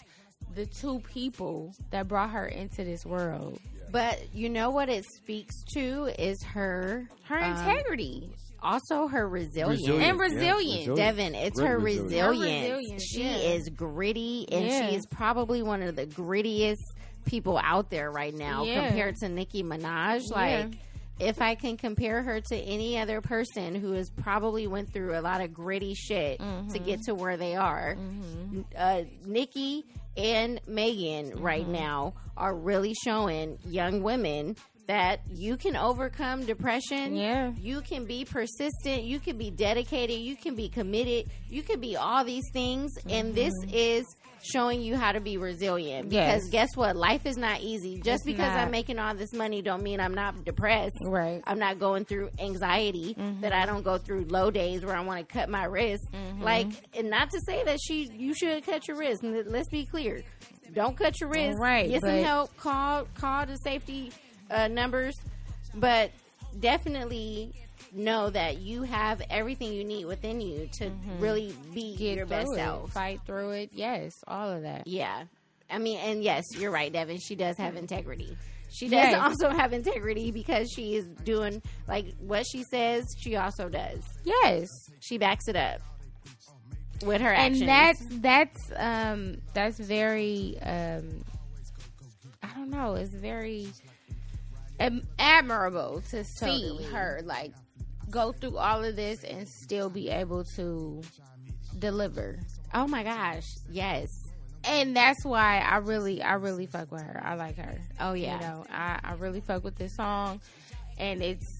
the 0.54 0.66
two 0.66 1.00
people 1.12 1.72
that 1.90 2.08
brought 2.08 2.30
her 2.30 2.46
into 2.46 2.84
this 2.84 3.04
world. 3.06 3.58
But 3.92 4.20
you 4.34 4.48
know 4.48 4.70
what 4.70 4.88
it 4.88 5.04
speaks 5.16 5.54
to 5.74 6.10
is 6.18 6.42
her 6.44 7.08
Her 7.24 7.38
um, 7.38 7.52
integrity. 7.56 8.30
also 8.62 9.06
her 9.08 9.28
resilience. 9.28 9.80
Resilience, 9.88 10.08
And 10.10 10.18
yeah, 10.18 10.22
resilience. 10.24 10.88
resilience. 10.88 10.96
Devin, 10.98 11.34
it's 11.34 11.58
Great 11.60 11.68
her 11.68 11.78
resilience. 11.78 12.12
resilience. 12.12 12.68
Her 12.68 12.76
resilience, 12.76 13.02
she 13.04 13.22
yeah. 13.24 13.36
is 13.54 13.68
gritty, 13.70 14.46
and 14.52 14.66
Yeah. 14.66 14.88
she 14.90 14.96
is 14.96 15.06
probably 15.06 15.62
one 15.62 15.82
of 15.82 15.96
the 15.96 16.06
grittiest 16.06 16.82
people 17.26 17.58
out 17.62 17.90
there 17.90 18.10
right 18.10 18.34
now 18.34 18.64
Yeah. 18.64 18.86
compared 18.88 19.16
to 19.16 19.28
Nicki 19.28 19.62
Minaj. 19.62 20.30
Like, 20.32 20.72
if 21.20 21.40
I 21.42 21.54
can 21.54 21.76
compare 21.76 22.22
her 22.22 22.40
to 22.40 22.56
any 22.56 22.98
other 22.98 23.20
person 23.20 23.74
who 23.74 23.92
has 23.92 24.10
probably 24.10 24.66
went 24.66 24.92
through 24.92 25.18
a 25.18 25.20
lot 25.20 25.40
of 25.40 25.52
gritty 25.52 25.94
shit 25.94 26.38
to 26.38 26.44
Mm-hmm. 26.44 26.84
get 26.84 27.02
to 27.02 27.14
where 27.14 27.36
they 27.36 27.54
are, 27.56 27.96
uh, 28.76 29.02
Nicki 29.24 29.84
and 30.16 30.60
Megan 30.66 31.40
right 31.40 31.62
Mm-hmm. 31.62 31.72
now 31.72 32.14
are 32.36 32.54
really 32.54 32.94
showing 32.94 33.58
young 33.66 34.02
women 34.02 34.56
that 34.86 35.20
you 35.30 35.56
can 35.56 35.76
overcome 35.76 36.44
depression. 36.46 37.14
Yeah. 37.14 37.52
You 37.56 37.80
can 37.80 38.06
be 38.06 38.24
persistent. 38.24 39.04
You 39.04 39.20
can 39.20 39.38
be 39.38 39.50
dedicated. 39.50 40.18
You 40.18 40.36
can 40.36 40.54
be 40.54 40.68
committed. 40.68 41.30
You 41.48 41.62
can 41.62 41.80
be 41.80 41.96
all 41.96 42.24
these 42.24 42.44
things. 42.52 42.92
And 43.08 43.34
this 43.34 43.54
is 43.72 44.04
showing 44.42 44.80
you 44.80 44.96
how 44.96 45.12
to 45.12 45.20
be 45.20 45.36
resilient. 45.36 46.06
Mm-hmm. 46.06 46.14
Yes. 46.14 46.34
Because 46.38 46.50
guess 46.50 46.68
what? 46.74 46.96
Life 46.96 47.26
is 47.26 47.36
not 47.36 47.60
easy. 47.60 48.00
Just 48.00 48.22
It's 48.22 48.24
because 48.24 48.48
not. 48.48 48.58
I'm 48.58 48.70
making 48.70 48.98
all 48.98 49.14
this 49.14 49.32
money 49.32 49.60
don't 49.62 49.82
mean 49.82 50.00
I'm 50.00 50.14
not 50.14 50.44
depressed. 50.44 50.96
Right. 51.04 51.42
I'm 51.46 51.58
not 51.58 51.78
going 51.78 52.04
through 52.06 52.30
anxiety 52.38 53.14
that 53.40 53.52
I 53.52 53.66
don't 53.66 53.82
go 53.82 53.98
through 53.98 54.24
low 54.28 54.50
days 54.50 54.84
where 54.84 54.96
I 54.96 55.00
want 55.02 55.20
to 55.20 55.30
cut 55.32 55.48
my 55.50 55.64
wrist. 55.64 56.04
Like, 56.40 56.68
and 56.96 57.10
not 57.10 57.30
to 57.30 57.40
say 57.46 57.62
that 57.64 57.78
she 57.86 58.08
you 58.16 58.34
should 58.34 58.64
cut 58.64 58.88
your 58.88 58.96
wrist. 58.96 59.22
Let's 59.22 59.68
be 59.68 59.84
clear, 59.84 60.22
don't 60.72 60.96
cut 60.96 61.20
your 61.20 61.28
wrist. 61.28 61.58
Right, 61.60 61.88
Get 61.90 62.00
some 62.00 62.18
help. 62.18 62.56
Call 62.56 63.06
call 63.14 63.44
the 63.44 63.56
safety 63.56 64.10
uh, 64.50 64.68
numbers, 64.68 65.14
but 65.74 66.10
definitely 66.58 67.52
know 67.92 68.30
that 68.30 68.58
you 68.58 68.82
have 68.82 69.20
everything 69.30 69.72
you 69.72 69.84
need 69.84 70.04
within 70.04 70.40
you 70.40 70.68
to 70.78 70.90
really 71.18 71.54
be 71.74 71.96
Get 71.96 72.16
your 72.16 72.26
best 72.26 72.48
it, 72.52 72.56
self. 72.56 72.92
fight 72.92 73.20
through 73.26 73.50
it. 73.52 73.70
Yes, 73.72 74.12
all 74.28 74.48
of 74.50 74.62
that. 74.62 74.86
Yeah. 74.86 75.24
I 75.68 75.78
mean, 75.78 75.98
and 75.98 76.22
yes, 76.22 76.44
you're 76.56 76.70
right, 76.70 76.92
Devin. 76.92 77.18
She 77.18 77.34
does 77.36 77.56
have 77.56 77.76
integrity. 77.76 78.36
She 78.72 78.86
does 78.86 79.10
Yes. 79.10 79.20
also 79.20 79.50
have 79.50 79.72
integrity 79.72 80.30
because 80.30 80.70
she 80.70 80.94
is 80.94 81.04
doing 81.24 81.60
like 81.88 82.14
what 82.20 82.44
she 82.50 82.62
says. 82.64 83.04
She 83.18 83.34
also 83.36 83.68
does. 83.68 84.00
Yes, 84.24 84.68
She 85.00 85.18
backs 85.18 85.48
it 85.48 85.56
up 85.56 85.80
with 87.04 87.20
her 87.20 87.32
and 87.32 87.54
actions. 87.54 87.60
And 87.62 87.68
that's 87.68 88.04
that's 88.20 88.72
um 88.76 89.36
that's 89.54 89.78
very 89.78 90.56
um 90.62 91.24
I 92.42 92.48
don't 92.54 92.70
know. 92.70 92.94
It's 92.94 93.14
very 93.14 93.68
am- 94.80 95.06
admirable 95.18 96.02
to 96.10 96.24
see 96.24 96.46
Totally. 96.46 96.84
her 96.86 97.20
like 97.24 97.52
go 98.10 98.32
through 98.32 98.56
all 98.56 98.84
of 98.84 98.96
this 98.96 99.22
and 99.24 99.46
still 99.46 99.88
be 99.88 100.08
able 100.08 100.44
to 100.44 101.02
deliver. 101.78 102.38
Oh 102.74 102.86
my 102.86 103.02
gosh, 103.04 103.56
yes. 103.70 104.26
And 104.64 104.94
that's 104.94 105.24
why 105.24 105.60
I 105.60 105.78
really, 105.78 106.22
I 106.22 106.34
really 106.34 106.66
fuck 106.66 106.92
with 106.92 107.02
her. 107.02 107.20
I 107.24 107.34
like 107.34 107.56
her. 107.56 107.78
Oh 107.98 108.12
yeah. 108.12 108.34
You 108.34 108.40
know, 108.40 108.64
I, 108.70 108.98
I 109.02 109.12
really 109.14 109.40
fuck 109.40 109.64
with 109.64 109.76
this 109.76 109.94
song, 109.94 110.40
and 110.98 111.22
it's 111.22 111.56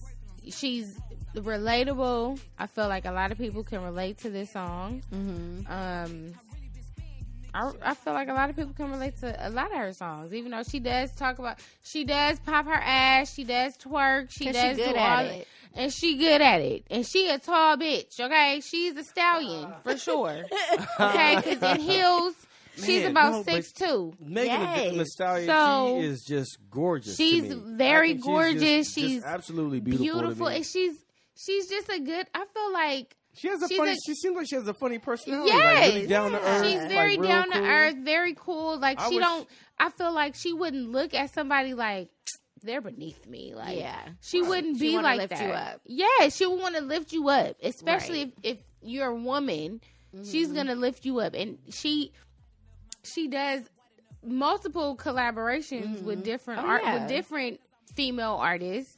she's 0.49 0.97
relatable. 1.35 2.39
I 2.59 2.67
feel 2.67 2.87
like 2.87 3.05
a 3.05 3.11
lot 3.11 3.31
of 3.31 3.37
people 3.37 3.63
can 3.63 3.81
relate 3.83 4.19
to 4.19 4.29
this 4.29 4.51
song. 4.51 5.01
Mm-hmm. 5.13 5.71
Um, 5.71 6.33
I, 7.53 7.71
I 7.81 7.93
feel 7.95 8.13
like 8.13 8.29
a 8.29 8.33
lot 8.33 8.49
of 8.49 8.55
people 8.55 8.73
can 8.73 8.91
relate 8.91 9.19
to 9.21 9.47
a 9.47 9.49
lot 9.49 9.71
of 9.71 9.77
her 9.77 9.93
songs, 9.93 10.33
even 10.33 10.51
though 10.51 10.63
she 10.63 10.79
does 10.79 11.11
talk 11.11 11.39
about 11.39 11.59
she 11.83 12.03
does 12.05 12.39
pop 12.39 12.65
her 12.65 12.73
ass, 12.73 13.33
she 13.33 13.43
does 13.43 13.77
twerk, 13.77 14.29
she 14.31 14.51
does 14.51 14.55
she 14.77 14.83
good 14.83 14.93
do 14.93 14.97
at 14.97 15.19
all 15.19 15.25
it. 15.25 15.47
and 15.73 15.91
she 15.93 16.17
good 16.17 16.41
at 16.41 16.61
it, 16.61 16.83
and 16.89 17.05
she 17.05 17.29
a 17.29 17.37
tall 17.39 17.77
bitch. 17.77 18.19
Okay, 18.19 18.61
she's 18.63 18.95
a 18.95 19.03
stallion 19.03 19.65
uh-huh. 19.65 19.79
for 19.83 19.97
sure. 19.97 20.43
Okay, 20.99 21.35
because 21.43 21.75
in 21.75 21.81
heels, 21.81 22.35
she's 22.77 23.01
Man, 23.03 23.11
about 23.11 23.31
no, 23.33 23.43
six 23.43 23.71
two. 23.73 24.13
Megan 24.19 24.61
Yes. 24.61 24.93
Thee 24.93 25.05
Stallion, 25.05 25.47
So, 25.47 25.99
she 26.01 26.07
is 26.07 26.23
just 26.23 26.57
gorgeous. 26.69 27.17
to 27.17 27.23
she's 27.23 27.43
me. 27.43 27.61
very 27.75 28.11
I 28.11 28.13
gorgeous. 28.13 28.61
just- 28.61 28.95
just 28.95 28.95
She's 28.95 29.23
absolutely 29.23 29.79
beautiful. 29.81 30.05
to 30.07 30.13
Beautiful, 30.21 30.47
me. 30.49 30.55
and 30.57 30.65
she's 30.65 30.93
she's 31.35 31.67
just 31.67 31.89
a 31.89 31.99
good. 31.99 32.27
I 32.33 32.45
feel 32.45 32.71
like 32.73 33.15
She 33.33 33.47
has 33.47 33.61
a 33.63 33.67
she's 33.67 33.77
funny. 33.77 33.91
a- 33.91 33.97
she 34.05 34.13
seems 34.15 34.35
like 34.35 34.47
she 34.47 34.55
has 34.55 34.67
a 34.67 34.73
funny 34.73 34.97
personality. 34.99 35.51
Yes, 35.51 35.63
like 35.85 35.93
really 35.95 36.07
down 36.07 36.31
to 36.31 36.39
earth. 36.41 36.65
She's 36.65 36.79
very 36.87 37.17
real 37.17 37.29
down 37.29 37.51
cool. 37.51 37.61
to 37.61 37.67
earth, 37.67 37.95
very 37.97 38.33
cool. 38.35 38.77
Like 38.77 38.99
I 38.99 39.09
she 39.09 39.15
wish- 39.15 39.25
don't. 39.25 39.47
I 39.79 39.89
feel 39.89 40.11
like 40.13 40.35
she 40.35 40.53
wouldn't 40.53 40.91
look 40.91 41.13
at 41.13 41.33
somebody 41.33 41.73
like 41.73 42.09
they're 42.63 42.81
beneath 42.81 43.25
me. 43.27 43.53
Like 43.55 43.77
Yeah. 43.77 43.99
she 44.21 44.41
wouldn't 44.41 44.77
She 44.77 44.89
be 44.89 44.93
wanna 44.95 45.07
like 45.07 45.17
lift 45.17 45.29
that. 45.31 45.43
you 45.47 45.51
up. 45.51 45.81
Yeah, 45.85 46.29
she 46.29 46.45
would 46.45 46.59
want 46.59 46.75
to 46.75 46.81
lift 46.81 47.11
you 47.13 47.27
up, 47.29 47.55
especially 47.63 48.25
Right. 48.25 48.33
if, 48.43 48.57
if 48.57 48.63
you're 48.83 49.07
a 49.07 49.15
woman. 49.15 49.81
She's 50.25 50.47
Mm-hmm. 50.47 50.55
gonna 50.57 50.75
lift 50.75 51.05
you 51.05 51.19
up, 51.19 51.33
and 51.33 51.57
she 51.69 52.11
she 53.03 53.27
does 53.29 53.61
multiple 54.23 54.95
collaborations 54.95 56.03
with 56.03 56.23
different 56.23 56.61
Oh, 56.63 56.67
art 56.67 56.83
yeah. 56.83 56.93
with 56.99 57.07
different 57.07 57.59
female 57.95 58.33
artists. 58.39 58.97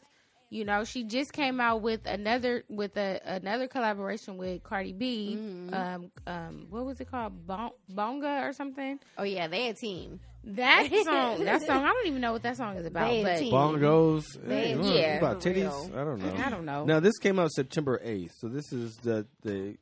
You 0.54 0.66
know, 0.66 0.84
she 0.84 1.04
just 1.04 1.34
came 1.34 1.60
out 1.60 1.82
with 1.82 2.06
another 2.06 2.64
with 2.70 2.96
a 2.96 3.20
another 3.26 3.68
collaboration 3.68 4.38
with 4.38 4.62
Cardi 4.62 4.94
B. 4.94 5.36
Mm-hmm. 5.36 5.74
Um, 5.74 6.12
um, 6.28 6.68
what 6.70 6.86
was 6.86 7.02
it 7.02 7.10
called? 7.10 7.48
Bon- 7.48 7.72
Bonga 7.90 8.42
or 8.44 8.54
something? 8.54 9.00
Oh 9.18 9.24
yeah, 9.24 9.48
they 9.48 9.70
a 9.70 9.74
team. 9.74 10.20
That 10.44 10.88
song, 11.06 11.44
that 11.46 11.64
song, 11.64 11.84
I 11.84 11.88
don't 11.88 12.06
even 12.06 12.22
know 12.22 12.34
what 12.34 12.44
that 12.44 12.58
song 12.58 12.78
is 12.78 12.86
about. 12.86 13.10
They 13.10 13.22
a 13.22 13.24
but. 13.24 13.42
Bongos. 13.58 14.26
They- 14.44 14.68
Hey, 14.68 14.76
what, 14.76 14.86
yeah, 14.94 15.18
about 15.18 15.42
titties? 15.42 15.56
real. 15.56 15.92
I 15.96 16.04
don't 16.04 16.20
know. 16.20 16.36
I 16.46 16.50
don't 16.52 16.66
know. 16.66 16.86
Now 16.86 17.00
this 17.00 17.18
came 17.18 17.40
out 17.40 17.50
September 17.52 18.00
eighth, 18.04 18.34
so 18.40 18.48
this 18.48 18.72
is 18.72 18.96
the 18.98 19.26
the 19.42 19.76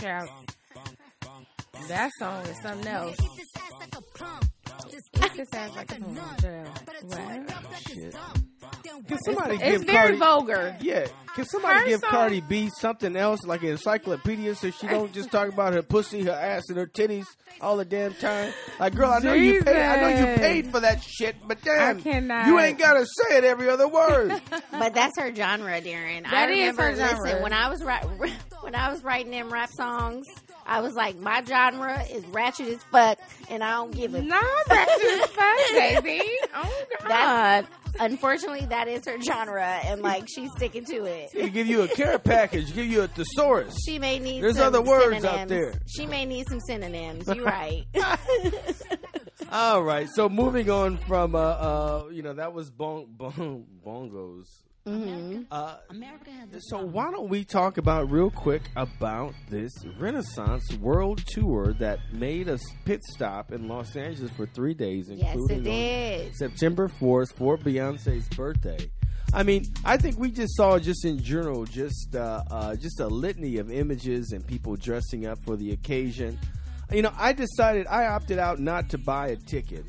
Child. 0.00 0.28
That 1.88 2.10
song 2.18 2.44
is 2.46 2.60
something 2.62 2.88
else. 2.88 3.16
Hit 4.82 4.90
this 4.90 4.90
ass 4.90 4.90
like 4.90 4.90
a 4.90 4.90
pump. 4.90 4.90
Just 4.90 5.08
It 5.14 5.20
back 5.20 5.36
just 5.36 5.52
sounds 5.52 5.76
like 5.76 5.90
a 5.90 5.94
like 5.94 6.00
a 6.00 6.04
song. 6.04 6.14
nut. 6.14 6.38
Child. 6.42 6.68
But 6.86 6.94
a 7.02 7.06
Wow. 7.06 7.16
twin 7.26 7.46
got 7.46 7.70
back 7.70 7.80
Shit. 7.80 7.96
his 7.96 8.14
thumb. 8.14 8.48
Then 8.82 9.02
Can 9.04 9.10
work 9.10 9.20
somebody 9.24 9.54
It's 9.56 9.62
give 9.78 9.82
very 9.84 9.96
Cardi? 10.06 10.16
vulgar. 10.18 10.76
Yeah, 10.80 11.06
can 11.34 11.44
somebody 11.46 11.80
Her 11.80 11.86
give 11.86 12.00
song- 12.00 12.10
Cardi 12.10 12.40
B 12.40 12.70
something 12.80 13.16
else 13.16 13.40
like 13.44 13.62
an 13.62 13.68
encyclopedia 13.70 14.54
so 14.54 14.70
she 14.70 14.86
don't 14.86 15.12
just 15.12 15.30
talk 15.30 15.48
about 15.48 15.72
her 15.74 15.82
pussy, 15.82 16.22
her 16.24 16.32
ass, 16.32 16.64
and 16.68 16.78
her 16.78 16.86
titties 16.86 17.26
all 17.60 17.76
the 17.76 17.84
damn 17.84 18.14
time? 18.14 18.52
Like, 18.80 18.94
girl, 18.94 19.10
I 19.10 19.18
know 19.20 19.34
you 19.34 19.62
paid. 19.62 19.76
I 19.76 20.00
know 20.00 20.08
you 20.08 20.26
Jesus. 20.26 20.38
paid 20.38 20.70
for 20.70 20.80
that 20.80 21.02
shit, 21.02 21.36
but 21.46 21.60
damn, 21.62 22.00
cannot. 22.02 22.46
you 22.46 22.58
ain't 22.58 22.78
gotta 22.78 23.04
say 23.06 23.38
it 23.38 23.44
every 23.44 23.68
other 23.68 23.86
word. 23.88 24.40
But 24.72 24.94
that's 24.94 25.18
her 25.20 25.34
genre, 25.34 25.80
Darren. 25.80 26.26
I 26.26 26.30
That 26.30 26.50
is 26.50 26.58
remember. 26.58 26.82
her 26.82 26.94
genre. 26.96 27.22
Listen, 27.24 27.42
when 27.42 27.52
I 27.52 27.68
was 27.68 27.82
ri- 27.84 28.32
when 28.62 28.74
I 28.74 28.90
was 28.92 29.02
writing 29.04 29.30
them 29.30 29.52
rap 29.52 29.70
songs, 29.76 30.26
I 30.66 30.80
was 30.80 30.94
like, 30.94 31.18
my 31.18 31.42
genre 31.44 32.02
is 32.10 32.24
ratchet 32.26 32.68
as 32.68 32.82
fuck, 32.84 33.18
and 33.50 33.62
I 33.62 33.72
don't 33.72 33.92
give 33.92 34.14
a. 34.14 34.22
No, 34.22 34.40
that's 34.66 35.02
just 35.02 35.32
fun, 35.32 35.56
baby. 35.74 36.22
Oh 36.54 36.84
God. 37.00 37.08
That's 37.08 37.68
unfortunately 38.00 38.66
that 38.66 38.88
is 38.88 39.04
her 39.06 39.20
genre, 39.20 39.80
and 39.84 40.02
like 40.02 40.24
she's 40.28 40.50
sticking 40.56 40.84
to 40.86 41.04
it. 41.04 41.32
They 41.32 41.50
give 41.50 41.66
you 41.66 41.82
a 41.82 41.88
care 41.88 42.18
package, 42.18 42.74
give 42.74 42.86
you 42.86 43.02
a 43.02 43.08
thesaurus. 43.08 43.76
She 43.84 43.98
may 43.98 44.18
need. 44.18 44.42
There's 44.42 44.56
some 44.56 44.68
other 44.68 44.82
words 44.82 45.04
synonyms. 45.04 45.24
out 45.24 45.48
there. 45.48 45.74
She 45.86 46.06
may 46.06 46.24
need 46.24 46.48
some 46.48 46.60
synonyms. 46.60 47.28
You're 47.28 47.44
right. 47.44 47.84
All 49.52 49.82
right, 49.82 50.08
so 50.12 50.28
moving 50.28 50.70
on 50.70 50.96
from 50.96 51.34
uh, 51.34 51.38
uh 51.38 52.04
you 52.10 52.22
know 52.22 52.32
that 52.34 52.52
was 52.52 52.70
bon- 52.70 53.06
bon- 53.16 53.66
bongos. 53.86 54.46
Mhm. 54.86 55.46
Uh, 55.50 55.76
so 56.58 56.84
why 56.84 57.10
don't 57.10 57.30
we 57.30 57.42
talk 57.42 57.78
about 57.78 58.10
real 58.10 58.30
quick 58.30 58.62
about 58.76 59.32
this 59.48 59.72
Renaissance 59.98 60.74
World 60.74 61.22
Tour 61.26 61.72
that 61.78 62.00
made 62.12 62.48
a 62.48 62.58
pit 62.84 63.02
stop 63.02 63.50
in 63.50 63.66
Los 63.66 63.96
Angeles 63.96 64.30
for 64.32 64.44
three 64.46 64.74
days, 64.74 65.08
Yes, 65.08 65.34
including 65.34 65.62
did. 65.64 66.36
September 66.36 66.88
fourth 66.88 67.32
for 67.32 67.56
Beyonce's 67.56 68.28
birthday. 68.36 68.90
I 69.32 69.42
mean, 69.42 69.64
I 69.86 69.96
think 69.96 70.18
we 70.18 70.30
just 70.30 70.54
saw 70.54 70.78
just 70.78 71.04
in 71.06 71.18
general 71.18 71.64
just 71.64 72.14
uh, 72.14 72.42
uh, 72.50 72.76
just 72.76 73.00
a 73.00 73.06
litany 73.08 73.56
of 73.56 73.70
images 73.72 74.32
and 74.32 74.46
people 74.46 74.76
dressing 74.76 75.24
up 75.24 75.38
for 75.44 75.56
the 75.56 75.72
occasion. 75.72 76.38
You 76.92 77.00
know, 77.00 77.12
I 77.16 77.32
decided 77.32 77.86
I 77.86 78.06
opted 78.08 78.38
out 78.38 78.60
not 78.60 78.90
to 78.90 78.98
buy 78.98 79.28
a 79.28 79.36
ticket 79.36 79.86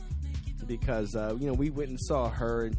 because 0.65 1.15
uh, 1.15 1.35
you 1.39 1.47
know 1.47 1.53
we 1.53 1.69
went 1.69 1.89
and 1.89 1.99
saw 1.99 2.29
her 2.29 2.65
in 2.65 2.75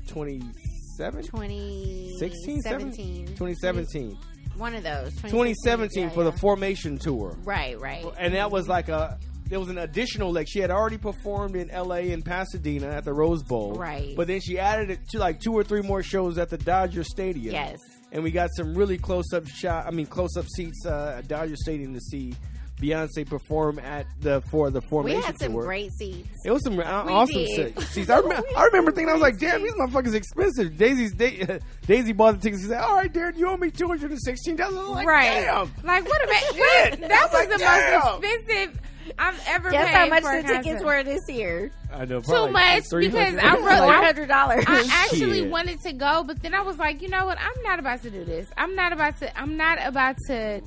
2017 0.97 2.19
16, 2.19 2.57
2017. 2.63 3.27
2017 3.27 4.19
One 4.57 4.75
of 4.75 4.83
those. 4.83 5.13
2017 5.17 6.03
Yeah, 6.05 6.09
for 6.11 6.25
the 6.25 6.33
formation 6.33 6.99
tour 6.99 7.37
Right, 7.45 7.79
right. 7.81 8.05
and 8.19 8.35
that 8.35 8.51
was 8.51 8.69
like 8.69 8.89
a 8.89 9.19
there 9.49 9.61
was 9.61 9.69
an 9.69 9.79
additional 9.79 10.33
like 10.33 10.49
she 10.49 10.59
had 10.59 10.71
already 10.73 10.99
performed 10.99 11.55
in 11.55 11.69
LA 11.69 12.11
and 12.13 12.25
Pasadena 12.25 12.89
at 12.89 13.05
the 13.05 13.13
Rose 13.13 13.43
Bowl 13.45 13.75
Right. 13.75 14.15
but 14.17 14.27
then 14.27 14.41
she 14.41 14.59
added 14.59 14.91
it 14.91 15.01
to 15.11 15.19
like 15.19 15.41
two 15.41 15.53
or 15.53 15.63
three 15.63 15.83
more 15.83 16.03
shows 16.03 16.37
at 16.39 16.51
the 16.51 16.59
Dodger 16.59 17.05
Stadium 17.05 17.53
Yes. 17.55 17.79
and 18.13 18.23
we 18.25 18.31
got 18.31 18.51
some 18.57 18.75
really 18.75 18.99
close 18.99 19.33
up 19.33 19.47
shot 19.47 19.87
I 19.87 19.91
mean 19.91 20.07
close 20.07 20.37
up 20.37 20.47
seats 20.49 20.85
uh, 20.87 21.17
at 21.19 21.29
Dodger 21.29 21.57
Stadium 21.57 21.95
to 21.95 22.01
see 22.01 22.35
Beyonce 22.81 23.27
perform 23.27 23.79
at 23.79 24.07
the 24.21 24.41
for 24.51 24.71
the 24.71 24.81
formation. 24.83 25.19
We 25.21 25.23
formation 25.23 25.27
had 25.27 25.39
some 25.41 25.53
tour 25.53 25.63
great 25.65 25.93
seats. 25.93 26.29
it 26.45 26.51
was 26.51 26.63
some 26.63 26.79
uh, 26.79 26.83
awesome 26.83 27.35
did. 27.45 27.79
se- 27.79 27.85
seats. 27.93 28.11
I 28.11 28.19
remember, 28.19 28.47
I 28.57 28.65
remember 28.67 28.93
thinking, 28.93 29.09
I 29.09 29.13
was 29.15 29.23
like, 29.23 29.39
damn, 29.39 29.63
these 29.63 29.73
motherfuckers 29.75 30.15
expensive. 30.15 30.77
Daisy's 30.77 31.13
da- 31.15 31.59
Daisy 31.87 32.13
bought 32.13 32.33
the 32.37 32.41
tickets. 32.43 32.63
She 32.63 32.69
said, 32.69 32.81
all 32.81 32.97
right, 32.97 33.13
Darren, 33.13 33.37
you 33.39 33.49
owe 33.49 33.57
me 33.57 33.71
two 33.71 33.89
hundred 33.89 34.11
and 34.11 34.21
sixteen 34.23 34.57
dollars. 34.57 34.77
Like, 34.91 35.07
right. 35.07 35.45
Damn. 35.45 35.73
Like 35.85 36.07
what 36.07 36.23
about 36.25 36.43
Shit. 36.55 37.01
what? 37.01 37.09
That 37.09 37.23
was 37.23 37.33
was 37.33 37.33
like, 37.33 37.49
the 37.51 37.59
damn. 37.59 38.01
most 38.01 38.25
expensive 38.25 38.81
I've 39.19 39.41
ever 39.47 39.71
Guess 39.71 39.87
paid 39.87 39.95
how 39.95 40.09
much 40.09 40.23
for 40.25 40.37
the 40.43 40.49
tickets 40.49 40.67
concert. 40.67 40.85
were 40.85 41.03
this 41.05 41.23
year? 41.29 41.71
I 41.93 42.05
know, 42.07 42.21
Too 42.21 42.49
much 42.51 42.83
because 42.91 43.37
I 43.37 43.55
Four 43.57 43.65
really 43.65 43.89
hundred 43.89 44.27
dollars. 44.29 44.65
I 44.67 44.85
actually 44.91 45.43
Shit. 45.43 45.51
wanted 45.51 45.81
to 45.83 45.93
go, 45.93 46.25
but 46.27 46.43
then 46.43 46.55
I 46.55 46.63
was 46.63 46.77
like, 46.77 47.01
you 47.03 47.09
know 47.09 47.25
what? 47.25 47.39
I'm 47.39 47.63
not 47.63 47.79
about 47.79 48.03
to 48.03 48.11
do 48.11 48.25
this. 48.25 48.49
I'm 48.59 48.75
not 48.75 48.93
about 48.93 49.17
to. 49.21 49.39
I'm 49.39 49.57
not 49.57 49.79
about 49.83 50.17
to 50.27 50.61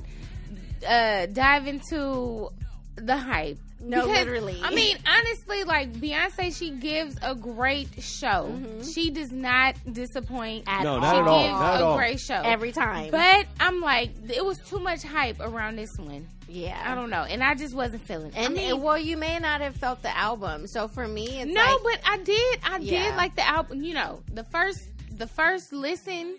uh, 0.86 1.26
dive 1.26 1.66
into 1.66 2.50
the 2.96 3.16
hype. 3.16 3.58
No, 3.82 4.04
literally. 4.04 4.60
I 4.62 4.74
mean, 4.74 4.98
honestly, 5.08 5.64
like 5.64 5.90
Beyonce, 5.94 6.54
she 6.54 6.68
gives 6.70 7.16
a 7.22 7.34
great 7.34 7.88
show. 8.02 8.54
She 8.82 9.08
does 9.10 9.32
not 9.32 9.74
disappoint 9.90 10.64
At 10.66 10.82
No, 10.82 10.96
She 10.96 11.00
not 11.00 11.16
at 11.16 11.26
all. 11.26 11.40
gives 11.42 11.52
Not 11.52 11.74
at 11.76 11.80
a 11.80 11.84
all. 11.86 11.96
great 11.96 12.20
show 12.20 12.34
Every 12.44 12.72
time. 12.72 13.10
But 13.10 13.46
I'm 13.58 13.80
like, 13.80 14.10
it 14.28 14.44
was 14.44 14.58
too 14.58 14.80
much 14.80 15.02
hype 15.02 15.40
around 15.40 15.76
this 15.76 15.96
one. 15.96 16.26
yeah. 16.46 16.78
I 16.84 16.94
don't 16.94 17.08
know, 17.08 17.22
and 17.22 17.42
I 17.42 17.54
just 17.54 17.74
wasn't 17.74 18.02
feeling. 18.04 18.26
it. 18.32 18.36
And 18.36 18.48
I 18.48 18.48
mean, 18.50 18.82
well, 18.82 18.98
you 18.98 19.16
may 19.16 19.38
not 19.38 19.62
have 19.62 19.76
felt 19.76 20.02
the 20.02 20.14
album. 20.14 20.66
So 20.66 20.86
for 20.86 21.08
me, 21.08 21.40
it's 21.40 21.50
no, 21.50 21.62
like, 21.62 21.78
but 21.82 22.00
I 22.06 22.16
did. 22.18 22.58
I 22.62 22.78
Yeah. 22.80 23.04
did 23.08 23.16
like 23.16 23.34
the 23.34 23.48
album. 23.48 23.82
You 23.82 23.94
know, 23.94 24.20
the 24.34 24.44
first 24.44 24.82
the 25.16 25.26
first 25.26 25.72
listen, 25.72 26.36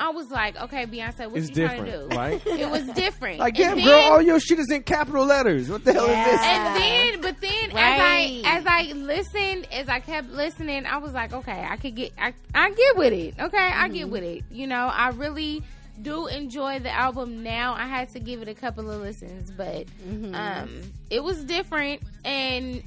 I 0.00 0.10
was 0.10 0.30
like, 0.30 0.56
okay, 0.56 0.86
Beyonce, 0.86 1.26
what 1.28 1.38
It's 1.38 1.48
you 1.56 1.66
trying 1.66 1.84
to 1.84 2.08
do? 2.08 2.16
right? 2.16 2.40
It 2.46 2.70
was 2.70 2.84
different. 2.94 3.40
Like, 3.40 3.58
And 3.58 3.76
damn, 3.76 3.76
then- 3.78 3.86
girl, 3.86 4.12
all 4.12 4.22
your 4.22 4.38
shit 4.38 4.58
is 4.60 4.70
in 4.70 4.82
capital 4.84 5.24
letters. 5.24 5.68
What 5.68 5.84
the 5.84 5.92
hell 5.92 6.06
Yeah. 6.08 6.24
is 6.24 6.30
this? 6.32 6.40
and 6.46 6.76
then, 6.76 7.20
but 7.20 7.40
then 7.40 7.70
Right. 7.74 8.42
as 8.44 8.64
I 8.64 8.82
as 8.84 8.90
I 8.90 8.92
listened, 8.94 9.66
as 9.72 9.88
I 9.88 9.98
kept 10.00 10.30
listening, 10.30 10.86
I 10.86 10.98
was 10.98 11.12
like, 11.12 11.32
okay, 11.32 11.66
I 11.68 11.76
could 11.76 11.96
get, 11.96 12.12
I 12.18 12.32
I 12.54 12.70
get 12.70 12.96
with 12.96 13.12
it. 13.12 13.34
Okay, 13.40 13.58
I 13.58 13.70
Mm-hmm. 13.86 13.92
get 13.94 14.08
with 14.08 14.22
it. 14.22 14.44
You 14.52 14.66
know, 14.68 14.86
I 14.86 15.08
really 15.10 15.62
do 16.00 16.28
enjoy 16.28 16.78
the 16.78 16.90
album 16.92 17.42
now. 17.42 17.74
I 17.74 17.86
had 17.88 18.10
to 18.12 18.20
give 18.20 18.40
it 18.40 18.46
a 18.48 18.54
couple 18.54 18.88
of 18.90 19.00
listens, 19.00 19.50
but 19.50 19.86
Mm-hmm. 20.08 20.32
um, 20.34 20.80
it 21.10 21.24
was 21.24 21.42
different, 21.44 22.02
and 22.24 22.82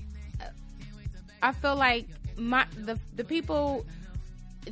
I 1.41 1.51
feel 1.53 1.75
like 1.75 2.05
my 2.37 2.65
the 2.77 2.97
the 3.15 3.23
people. 3.23 3.85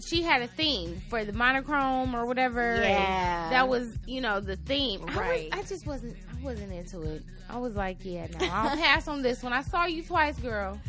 She 0.01 0.21
had 0.21 0.41
a 0.41 0.47
theme 0.47 1.01
for 1.09 1.25
the 1.25 1.33
monochrome 1.33 2.15
or 2.15 2.25
whatever. 2.25 2.75
Yeah. 2.81 3.49
that 3.49 3.67
was 3.67 3.91
you 4.05 4.21
know 4.21 4.39
the 4.39 4.55
theme. 4.55 5.01
Right. 5.07 5.49
I, 5.51 5.57
was, 5.57 5.65
I 5.65 5.69
just 5.69 5.87
wasn't. 5.87 6.15
I 6.31 6.43
wasn't 6.45 6.71
into 6.71 7.01
it. 7.01 7.23
I 7.49 7.57
was 7.57 7.73
like, 7.75 7.97
yeah, 8.03 8.27
no, 8.39 8.47
I'll 8.51 8.77
pass 8.83 9.07
on 9.07 9.21
this 9.21 9.41
one. 9.41 9.51
I 9.53 9.63
saw 9.63 9.85
you 9.85 10.03
twice, 10.03 10.37
girl. 10.39 10.79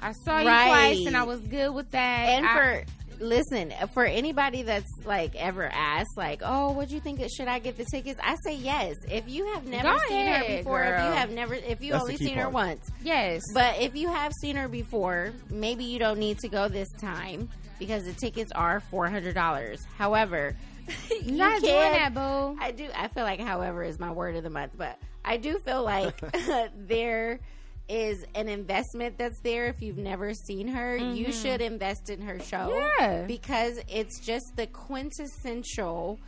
I 0.00 0.12
saw 0.12 0.38
you 0.38 0.44
twice, 0.44 1.06
and 1.06 1.16
I 1.16 1.22
was 1.22 1.40
good 1.40 1.70
with 1.74 1.90
that. 1.92 2.28
And 2.28 2.46
I- 2.46 2.54
for 2.54 2.84
listen, 3.20 3.72
for 3.92 4.04
anybody 4.04 4.62
that's 4.62 4.90
like 5.04 5.34
ever 5.36 5.64
asked, 5.64 6.16
like, 6.16 6.42
oh, 6.44 6.72
what 6.72 6.88
do 6.88 6.94
you 6.94 7.00
think? 7.00 7.20
Should 7.36 7.48
I 7.48 7.58
get 7.58 7.76
the 7.76 7.84
tickets? 7.84 8.20
I 8.22 8.36
say 8.44 8.54
yes. 8.54 8.96
If 9.10 9.28
you 9.28 9.46
have 9.54 9.66
never 9.66 9.88
Go 9.88 9.98
seen 10.08 10.26
her 10.26 10.32
ahead, 10.32 10.58
before, 10.58 10.82
if 10.82 11.04
you 11.04 11.12
have 11.12 11.30
never, 11.30 11.54
if 11.54 11.82
you 11.82 11.92
That's 11.92 12.02
only 12.02 12.14
the 12.14 12.18
key 12.18 12.26
seen 12.26 12.38
her 12.38 12.48
once, 12.48 12.90
yes, 13.02 13.42
but 13.54 13.80
if 13.80 13.96
you 13.96 14.08
have 14.08 14.32
seen 14.40 14.56
her 14.56 14.68
before, 14.68 15.32
maybe 15.50 15.84
you 15.84 15.98
don't 15.98 16.18
need 16.18 16.38
to 16.40 16.48
go 16.48 16.68
this 16.68 16.90
time 17.00 17.48
because 17.78 18.04
the 18.04 18.12
tickets 18.12 18.52
are 18.52 18.80
four 18.80 19.08
hundred 19.08 19.34
dollars. 19.34 19.84
However, 19.96 20.56
you 21.22 21.32
not 21.32 21.60
doing 21.60 21.74
that, 21.74 22.14
boo. 22.14 22.56
I 22.60 22.72
do. 22.72 22.88
I 22.94 23.08
feel 23.08 23.24
like, 23.24 23.40
however, 23.40 23.82
is 23.82 23.98
my 23.98 24.10
word 24.12 24.36
of 24.36 24.42
the 24.42 24.50
month, 24.50 24.72
but 24.76 24.98
I 25.24 25.36
do 25.36 25.58
feel 25.58 25.82
like 25.82 26.20
there 26.76 27.40
is 27.88 28.24
an 28.34 28.48
investment 28.48 29.16
that's 29.18 29.40
there. 29.40 29.66
If 29.66 29.80
you've 29.82 29.98
never 29.98 30.34
seen 30.34 30.68
her, 30.68 30.96
you 30.96 31.32
should 31.32 31.60
invest 31.60 32.10
in 32.10 32.20
her 32.22 32.38
show. 32.38 32.68
Mm-hmm. 32.70 33.02
Yeah. 33.02 33.24
because 33.26 33.80
it's 33.88 34.20
just 34.20 34.56
the 34.56 34.66
quintessential. 34.66 36.18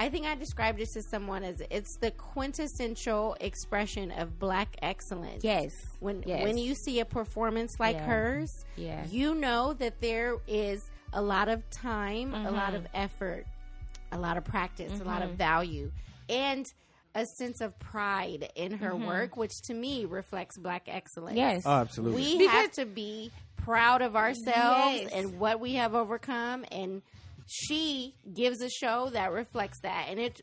I 0.00 0.08
think 0.08 0.26
I 0.26 0.34
described 0.36 0.80
it 0.80 0.88
to 0.92 1.02
someone 1.02 1.42
as 1.42 1.60
it's 1.70 1.96
the 2.00 2.12
quintessential 2.12 3.36
expression 3.40 4.12
of 4.12 4.38
black 4.38 4.76
excellence. 4.80 5.42
Yes. 5.42 5.72
When 6.00 6.22
Yes. 6.26 6.44
when 6.44 6.56
you 6.56 6.74
see 6.74 7.00
a 7.00 7.04
performance 7.04 7.80
like 7.80 7.96
Yeah. 7.96 8.06
hers, 8.06 8.64
Yeah. 8.76 9.04
you 9.10 9.34
know 9.34 9.72
that 9.74 10.00
there 10.00 10.36
is 10.46 10.88
a 11.12 11.20
lot 11.22 11.48
of 11.48 11.68
time, 11.70 12.32
a 12.34 12.50
lot 12.50 12.68
Mm-hmm. 12.68 12.76
of 12.76 12.86
effort, 12.94 13.46
a 14.12 14.18
lot 14.18 14.36
of 14.36 14.44
practice, 14.44 15.00
a 15.00 15.04
lot 15.04 15.22
of 15.22 15.30
value, 15.32 15.90
and 16.28 16.66
a 17.20 17.26
sense 17.26 17.60
of 17.60 17.78
pride 17.78 18.50
in 18.54 18.72
her 18.78 18.94
work, 18.96 19.36
which 19.36 19.52
to 19.64 19.74
me 19.74 20.04
reflects 20.04 20.56
black 20.58 20.84
excellence. 20.88 21.38
Mm-hmm. 21.38 21.54
Yes. 21.56 21.62
Oh, 21.66 21.70
absolutely. 21.72 22.22
We 22.22 22.38
Because- 22.38 22.52
have 22.54 22.72
to 22.72 22.86
be 22.86 23.30
proud 23.56 24.02
of 24.02 24.16
ourselves 24.16 25.00
Yes. 25.02 25.12
and 25.12 25.38
what 25.38 25.60
we 25.60 25.74
have 25.74 25.94
overcome 25.94 26.64
and 26.72 27.02
she 27.46 28.14
gives 28.34 28.62
a 28.62 28.68
show 28.70 29.10
that 29.10 29.32
reflects 29.32 29.80
that 29.80 30.06
and 30.08 30.18
it 30.18 30.40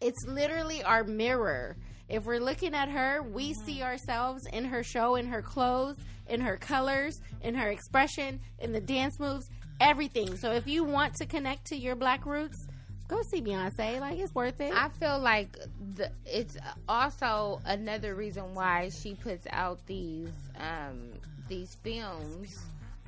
it's 0.00 0.26
literally 0.26 0.82
our 0.82 1.04
mirror. 1.04 1.76
If 2.08 2.24
we're 2.26 2.40
looking 2.40 2.74
at 2.74 2.90
her, 2.90 3.22
we 3.22 3.54
see 3.54 3.82
ourselves 3.82 4.44
in 4.52 4.66
her 4.66 4.82
show, 4.82 5.14
in 5.14 5.26
her 5.28 5.40
clothes, 5.40 5.96
in 6.28 6.42
her 6.42 6.56
colors, 6.58 7.18
in 7.40 7.54
her 7.54 7.68
expression, 7.70 8.40
in 8.58 8.72
the 8.72 8.80
dance 8.80 9.18
moves, 9.18 9.48
everything. 9.80 10.36
So 10.36 10.50
if 10.52 10.66
you 10.66 10.84
want 10.84 11.14
to 11.14 11.26
connect 11.26 11.66
to 11.68 11.76
your 11.76 11.94
black 11.96 12.26
roots, 12.26 12.66
go 13.08 13.22
see 13.22 13.40
Beyonce. 13.40 14.00
Like 14.00 14.18
it's 14.18 14.34
worth 14.34 14.60
it. 14.60 14.72
I 14.74 14.88
feel 14.88 15.18
like 15.18 15.56
the, 15.94 16.10
it's 16.24 16.56
also 16.88 17.60
another 17.64 18.14
reason 18.14 18.54
why 18.54 18.90
she 18.90 19.14
puts 19.14 19.46
out 19.50 19.84
these 19.86 20.28
um, 20.58 21.12
these 21.48 21.76
films 21.82 22.58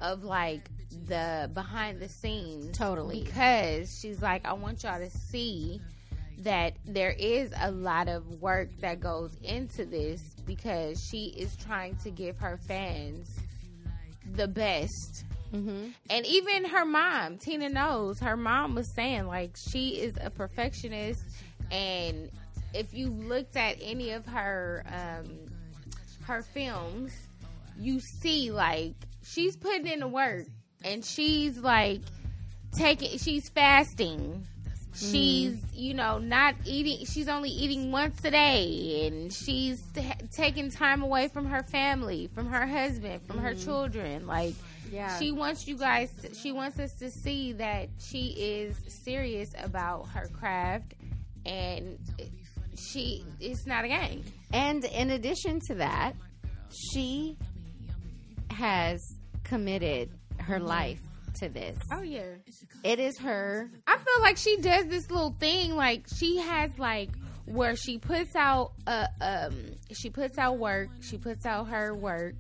of 0.01 0.25
like 0.25 0.71
the 1.07 1.51
behind 1.55 2.01
the 2.01 2.09
scenes 2.09 2.77
Totally. 2.77 3.23
because 3.25 3.99
she's 3.99 4.23
like 4.23 4.47
I 4.47 4.53
want 4.53 4.83
y'all 4.85 4.99
to 4.99 5.11
see 5.11 5.81
that 6.39 6.75
there 6.85 7.13
is 7.19 7.51
a 7.63 7.71
lot 7.71 8.09
of 8.09 8.43
work 8.43 8.69
that 8.81 9.01
goes 9.01 9.37
into 9.43 9.87
this 9.87 10.23
because 10.47 11.03
she 11.03 11.35
is 11.37 11.57
trying 11.57 11.97
to 11.97 12.11
give 12.11 12.39
her 12.39 12.59
fans 12.69 13.39
the 14.35 14.47
best 14.47 15.25
mm-hmm. 15.57 15.89
and 16.11 16.27
even 16.27 16.65
her 16.65 16.85
mom, 16.85 17.39
Tina 17.39 17.69
knows, 17.69 18.21
her 18.21 18.37
mom 18.37 18.75
was 18.75 18.93
saying 18.95 19.27
like 19.27 19.57
she 19.57 20.01
is 20.01 20.15
a 20.21 20.31
perfectionist 20.31 21.23
and 21.71 22.31
if 22.75 22.93
you 22.93 23.09
looked 23.09 23.57
at 23.57 23.77
any 23.81 24.11
of 24.13 24.27
her 24.27 24.85
um 24.87 25.25
her 26.25 26.43
films, 26.43 27.13
you 27.79 28.01
see 28.01 28.51
like 28.51 28.95
she's 29.25 29.57
putting 29.57 29.87
in 29.87 30.01
the 30.01 30.09
work 30.09 30.47
and 30.85 31.05
she's 31.05 31.59
like 31.59 32.01
taking 32.77 33.19
she's 33.19 33.49
fasting. 33.49 34.47
She's, 34.97 35.59
you 35.75 35.93
know, 35.93 36.19
not 36.19 36.55
eating. 36.65 37.05
She's 37.05 37.29
only 37.29 37.51
eating 37.51 37.93
once 37.93 38.19
a 38.25 38.31
day, 38.31 39.07
and 39.07 39.31
she's 39.31 39.83
t- 39.95 40.11
taking 40.35 40.71
time 40.71 41.03
away 41.03 41.29
from 41.29 41.45
her 41.47 41.63
family, 41.63 42.31
from 42.35 42.47
her 42.47 42.67
husband, 42.67 43.21
from 43.27 43.37
her 43.39 43.55
children. 43.55 44.27
Like, 44.27 44.55
Yeah. 44.91 45.19
she 45.19 45.33
wants 45.33 45.67
you 45.67 45.77
guys 45.77 46.11
to, 46.23 46.35
she 46.35 46.53
wants 46.53 46.79
us 46.79 46.93
to 47.01 47.11
see 47.11 47.53
that 47.55 47.89
she 47.99 48.29
is 48.39 48.77
serious 49.05 49.51
about 49.63 50.09
her 50.09 50.29
craft 50.29 50.95
and 51.45 51.99
she 52.79 53.25
it's 53.41 53.67
not 53.67 53.85
a 53.85 53.89
game 53.89 54.25
And 54.53 54.85
in 54.85 55.11
addition 55.11 55.61
to 55.69 55.75
that, 55.77 56.13
she 56.71 57.37
has 58.51 59.01
committed 59.45 60.11
her 60.39 60.59
life 60.59 61.01
to 61.41 61.49
this. 61.49 61.79
oh 61.93 62.03
yeah 62.03 62.23
It 62.83 62.99
is 62.99 63.19
her. 63.19 63.71
i 63.87 63.97
feel 63.97 64.23
like 64.23 64.37
she 64.39 64.57
does 64.59 64.87
this 64.87 65.11
little 65.11 65.35
thing 65.39 65.75
like 65.77 66.07
she 66.17 66.39
has 66.39 66.71
like 66.79 67.11
where 67.45 67.77
she 67.77 67.99
puts 67.99 68.35
out 68.35 68.73
uh 68.87 69.07
um 69.21 69.55
she 69.93 70.09
puts 70.11 70.39
out 70.39 70.59
work 70.59 70.89
she 71.01 71.19
puts 71.19 71.45
out 71.47 71.69
her 71.69 71.95
work 71.95 72.35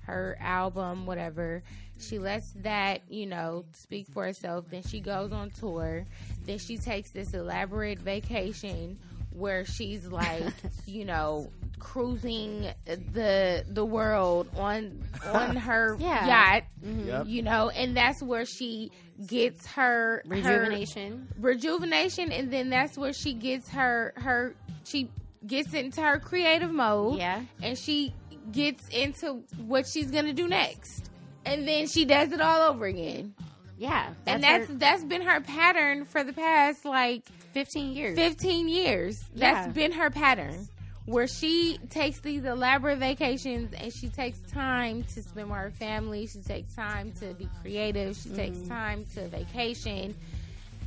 her 0.00 0.36
album 0.40 1.04
whatever 1.04 1.62
she 1.98 2.18
lets 2.18 2.52
that 2.62 3.00
you 3.10 3.26
know 3.26 3.64
speak 3.72 4.06
for 4.08 4.24
herself 4.24 4.64
then 4.70 4.82
she 4.82 5.00
goes 5.00 5.32
on 5.32 5.50
tour 5.50 6.04
then 6.44 6.58
she 6.58 6.76
takes 6.76 7.10
this 7.10 7.34
elaborate 7.34 7.98
vacation 7.98 8.98
where 9.32 9.64
she's 9.64 10.06
like 10.06 10.42
you 10.86 11.04
know 11.04 11.50
cruising 11.78 12.66
the 13.12 13.64
the 13.68 13.84
world 13.84 14.48
on 14.56 15.02
on 15.32 15.56
her 15.68 15.96
Yeah. 15.98 16.26
yacht 16.26 16.62
Yep. 16.82 17.26
you 17.26 17.42
know 17.42 17.70
and 17.70 17.96
that's 17.96 18.22
where 18.22 18.44
she 18.44 18.90
gets 19.26 19.66
her 19.66 20.22
her- 20.24 20.30
Rejuvenation. 20.30 21.28
rejuvenation 21.38 22.30
and 22.32 22.50
then 22.52 22.70
that's 22.70 22.96
where 22.96 23.12
she 23.12 23.32
gets 23.34 23.68
her 23.70 24.12
her 24.16 24.54
she 24.84 25.10
gets 25.46 25.72
into 25.74 26.00
her 26.02 26.18
creative 26.18 26.70
mode 26.70 27.18
Yeah. 27.18 27.42
and 27.62 27.76
she 27.78 28.12
gets 28.52 28.88
into 28.88 29.42
what 29.66 29.86
she's 29.86 30.10
gonna 30.10 30.32
do 30.32 30.48
next 30.48 31.07
and 31.52 31.66
then 31.66 31.86
she 31.86 32.04
does 32.04 32.32
it 32.32 32.40
all 32.40 32.70
over 32.70 32.86
again 32.86 33.34
Yeah. 33.78 34.10
and 34.26 34.44
her 34.44 34.58
that's 34.66 34.70
that's 34.78 35.04
been 35.04 35.22
her 35.22 35.40
pattern 35.40 36.04
for 36.04 36.22
the 36.24 36.32
past 36.32 36.84
like 36.84 37.22
15 37.52 37.92
years. 37.92 38.16
15 38.18 38.68
years 38.68 39.22
Yeah. 39.34 39.54
that's 39.62 39.74
been 39.74 39.92
her 39.92 40.10
pattern 40.10 40.68
where 41.06 41.26
she 41.26 41.78
takes 41.88 42.20
these 42.20 42.44
elaborate 42.44 42.98
vacations 42.98 43.72
and 43.72 43.90
she 43.92 44.08
takes 44.10 44.38
time 44.52 45.02
to 45.14 45.22
spend 45.22 45.48
with 45.48 45.58
her 45.58 45.70
family 45.70 46.26
she 46.26 46.40
takes 46.40 46.74
time 46.74 47.12
to 47.20 47.32
be 47.34 47.48
creative 47.62 48.14
she 48.16 48.28
takes 48.30 48.58
Mm-hmm. 48.58 48.68
time 48.68 49.04
to 49.14 49.26
vacation 49.28 50.14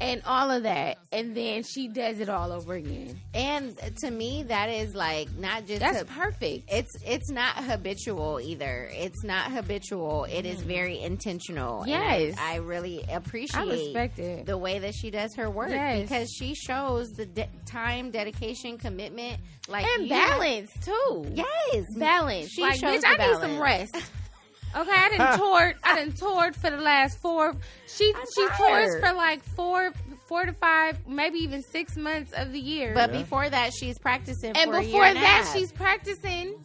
and 0.02 0.22
all 0.26 0.52
of 0.52 0.64
that 0.64 0.97
and 1.14 1.36
then 1.36 1.64
she 1.64 1.88
does 1.88 2.20
it 2.20 2.28
all 2.30 2.52
over 2.52 2.74
again 2.74 3.20
And 3.34 3.78
to 4.02 4.12
me, 4.12 4.43
that 4.43 4.68
is 4.70 4.95
like 4.95 5.30
not 5.38 5.66
just. 5.68 5.80
that's 5.80 5.97
hab- 5.99 6.08
perfect 6.10 6.70
it's 6.72 6.91
it's 7.06 7.30
not 7.30 7.56
habitual 7.64 8.39
either. 8.41 8.89
It's 8.91 9.24
not 9.24 9.52
habitual. 9.52 10.26
It 10.26 10.45
is 10.45 10.60
mm-hmm. 10.60 10.68
very 10.68 10.99
intentional. 11.02 11.84
And 11.84 11.93
I- 11.93 12.18
Yes. 12.18 12.36
I, 12.39 12.56
really 12.58 13.04
appreciate 13.12 13.68
respect 13.68 14.20
it. 14.20 14.45
the 14.45 14.58
way 14.58 14.80
that 14.80 14.93
she 14.95 15.12
does 15.12 15.36
her 15.36 15.49
work 15.49 15.70
Yes. 15.70 16.02
because 16.02 16.30
she 16.32 16.56
shows 16.56 17.10
the 17.12 17.26
de- 17.26 17.49
time, 17.66 18.12
dedication, 18.12 18.78
commitment, 18.78 19.39
like 19.68 19.86
and 19.86 20.08
you 20.08 20.14
have- 20.16 20.30
balance 20.39 20.72
too 20.84 21.26
Yes, 21.34 21.86
balance. 21.97 22.49
She 22.49 22.62
like, 22.62 22.80
shows 22.80 23.02
bitch, 23.02 23.06
I 23.06 23.18
the 23.18 23.28
need 23.34 23.41
some 23.41 23.62
rest. 23.62 23.95
Okay, 24.76 24.91
I 24.91 25.09
didn't 25.09 25.38
toured. 25.38 25.76
I 25.84 25.95
didn't 25.95 26.17
toured 26.17 26.55
for 26.55 26.69
the 26.69 26.78
last 26.78 27.19
four. 27.19 27.55
She 27.88 28.13
I'm 28.15 28.24
she 28.36 28.47
tired. 28.47 28.57
tours 28.88 28.99
for 29.01 29.13
like 29.13 29.43
four, 29.43 29.91
four 30.28 30.45
to 30.45 30.53
five, 30.53 31.05
maybe 31.07 31.39
even 31.39 31.61
six 31.61 31.97
months 31.97 32.32
of 32.34 32.51
the 32.53 32.59
year. 32.59 32.93
But 32.93 33.11
Yeah. 33.13 33.19
before 33.22 33.49
that, 33.49 33.74
she's 33.74 33.97
practicing. 33.99 34.55
and 34.55 34.72
for 34.72 34.78
a 34.78 34.82
before 34.82 35.01
year 35.01 35.09
and 35.09 35.17
a 35.17 35.22
that, 35.22 35.43
half. 35.45 35.53
she's 35.55 35.72
practicing 35.72 36.55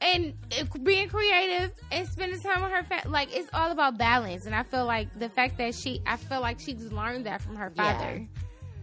and 0.00 0.34
uh, 0.60 0.64
being 0.82 1.08
creative 1.08 1.72
and 1.90 2.06
spending 2.08 2.38
time 2.40 2.62
with 2.62 2.70
her 2.72 2.82
family. 2.84 3.10
Like 3.10 3.34
it's 3.34 3.48
all 3.54 3.70
about 3.70 3.96
balance. 3.96 4.44
And 4.44 4.54
I 4.54 4.62
feel 4.64 4.84
like 4.84 5.08
the 5.18 5.28
fact 5.30 5.56
that 5.58 5.74
she, 5.74 6.02
I 6.06 6.16
feel 6.18 6.40
like 6.40 6.60
she's 6.60 6.92
learned 6.92 7.24
that 7.26 7.40
from 7.40 7.56
her 7.56 7.72
Yeah. 7.74 7.92
father. 7.98 8.26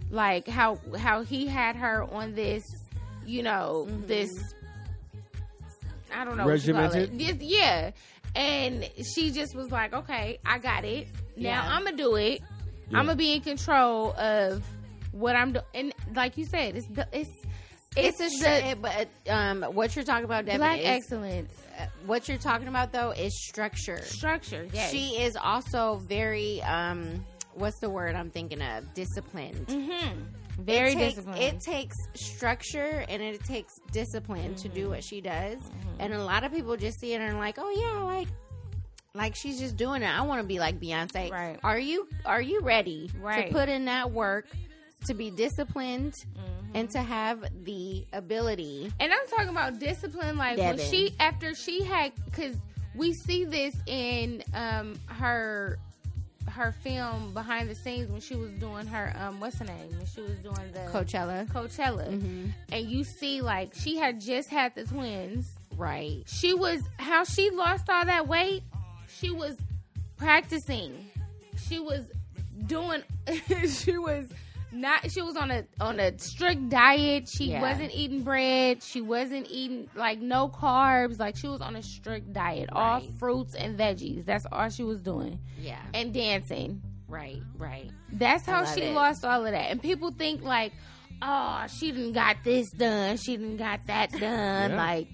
Like 0.09 0.47
how 0.47 0.79
how 0.97 1.21
he 1.21 1.45
had 1.47 1.75
her 1.75 2.03
on 2.11 2.33
this, 2.33 2.65
you 3.25 3.43
know, 3.43 3.85
Mm-hmm. 3.87 4.07
this. 4.07 4.53
I 6.13 6.25
don't 6.25 6.35
know. 6.35 6.45
what 6.45 6.65
you 6.65 6.73
call 6.73 6.83
it. 6.83 6.87
Regimented? 6.93 7.39
This- 7.39 7.47
yeah. 7.49 7.91
And 8.35 8.89
she 9.15 9.31
just 9.31 9.55
was 9.55 9.71
like, 9.71 9.93
okay, 9.93 10.39
I 10.45 10.57
got 10.59 10.85
it. 10.85 11.07
Now 11.35 11.49
Yeah. 11.49 11.69
I'm 11.75 11.83
gonna 11.83 11.97
do 11.97 12.15
it. 12.15 12.41
Yeah. 12.89 12.99
I'm 12.99 13.05
gonna 13.05 13.15
be 13.15 13.33
in 13.33 13.41
control 13.41 14.13
of 14.17 14.63
what 15.11 15.35
I'm 15.35 15.53
doing. 15.53 15.65
And 15.73 15.93
like 16.15 16.37
you 16.37 16.45
said, 16.45 16.75
it's 16.75 16.87
the- 16.87 17.07
it's 17.11 17.29
It's, 17.97 18.21
it's, 18.21 18.41
a 18.45 18.73
the 18.73 18.75
but 18.81 19.09
um, 19.29 19.63
what 19.63 19.95
you're 19.97 20.05
talking 20.05 20.23
about, 20.23 20.45
Devin, 20.45 20.59
black 20.61 20.79
is, 20.79 20.85
excellence 20.85 21.53
uh, 21.77 21.85
what 22.05 22.29
you're 22.29 22.37
talking 22.37 22.69
about 22.69 22.93
though 22.93 23.11
is 23.11 23.33
structure. 23.45 24.01
structure. 24.03 24.65
Yes. 24.71 24.91
She 24.91 25.17
is 25.21 25.35
also 25.35 25.97
very 26.07 26.61
um, 26.61 27.25
what's 27.53 27.79
the 27.79 27.89
word 27.89 28.15
I'm 28.15 28.29
thinking 28.29 28.61
of? 28.61 28.93
Disciplined. 28.93 29.69
hmm 29.69 30.21
very 30.65 30.91
it 30.91 30.95
takes, 30.95 31.15
disciplined. 31.15 31.41
It 31.43 31.59
takes 31.59 31.97
structure 32.13 33.05
and 33.09 33.21
it 33.21 33.43
takes 33.43 33.79
discipline 33.91 34.55
to 34.55 34.67
Mm-hmm. 34.67 34.75
do 34.75 34.89
what 34.89 35.03
she 35.03 35.21
does. 35.21 35.59
And 35.99 36.13
a 36.13 36.23
lot 36.23 36.43
of 36.43 36.51
people 36.53 36.75
just 36.77 36.99
see 36.99 37.13
it 37.13 37.21
and 37.21 37.33
are 37.35 37.39
like, 37.39 37.55
oh 37.57 37.69
yeah, 37.69 38.03
like 38.03 38.27
like 39.13 39.35
she's 39.35 39.59
just 39.59 39.75
doing 39.75 40.01
it. 40.03 40.07
I 40.07 40.21
want 40.21 40.41
to 40.41 40.47
be 40.47 40.59
like 40.59 40.79
Beyonce. 40.79 41.29
Right. 41.31 41.59
Are 41.63 41.77
you 41.79 42.07
Are 42.25 42.41
you 42.41 42.61
ready 42.61 43.09
Right. 43.19 43.47
to 43.47 43.53
put 43.53 43.67
in 43.69 43.85
that 43.85 44.11
work 44.11 44.47
to 45.07 45.13
be 45.13 45.29
disciplined 45.31 46.13
Mm-hmm. 46.13 46.75
and 46.75 46.89
to 46.91 46.99
have 46.99 47.43
the 47.65 48.05
ability? 48.13 48.91
And 48.99 49.11
I'm 49.11 49.27
talking 49.27 49.49
about 49.49 49.79
discipline, 49.79 50.37
like 50.37 50.57
when 50.57 50.77
she 50.77 51.13
after 51.19 51.53
she 51.55 51.83
had, 51.83 52.13
because 52.25 52.55
we 52.95 53.13
see 53.13 53.43
this 53.45 53.75
in 53.85 54.43
um 54.53 54.97
her 55.07 55.77
her 56.51 56.71
film 56.71 57.33
behind 57.33 57.69
the 57.69 57.75
scenes 57.75 58.11
when 58.11 58.21
she 58.21 58.35
was 58.35 58.51
doing 58.51 58.85
her 58.87 59.13
um 59.17 59.39
what's 59.39 59.57
her 59.57 59.65
name 59.65 59.89
when 59.97 60.05
she 60.05 60.21
was 60.21 60.37
doing 60.39 60.71
the 60.73 60.79
Coachella. 60.91 61.47
Coachella, 61.47 62.07
and 62.71 62.89
you 62.89 63.03
see 63.03 63.41
like 63.41 63.73
she 63.73 63.97
had 63.97 64.21
just 64.21 64.49
had 64.49 64.75
the 64.75 64.83
twins. 64.83 65.49
Right. 65.77 66.23
She 66.27 66.53
was 66.53 66.81
how 66.97 67.23
she 67.23 67.49
lost 67.49 67.89
all 67.89 68.05
that 68.05 68.27
weight. 68.27 68.63
She 69.07 69.31
was 69.31 69.55
practicing. 70.17 71.09
She 71.67 71.79
was 71.79 72.05
doing. 72.67 73.03
she 73.67 73.97
was 73.97 74.27
not. 74.71 75.11
She 75.11 75.21
was 75.21 75.35
on 75.35 75.51
a 75.51 75.65
on 75.79 75.99
a 75.99 76.17
strict 76.17 76.69
diet. 76.69 77.27
She 77.29 77.51
Yeah. 77.51 77.61
wasn't 77.61 77.91
eating 77.93 78.23
bread. 78.23 78.81
She 78.83 79.01
wasn't 79.01 79.47
eating 79.49 79.89
like 79.95 80.19
no 80.19 80.49
carbs. 80.49 81.19
Like 81.19 81.35
she 81.37 81.47
was 81.47 81.61
on 81.61 81.75
a 81.75 81.83
strict 81.83 82.33
diet. 82.33 82.69
all 82.71 83.01
fruits 83.19 83.55
and 83.55 83.77
veggies. 83.77 84.25
That's 84.25 84.45
all 84.51 84.69
she 84.69 84.83
was 84.83 85.01
doing. 85.01 85.39
Yeah. 85.59 85.79
And 85.93 86.13
dancing. 86.13 86.81
Right. 87.07 87.41
Right. 87.57 87.91
That's 88.13 88.45
how 88.45 88.65
she 88.65 88.83
it. 88.83 88.93
lost 88.93 89.25
all 89.25 89.45
of 89.45 89.51
that. 89.51 89.69
And 89.71 89.81
people 89.81 90.11
think 90.11 90.41
like, 90.43 90.71
oh, 91.21 91.65
she 91.67 91.91
didn't 91.91 92.13
got 92.13 92.37
this 92.43 92.69
done. 92.71 93.17
She 93.17 93.35
didn't 93.37 93.57
got 93.57 93.85
that 93.87 94.11
done. 94.11 94.71
Yeah. 94.71 94.75
Like, 94.77 95.07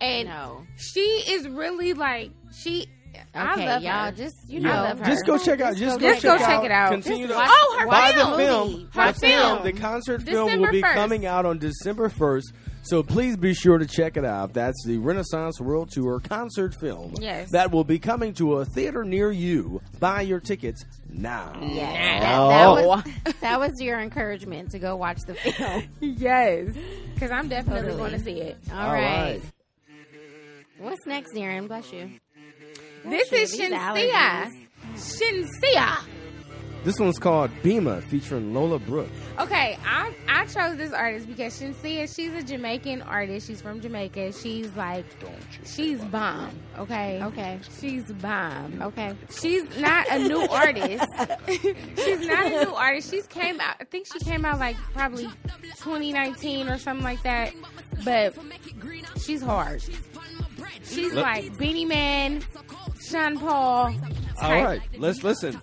and 0.00 0.28
No. 0.28 0.66
she 0.76 1.00
is 1.00 1.46
really 1.48 1.92
like 1.92 2.30
she. 2.52 2.86
I 3.34 3.52
Okay, 3.54 3.66
love 3.66 3.82
y'all. 3.82 4.06
her. 4.06 4.12
Just 4.12 4.34
you 4.48 4.60
Yeah. 4.60 4.68
know, 4.68 4.82
love 4.84 4.98
her. 5.00 5.04
Just 5.06 5.26
go 5.26 5.38
check 5.38 5.60
out. 5.60 5.76
Just, 5.76 6.00
Just 6.00 6.22
go, 6.22 6.32
go 6.32 6.38
check, 6.38 6.46
check 6.46 6.58
out, 6.58 6.64
it 6.64 6.70
out. 6.70 6.90
Continue 6.90 7.26
to 7.28 7.34
watch- 7.34 7.48
Oh, 7.50 7.76
her 7.80 7.86
buy 7.86 8.12
film. 8.12 8.30
the 8.30 8.36
film. 8.36 8.88
Her 8.92 9.12
the 9.12 9.18
film. 9.20 9.62
The 9.64 9.72
concert 9.72 10.22
film 10.22 10.60
will 10.60 10.70
be 10.70 10.80
1st. 10.82 10.94
coming 10.94 11.26
out 11.26 11.46
on 11.46 11.58
December 11.58 12.08
first. 12.08 12.52
So 12.82 13.02
please 13.02 13.38
be 13.38 13.54
sure 13.54 13.78
to 13.78 13.86
check 13.86 14.18
it 14.18 14.26
out. 14.26 14.52
That's 14.52 14.84
the 14.84 14.98
Renaissance 14.98 15.58
World 15.58 15.90
Tour 15.90 16.20
concert 16.20 16.74
film. 16.78 17.14
Yes. 17.18 17.50
That 17.52 17.70
will 17.72 17.84
be 17.84 17.98
coming 17.98 18.34
to 18.34 18.56
a 18.56 18.66
theater 18.66 19.04
near 19.04 19.32
you. 19.32 19.80
Buy 20.00 20.20
your 20.20 20.38
tickets 20.38 20.84
now. 21.08 21.52
Yeah. 21.62 22.20
That, 22.20 22.38
Oh. 22.38 22.48
that 22.50 22.86
was 22.86 23.34
that 23.40 23.58
was 23.58 23.72
your 23.80 24.00
encouragement 24.00 24.70
to 24.72 24.78
go 24.78 24.96
watch 24.96 25.18
the 25.26 25.34
film. 25.34 25.84
yes, 26.00 26.68
because 27.14 27.30
I'm 27.30 27.48
definitely 27.48 27.82
Totally. 27.90 27.98
going 28.10 28.12
to 28.12 28.24
see 28.24 28.40
it. 28.42 28.58
All 28.70 28.92
right. 28.92 29.40
What's 30.78 31.06
next, 31.06 31.32
Darren? 31.32 31.68
Bless 31.68 31.90
you. 31.92 32.10
This 33.04 33.32
is 33.32 33.52
these 33.52 33.70
Shenseea. 33.70 34.50
Shenseea. 34.94 35.98
This 36.84 36.98
one's 36.98 37.18
called 37.18 37.50
BEAMA, 37.62 38.02
featuring 38.02 38.52
Lola 38.52 38.78
Brooke. 38.78 39.08
Okay, 39.38 39.78
I 39.86 40.12
I 40.28 40.44
chose 40.44 40.76
this 40.76 40.92
artist 40.92 41.26
because 41.26 41.58
Shenseea, 41.58 42.14
she's 42.14 42.34
a 42.34 42.42
Jamaican 42.42 43.00
artist. 43.00 43.46
She's 43.46 43.62
from 43.62 43.80
Jamaica. 43.80 44.32
She's 44.32 44.70
like, 44.76 45.06
she's 45.64 45.98
bomb. 46.04 46.50
Okay. 46.78 47.22
Okay. 47.22 47.58
She's 47.80 48.04
bomb. 48.12 48.82
Okay. 48.82 49.14
She's 49.40 49.64
not 49.78 50.06
a 50.10 50.18
new 50.18 50.42
artist. 50.50 51.06
she's 51.48 52.26
not 52.26 52.46
a 52.46 52.64
new 52.64 52.74
artist. 52.74 53.10
She's 53.10 53.26
came 53.28 53.60
out. 53.60 53.76
I 53.80 53.84
think 53.84 54.06
she 54.12 54.18
came 54.18 54.44
out 54.44 54.58
like 54.58 54.76
probably 54.92 55.24
2019 55.78 56.68
or 56.68 56.76
something 56.76 57.02
like 57.04 57.22
that. 57.22 57.54
But 58.04 58.34
she's 59.22 59.40
hard. 59.40 59.82
She's 60.82 61.14
like 61.14 61.56
Beenie 61.56 61.86
Man, 61.86 62.42
Sean 63.10 63.38
Paul. 63.38 63.94
All 64.42 64.64
right, 64.64 64.82
let's 64.98 65.22
listen. 65.22 65.60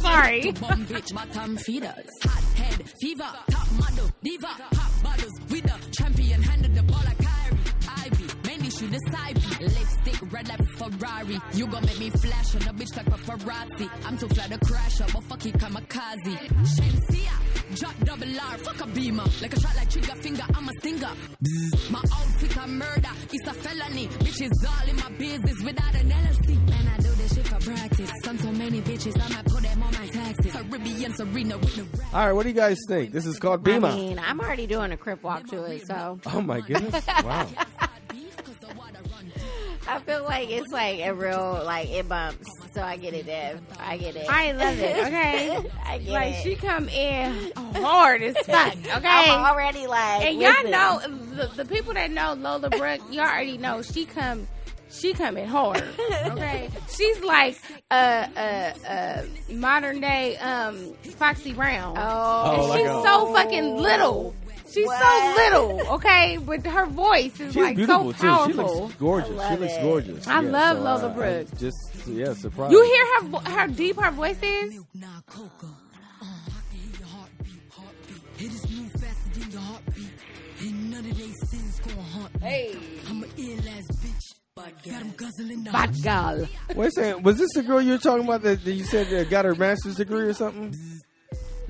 Sorry. 0.00 0.52
Bomb 0.52 0.86
bitch, 0.86 1.14
bottom 1.14 1.56
feeders. 1.56 2.06
Hot 2.22 2.42
head, 2.58 2.88
fever, 3.00 3.30
top 3.50 3.72
model, 3.78 4.10
diva, 4.22 4.46
hot 4.46 5.02
bottles 5.02 5.32
with 5.50 5.64
a 5.64 5.90
champion, 5.92 6.42
handle 6.42 6.72
the 6.72 6.82
ball 6.82 7.00
like 7.04 7.18
Kyrie. 7.18 7.58
Ivy, 7.88 8.48
mainly 8.48 8.70
shoot 8.70 8.90
the 8.90 8.98
side. 9.12 9.36
Lipstick, 9.60 10.32
red 10.32 10.48
like 10.48 10.66
Ferrari. 10.70 11.40
You 11.52 11.66
gon' 11.66 11.84
make 11.86 11.98
me 12.00 12.10
flash 12.10 12.54
on 12.56 12.62
a 12.62 12.72
bitch 12.72 12.96
like 12.96 13.06
paparazzi. 13.06 13.88
I'm 14.04 14.18
too 14.18 14.28
fly 14.28 14.48
to 14.48 14.58
crash 14.58 15.00
up, 15.00 15.12
but 15.12 15.24
fuck 15.24 15.46
it, 15.46 15.54
kamikaze. 15.54 16.36
Shenseea, 16.74 17.51
drop 17.74 17.94
double 18.04 18.40
R, 18.40 18.58
fuck 18.58 18.80
a 18.80 18.86
beamer. 18.88 19.24
Like 19.40 19.52
a 19.52 19.60
shot 19.60 19.76
like 19.76 19.90
trigger 19.90 20.14
finger, 20.16 20.44
I'm 20.54 20.68
a 20.68 20.72
stinger. 20.80 21.10
My 21.90 21.98
outfit 21.98 22.56
a 22.56 22.66
murder, 22.68 23.10
it's 23.32 23.46
a 23.48 23.54
felony. 23.54 24.06
Bitches 24.08 24.52
all 24.66 24.88
in 24.88 24.96
my 24.96 25.10
business 25.18 25.62
without 25.62 25.94
an 25.94 26.10
LLC. 26.10 26.68
Man, 26.68 26.86
I 26.88 26.96
do 26.98 27.08
this 27.10 27.34
shit 27.34 27.46
for 27.48 27.58
practice. 27.60 28.10
Son 28.24 28.38
so 28.38 28.52
many 28.52 28.80
bitches, 28.80 29.20
I 29.20 29.28
might 29.34 29.44
put 29.46 29.62
them 29.62 29.82
on 29.82 29.92
my 29.94 30.06
taxes. 30.08 30.52
Caribbean 30.52 31.14
Serena 31.14 31.58
with 31.58 31.76
the 31.76 31.98
rap. 31.98 32.14
All 32.14 32.26
right, 32.26 32.32
what 32.32 32.42
do 32.44 32.48
you 32.48 32.54
guys 32.54 32.78
think? 32.88 33.12
This 33.12 33.26
is 33.26 33.38
called 33.38 33.62
BEAMA. 33.62 33.88
I 33.88 33.94
mean, 33.96 34.18
I'm 34.18 34.40
already 34.40 34.66
doing 34.66 34.92
a 34.92 34.96
crip 34.96 35.22
walk 35.22 35.46
to 35.48 35.64
it, 35.64 35.86
so 35.86 36.18
oh 36.26 36.40
my 36.40 36.60
goodness! 36.60 37.06
Wow. 37.24 37.48
I 39.88 39.98
feel 39.98 40.22
like 40.24 40.48
it's 40.50 40.72
like 40.72 41.00
a 41.00 41.12
real 41.12 41.62
like 41.64 41.90
it 41.90 42.08
bumps. 42.08 42.48
So 42.72 42.80
I 42.82 42.96
get 42.96 43.14
it, 43.14 43.26
Dev. 43.26 43.60
I 43.80 43.96
get 43.98 44.16
it. 44.16 44.26
I 44.30 44.52
love 44.52 44.78
it. 44.78 45.06
Okay. 45.06 45.70
I 45.86 45.98
get 45.98 46.08
Like 46.12 46.34
it. 46.34 46.42
she 46.42 46.54
come 46.56 46.88
in 46.88 47.52
hard 47.76 48.22
as 48.22 48.36
fuck. 48.46 48.74
Okay. 48.74 49.08
I'm 49.08 49.44
already 49.44 49.86
like, 49.86 50.24
And 50.24 50.40
y'all 50.40 50.50
listen. 50.62 50.70
know 50.70 51.00
the, 51.36 51.50
the 51.56 51.64
people 51.64 51.92
that 51.94 52.10
know 52.10 52.34
Lola 52.34 52.70
Brooke, 52.70 53.00
y'all 53.10 53.20
already 53.24 53.58
know 53.58 53.82
she 53.82 54.04
come 54.06 54.46
she 54.90 55.14
coming 55.14 55.46
hard. 55.46 55.82
Okay. 56.26 56.68
She's 56.94 57.20
like 57.22 57.58
a 57.90 58.28
a, 58.36 58.74
a 59.48 59.52
modern 59.54 60.00
day 60.00 60.36
um 60.36 60.92
Foxy 61.16 61.52
Brown. 61.54 61.96
Oh, 61.98 62.02
Oh, 62.56 62.66
like 62.68 62.80
She's 62.80 62.88
a- 62.88 63.02
so 63.02 63.32
fucking 63.34 63.76
little. 63.76 64.34
She's 64.72 64.86
What? 64.86 65.00
so 65.02 65.34
little, 65.42 65.94
okay? 65.94 66.38
But 66.44 66.66
her 66.66 66.86
voice 66.86 67.38
is 67.40 67.52
She's 67.52 67.62
like 67.62 67.76
beautiful 67.76 68.12
so 68.14 68.18
too. 68.18 68.26
powerful. 68.26 68.48
She 68.48 68.54
looks 68.82 68.94
gorgeous. 68.96 69.30
I 69.30 69.32
She 69.32 69.38
love 69.50 69.60
looks 69.60 69.72
it. 69.72 69.82
gorgeous. 69.82 70.26
I 70.26 70.40
Yeah, 70.42 70.50
love 70.50 70.76
so, 70.76 70.82
Lola 70.84 71.06
uh, 71.06 71.14
Brooke. 71.14 71.46
I 71.52 71.56
Just 71.56 72.06
yeah, 72.08 72.32
surprise. 72.34 72.72
You 72.72 72.82
hear 72.84 73.06
her 73.20 73.26
vo- 73.28 73.38
how 73.50 73.66
deep 73.66 74.00
her 74.00 74.10
voice 74.10 74.42
is? 74.42 74.74
Nah, 74.94 75.06
coca. 75.26 75.66
I 76.20 76.24
can 76.70 76.78
hear 76.78 76.98
your 76.98 77.08
heartbeat, 77.08 77.62
heartbeat. 77.70 78.22
Hit 78.36 78.52
is 78.52 78.70
move 78.70 78.92
faster 78.92 79.40
than 79.40 79.50
your 79.50 79.60
heartbeat. 79.60 80.10
And 80.60 80.90
none 80.90 81.00
of 81.10 81.18
they 81.18 81.32
sins 81.48 81.80
gonna 81.80 82.02
haunt 82.02 82.34
me. 82.40 82.48
Hey. 82.48 82.76
I'm 83.08 83.22
an 83.22 83.30
ill 83.36 83.58
ass 83.58 83.86
bitch. 84.00 84.34
Got 84.54 85.02
him 85.02 85.14
guzzling 85.16 85.64
the 85.64 85.70
Bad 85.72 86.02
girl. 86.02 86.48
Wait 86.76 86.86
a 86.86 86.90
second. 86.92 87.24
Was 87.24 87.38
this 87.38 87.52
the 87.54 87.62
girl 87.62 87.80
you 87.80 87.92
were 87.92 87.98
talking 87.98 88.24
about 88.24 88.42
that, 88.42 88.62
that 88.64 88.72
you 88.72 88.84
said 88.84 89.12
uh, 89.12 89.24
got 89.24 89.44
her 89.44 89.54
master's 89.56 89.96
degree 89.96 90.22
or 90.22 90.34
something? 90.34 90.72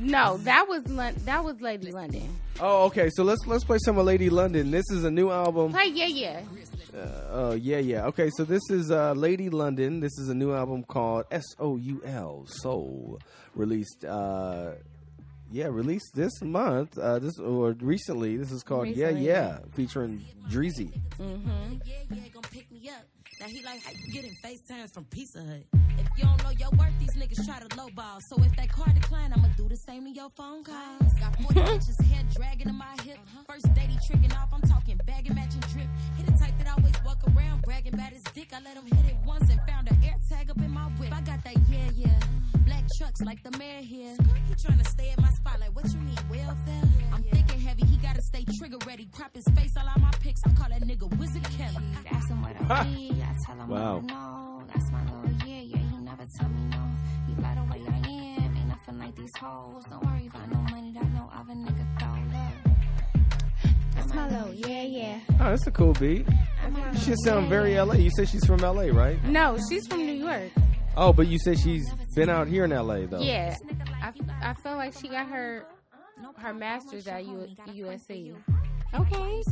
No, 0.03 0.37
that 0.39 0.69
was 0.69 0.87
Lon- 0.89 1.15
that 1.25 1.45
was 1.45 1.61
Lady 1.61 1.93
London. 1.93 2.29
Oh, 2.61 2.85
okay. 2.87 3.09
So 3.11 3.23
let's 3.23 3.47
let's 3.47 3.65
play 3.65 3.79
some 3.85 3.99
of 3.99 4.05
Lady 4.07 4.31
London. 4.31 4.71
This 4.71 4.85
is 4.91 5.05
a 5.05 5.11
new 5.11 5.31
album. 5.31 5.73
Play 5.73 5.87
yeah 5.95 6.07
yeah. 6.07 6.41
Oh 7.31 7.53
yeah, 7.53 7.79
yeah. 7.79 8.07
Okay, 8.07 8.31
so 8.37 8.45
this 8.45 8.63
is 8.69 8.91
uh, 8.91 9.13
Lady 9.15 9.49
London. 9.49 10.01
This 10.01 10.19
is 10.19 10.29
a 10.29 10.35
new 10.35 10.53
album 10.53 10.85
called 10.85 11.25
S 11.31 11.45
O 11.59 11.77
U 11.77 12.03
L 12.05 12.45
Soul, 12.47 13.19
released. 13.55 14.05
Uh, 14.05 14.73
yeah, 15.51 15.67
released 15.67 16.15
this 16.15 16.33
month. 16.43 16.97
Uh, 16.99 17.19
this 17.19 17.39
or 17.39 17.73
recently. 17.81 18.37
This 18.37 18.51
is 18.53 18.63
called 18.63 18.85
Recently. 18.85 19.27
Yeah 19.27 19.33
Yeah, 19.33 19.59
featuring 19.75 20.25
Dreezy. 20.49 20.91
Yeah, 22.71 22.99
yeah, 23.43 23.49
gon' 23.49 23.55
pick 23.55 23.63
me 23.63 23.63
up. 23.63 23.63
Now 23.63 23.63
he 23.63 23.63
like, 23.63 23.83
how 23.83 23.91
you 23.93 24.13
getting 24.13 24.37
FaceTimes 24.43 24.95
from 24.95 25.05
Pizza 25.07 25.39
Hut? 25.41 25.81
If 25.99 26.07
you 26.17 26.25
don't 26.25 26.43
know 26.45 26.51
your 26.51 26.71
worth, 26.79 26.99
these 26.99 27.15
niggas 27.17 27.45
try 27.47 27.59
to 27.59 27.69
lowball. 27.77 28.21
So 28.29 28.37
if 28.43 28.55
that 28.57 28.71
car 28.71 28.87
decline, 28.95 29.33
I'ma 29.33 29.49
do 29.57 29.69
the 29.69 29.77
same 29.77 30.05
to 30.05 30.11
your 30.11 30.31
phone 30.31 30.65
calls. 30.65 31.13
Got 31.21 31.37
40 31.55 31.61
inches 31.73 31.99
hair 32.01 32.23
dragging 32.35 32.69
in 32.69 32.77
my 32.77 32.97
hip. 33.03 33.19
First 33.49 33.73
date 33.75 33.91
he 33.91 33.99
tricking 34.07 34.33
off, 34.33 34.51
I'm 34.53 34.63
talking 34.63 34.99
bag 35.07 35.27
and 35.27 35.35
matching 35.35 35.61
drip. 35.73 35.89
He 36.17 36.23
the 36.23 36.33
type 36.33 36.57
that 36.59 36.69
always 36.77 36.95
walk 37.05 37.19
around 37.37 37.63
bragging 37.63 37.95
about 37.95 38.13
his 38.13 38.23
dick. 38.35 38.53
I 38.53 38.61
let 38.61 38.77
him 38.77 38.87
hit 38.87 39.13
it 39.13 39.17
once 39.27 39.51
and 39.51 39.61
found 39.67 39.91
an 39.91 39.99
air 40.05 40.17
tag 40.29 40.51
up 40.51 40.59
in 40.59 40.71
my 40.71 40.87
whip. 40.99 41.13
I 41.13 41.21
got 41.23 41.43
that 41.45 41.57
yeah, 41.69 41.91
yeah. 41.95 42.21
Black 42.65 42.85
trucks 42.99 43.21
like 43.23 43.43
the 43.43 43.57
mayor 43.59 43.83
here. 43.83 44.17
He 44.47 44.55
tryna 44.55 44.87
stay 44.87 45.11
at 45.11 45.21
my 45.21 45.31
spot 45.31 45.61
like, 45.61 45.75
what 45.75 45.93
you 45.93 46.01
need, 46.01 46.21
welfare? 46.31 46.83
I'm 47.13 47.23
thinking 47.25 47.61
heavy, 47.73 47.91
he 47.91 47.97
gotta 47.99 48.23
stay 48.23 48.45
trigger 48.59 48.77
ready. 48.87 49.07
Crop 49.13 49.35
his 49.35 49.45
face 49.55 49.73
all 49.79 49.89
out 49.89 50.01
my 50.01 50.11
pics. 50.21 50.41
I 50.47 50.53
call 50.53 50.69
that 50.69 50.83
nigga 50.83 51.09
Wizard 51.19 51.45
Kelly. 51.57 51.77
Ask 52.11 52.29
him 52.29 52.43
what 52.43 52.55
I 52.71 52.85
need, 52.91 53.13
I 53.23 53.35
tell 53.47 53.57
him 53.57 53.69
Wow. 53.69 53.97
what 53.99 54.05
I 54.13 54.15
know. 54.15 54.63
That's 54.73 54.91
my 54.93 55.05
little 55.05 55.49
yeah, 55.49 55.61
yeah, 55.63 55.77
he 55.79 55.97
never 55.99 56.25
tell 56.39 56.49
me 56.49 56.65
no. 56.71 56.83
He 57.27 57.35
love 57.43 57.57
the 57.57 57.73
way 57.73 57.83
I 57.89 57.97
am, 57.97 58.57
ain't 58.57 58.69
nothing 58.69 58.99
like 58.99 59.15
these 59.17 59.31
hoes. 59.39 59.85
Don't 59.89 60.05
worry 60.05 60.27
about 60.27 60.51
no 60.53 60.59
money 60.75 60.93
that 60.93 61.11
no 61.13 61.31
other 61.35 61.55
nigga 61.55 61.99
throw. 61.99 62.15
Look. 62.37 63.75
That's 63.95 64.15
my 64.15 64.29
little 64.29 64.55
yeah, 64.55 64.83
yeah. 64.83 65.21
Oh, 65.41 65.51
that's 65.51 65.67
a 65.67 65.71
cool 65.71 65.93
beat. 65.95 66.27
She 67.01 67.15
sound 67.25 67.49
very 67.49 67.79
LA. 67.79 67.95
You 67.95 68.11
said 68.17 68.29
she's 68.29 68.45
from 68.45 68.59
LA, 68.59 68.85
right? 68.93 69.23
No, 69.25 69.59
she's 69.69 69.87
from 69.87 70.01
New 70.07 70.13
York. 70.13 70.51
Oh, 70.97 71.13
but 71.13 71.27
you 71.27 71.39
said 71.39 71.59
she's 71.59 71.85
been 72.15 72.29
out 72.29 72.49
here 72.49 72.65
in 72.65 72.71
LA 72.71 73.07
though. 73.07 73.21
Yeah, 73.21 73.57
I, 74.03 74.13
I 74.43 74.55
feel 74.63 74.77
like 74.77 74.93
she 74.99 75.09
got 75.09 75.27
her 75.29 75.65
her 76.37 76.55
master's 76.55 77.07
at 77.07 77.25
U, 77.27 77.47
USC. 77.69 78.35
Okay. 78.95 79.43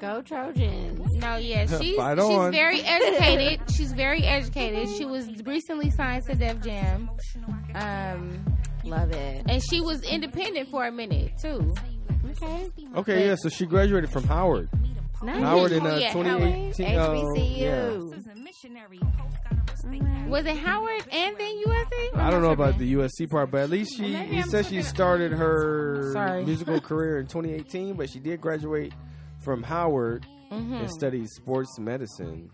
Go 0.00 0.20
Trojans. 0.22 1.00
No, 1.14 1.36
yeah, 1.36 1.66
she's 1.78 1.78
she's 1.80 1.98
on. 1.98 2.52
very 2.52 2.80
educated. 2.82 3.60
she's 3.74 3.92
very 3.92 4.22
educated. 4.24 4.88
She 4.96 5.04
was 5.06 5.28
recently 5.44 5.90
signed 5.90 6.24
to 6.26 6.34
Def 6.34 6.60
Jam, 6.60 7.08
um, 7.74 8.44
Love 8.84 9.10
it. 9.12 9.42
and 9.48 9.62
she 9.70 9.80
was 9.80 10.02
independent 10.02 10.68
for 10.68 10.86
a 10.86 10.92
minute 10.92 11.32
too. 11.40 11.74
Okay. 12.42 12.68
Okay, 12.96 13.26
yeah. 13.28 13.34
So 13.36 13.48
she 13.48 13.64
graduated 13.66 14.10
from 14.10 14.24
Howard. 14.24 14.68
Nice. 15.22 15.42
Howard 15.42 15.72
in 15.72 15.86
uh, 15.86 15.90
Oh, 15.92 15.96
yeah, 15.96 16.12
2018. 16.12 16.86
uh, 16.98 17.08
HBCU. 17.08 18.12
Howard. 18.12 19.65
Was 20.28 20.44
it 20.46 20.56
Howard 20.56 21.04
and 21.12 21.36
then 21.36 21.62
USC? 21.64 22.16
I 22.16 22.30
don't 22.30 22.42
know 22.42 22.50
about 22.52 22.78
the 22.78 22.94
USC 22.94 23.28
part, 23.30 23.50
but 23.50 23.60
at 23.62 23.70
least 23.70 23.96
she 23.96 24.12
maybe 24.12 24.36
he 24.36 24.42
said 24.42 24.66
she 24.66 24.82
started 24.82 25.32
her 25.32 26.10
Sorry. 26.12 26.44
musical 26.44 26.80
career 26.90 27.18
in 27.18 27.26
2018, 27.26 27.94
but 27.94 28.10
she 28.10 28.18
did 28.18 28.40
graduate 28.40 28.92
from 29.40 29.62
Howard 29.62 30.26
Mm-hmm. 30.52 30.74
and 30.74 30.88
studied 30.92 31.28
sports 31.28 31.76
medicine. 31.76 32.48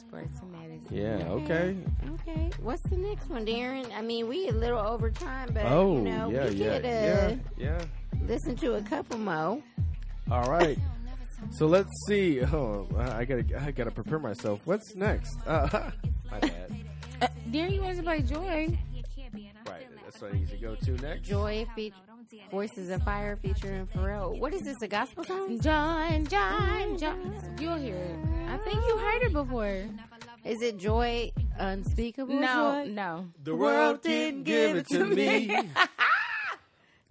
Sports 0.00 0.38
medicine. 0.52 0.86
Yeah, 0.94 1.26
okay. 1.30 1.74
Okay. 2.20 2.50
What's 2.60 2.82
the 2.90 2.98
next 2.98 3.30
one, 3.30 3.46
Darren? 3.46 3.90
I 3.96 4.02
mean, 4.02 4.28
we 4.28 4.48
a 4.48 4.52
little 4.52 4.78
over 4.78 5.10
time, 5.10 5.48
but 5.54 5.64
Oh, 5.64 5.96
you 5.96 6.02
know, 6.02 6.28
yeah, 6.30 6.48
we 6.50 6.56
yeah, 6.56 6.76
could 6.76 6.84
uh, 6.84 6.88
yeah, 6.88 7.36
yeah. 7.56 7.84
listen 8.26 8.54
to 8.56 8.74
a 8.74 8.82
couple 8.82 9.18
more. 9.18 9.62
All 10.30 10.42
right. 10.50 10.78
So 11.52 11.64
let's 11.66 11.88
see. 12.06 12.42
Oh, 12.42 12.86
I 12.98 13.24
gotta, 13.24 13.44
I 13.64 13.70
gotta 13.70 13.92
prepare 13.92 14.18
myself. 14.18 14.60
What's 14.66 14.94
next? 14.94 15.34
Uh, 15.46 15.90
my 16.30 16.40
bad. 16.40 16.52
Uh, 17.20 17.26
there 17.48 17.66
you 17.66 17.82
want 17.82 17.96
to 17.96 18.02
play 18.04 18.22
Joy. 18.22 18.78
Right, 19.66 19.88
that's 20.04 20.20
what 20.20 20.32
I 20.32 20.34
need 20.36 20.48
to 20.50 20.56
go 20.56 20.76
to 20.76 20.90
next. 20.98 21.26
Joy 21.26 21.66
feat 21.74 21.92
Voices 22.52 22.90
of 22.90 23.02
Fire 23.02 23.36
featuring 23.42 23.88
Pharrell. 23.88 24.38
What 24.38 24.54
is 24.54 24.62
this? 24.62 24.80
A 24.82 24.86
gospel 24.86 25.24
song? 25.24 25.58
John, 25.60 26.26
John, 26.26 26.92
oh, 26.92 26.96
John. 26.96 27.56
You'll 27.58 27.74
hear 27.74 27.96
it. 27.96 28.18
I 28.48 28.56
think 28.58 28.76
you 28.86 28.98
heard 28.98 29.22
it 29.22 29.32
before. 29.32 29.84
Is 30.44 30.62
it 30.62 30.78
Joy 30.78 31.32
Unspeakable? 31.58 32.34
No, 32.34 32.84
Joy? 32.84 32.90
no. 32.92 33.26
The 33.42 33.56
world 33.56 34.02
didn't 34.02 34.44
give 34.44 34.76
it 34.76 34.86
to 34.90 35.04
me. 35.04 35.58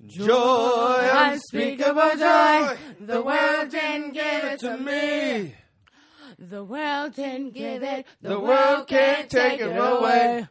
Joy, 0.06 1.10
unspeakable 1.12 2.12
joy. 2.18 2.78
The 3.02 3.22
world 3.22 3.70
didn't 3.70 4.14
give 4.14 4.44
it 4.44 4.60
to 4.60 4.78
me. 4.78 5.56
The 6.40 6.64
world 6.64 7.16
can 7.16 7.50
give 7.50 7.82
it. 7.82 8.06
The 8.22 8.40
world 8.40 8.88
can't 8.88 9.30
take 9.30 9.60
it 9.60 9.76
away. 9.76 10.48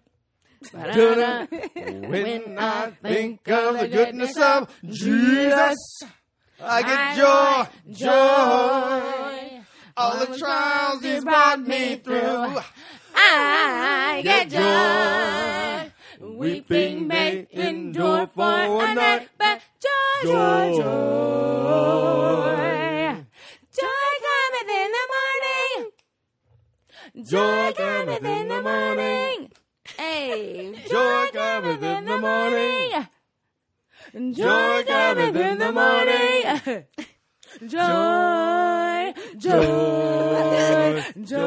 When 0.72 2.58
I 2.58 2.90
think 3.02 3.48
of 3.48 3.78
the 3.78 3.88
goodness 3.88 4.36
of 4.36 4.68
Jesus, 4.84 5.76
I 6.60 6.82
get 6.82 7.16
joy, 7.16 7.68
joy. 7.94 9.62
All 9.96 10.26
the 10.26 10.36
trials 10.38 11.02
He's 11.02 11.22
brought 11.24 11.60
me 11.60 11.96
through. 11.96 12.58
I 13.14 14.20
get 14.24 14.50
joy. 14.50 15.92
Weeping 16.26 17.06
may 17.06 17.46
endure 17.50 18.26
for 18.26 18.84
a 18.84 18.94
night, 18.94 19.28
but 19.38 19.60
Joy. 20.22 20.32
joy, 20.32 20.76
joy. 20.76 22.26
Joy 23.78 24.10
cometh 24.26 24.70
in 24.70 24.90
the 24.96 25.06
morning. 25.12 25.90
Joy 27.22 27.72
cometh 27.74 28.24
in 28.24 28.48
the 28.48 28.62
morning. 28.62 29.50
Hey, 29.96 30.74
Joy 30.86 31.26
cometh 31.32 31.82
in 31.82 32.04
the 32.04 32.18
morning. 32.18 33.06
Joy 34.34 34.84
cometh 34.86 35.36
in 35.36 35.58
the 35.58 35.72
morning. 35.72 36.84
Joy, 37.66 39.14
joy, 39.38 41.04
joy. 41.24 41.40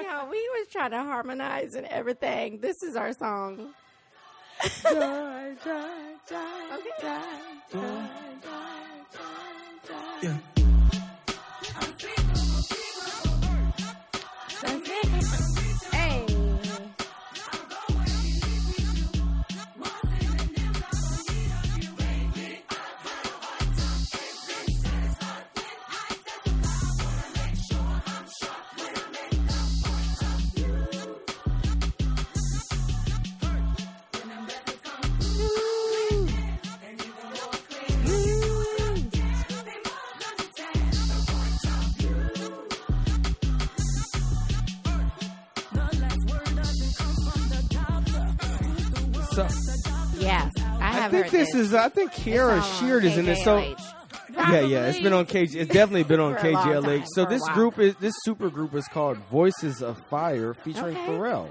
Yeah, 0.00 0.28
we 0.30 0.48
was 0.54 0.68
trying 0.70 0.92
to 0.92 0.98
harmonize 0.98 1.74
and 1.74 1.86
everything. 1.88 2.60
This 2.60 2.84
is 2.84 2.94
our 2.94 3.12
song. 3.12 3.74
Joy, 4.84 5.56
joy, 5.64 5.82
joy, 6.28 6.70
joy, 7.00 7.18
joy, 7.72 8.08
joy, 8.42 8.68
joy. 10.22 10.28
Hey. 10.28 10.53
This 51.44 51.54
is. 51.54 51.74
I 51.74 51.88
think 51.88 52.12
Kierra 52.12 52.58
It's 52.58 52.78
Sheard 52.78 53.04
is 53.04 53.16
in 53.18 53.28
it. 53.28 53.36
So 53.44 53.58
yeah, 53.58 54.60
yeah, 54.60 54.86
it's 54.86 55.00
been 55.00 55.12
on 55.12 55.26
KJ. 55.26 55.54
It's 55.56 55.72
definitely 55.72 56.04
been 56.04 56.20
on 56.20 56.36
For 56.36 56.46
a 56.48 56.52
long 56.52 56.66
KJLH. 56.66 56.98
time, 56.98 57.06
So 57.06 57.22
for 57.24 57.28
a 57.28 57.32
this 57.32 57.42
while. 57.42 57.54
group 57.54 57.78
is 57.78 57.94
this 57.96 58.14
super 58.24 58.50
group 58.50 58.74
is 58.74 58.86
called 58.88 59.18
Voices 59.30 59.82
of 59.82 59.98
Fire 60.10 60.54
featuring 60.54 60.96
Okay. 60.96 61.06
Pharrell. 61.06 61.48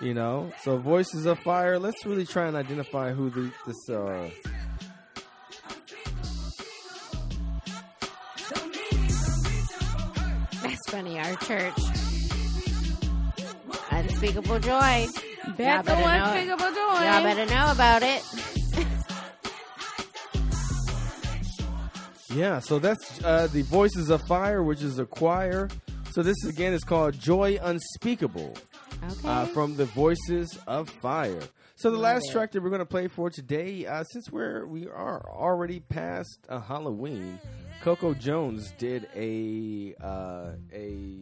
You 0.00 0.14
know, 0.14 0.52
so 0.62 0.78
Voices 0.78 1.26
of 1.26 1.38
Fire. 1.40 1.78
Let's 1.78 2.04
really 2.06 2.24
try 2.26 2.46
and 2.46 2.56
identify 2.56 3.12
who 3.12 3.30
the, 3.30 3.50
this. 3.66 3.88
Uh, 3.88 4.30
That's 10.62 10.90
funny. 10.90 11.18
Our 11.18 11.34
church. 11.36 11.78
Unspeakable 13.90 14.58
joy. 14.60 15.06
Y'all 15.58 15.66
Back 15.66 15.84
better 15.86 16.02
to 16.02 16.06
know- 16.06 16.24
unspeakable 16.24 16.74
joy. 16.74 17.04
Y'all 17.04 17.22
better 17.22 17.46
know 17.46 17.72
about 17.72 18.02
it. 18.02 18.22
yeah, 22.34 22.60
so 22.60 22.78
that's 22.78 23.22
uh, 23.24 23.48
the 23.52 23.62
Voices 23.62 24.10
of 24.10 24.20
Fire, 24.28 24.62
which 24.62 24.82
is 24.82 24.98
a 24.98 25.06
choir. 25.06 25.68
So 26.12 26.22
this 26.22 26.36
again 26.46 26.72
is 26.72 26.84
called 26.84 27.18
Joy 27.18 27.58
Unspeakable. 27.60 28.54
Okay. 29.04 29.28
uh, 29.28 29.46
from 29.46 29.76
the 29.76 29.84
Voices 29.84 30.58
of 30.66 30.90
Fire. 30.90 31.40
So 31.76 31.92
the 31.92 31.98
last 31.98 32.32
track 32.32 32.50
that 32.52 32.60
we're 32.62 32.68
going 32.70 32.80
to 32.80 32.84
play 32.86 33.06
for 33.06 33.30
today, 33.30 33.86
uh, 33.86 34.02
since 34.10 34.28
we're 34.32 34.66
we 34.66 34.88
are 34.88 35.24
already 35.30 35.78
past 35.78 36.40
uh, 36.48 36.58
Halloween, 36.60 37.38
Coco 37.80 38.12
Jones 38.14 38.72
did 38.76 39.08
a 39.14 39.94
uh, 40.02 40.50
a 40.72 41.14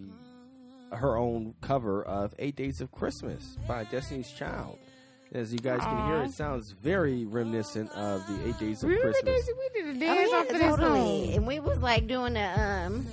her 0.93 1.17
own 1.17 1.55
cover 1.61 2.03
of 2.03 2.35
Eight 2.39 2.57
Days 2.57 2.81
of 2.81 2.91
Christmas 2.93 3.57
by 3.67 3.85
Destiny's 3.85 4.31
Child. 4.31 4.79
As 5.33 5.53
you 5.53 5.59
guys 5.59 5.81
can 5.81 6.07
hear, 6.07 6.23
it 6.23 6.31
sounds 6.33 6.71
very 6.71 7.25
reminiscent 7.25 7.91
of 7.93 8.25
the 8.29 8.49
Eight 8.49 8.59
Days 8.59 8.83
of 8.83 8.89
We, 8.89 8.95
really 8.95 9.13
Christmas. 9.13 9.47
did, 9.47 9.57
we 9.59 9.83
did 9.83 10.03
a 10.03 10.07
Oh, 10.09 10.15
yeah, 10.15 10.37
off 10.37 10.43
of 10.47 10.49
this 10.53 10.63
totally. 10.63 11.25
song. 11.27 11.35
And 11.35 11.47
we 11.47 11.61
was 11.61 11.79
like 11.79 12.07
doing 12.07 12.35
the 12.35 12.61
um. 12.61 13.07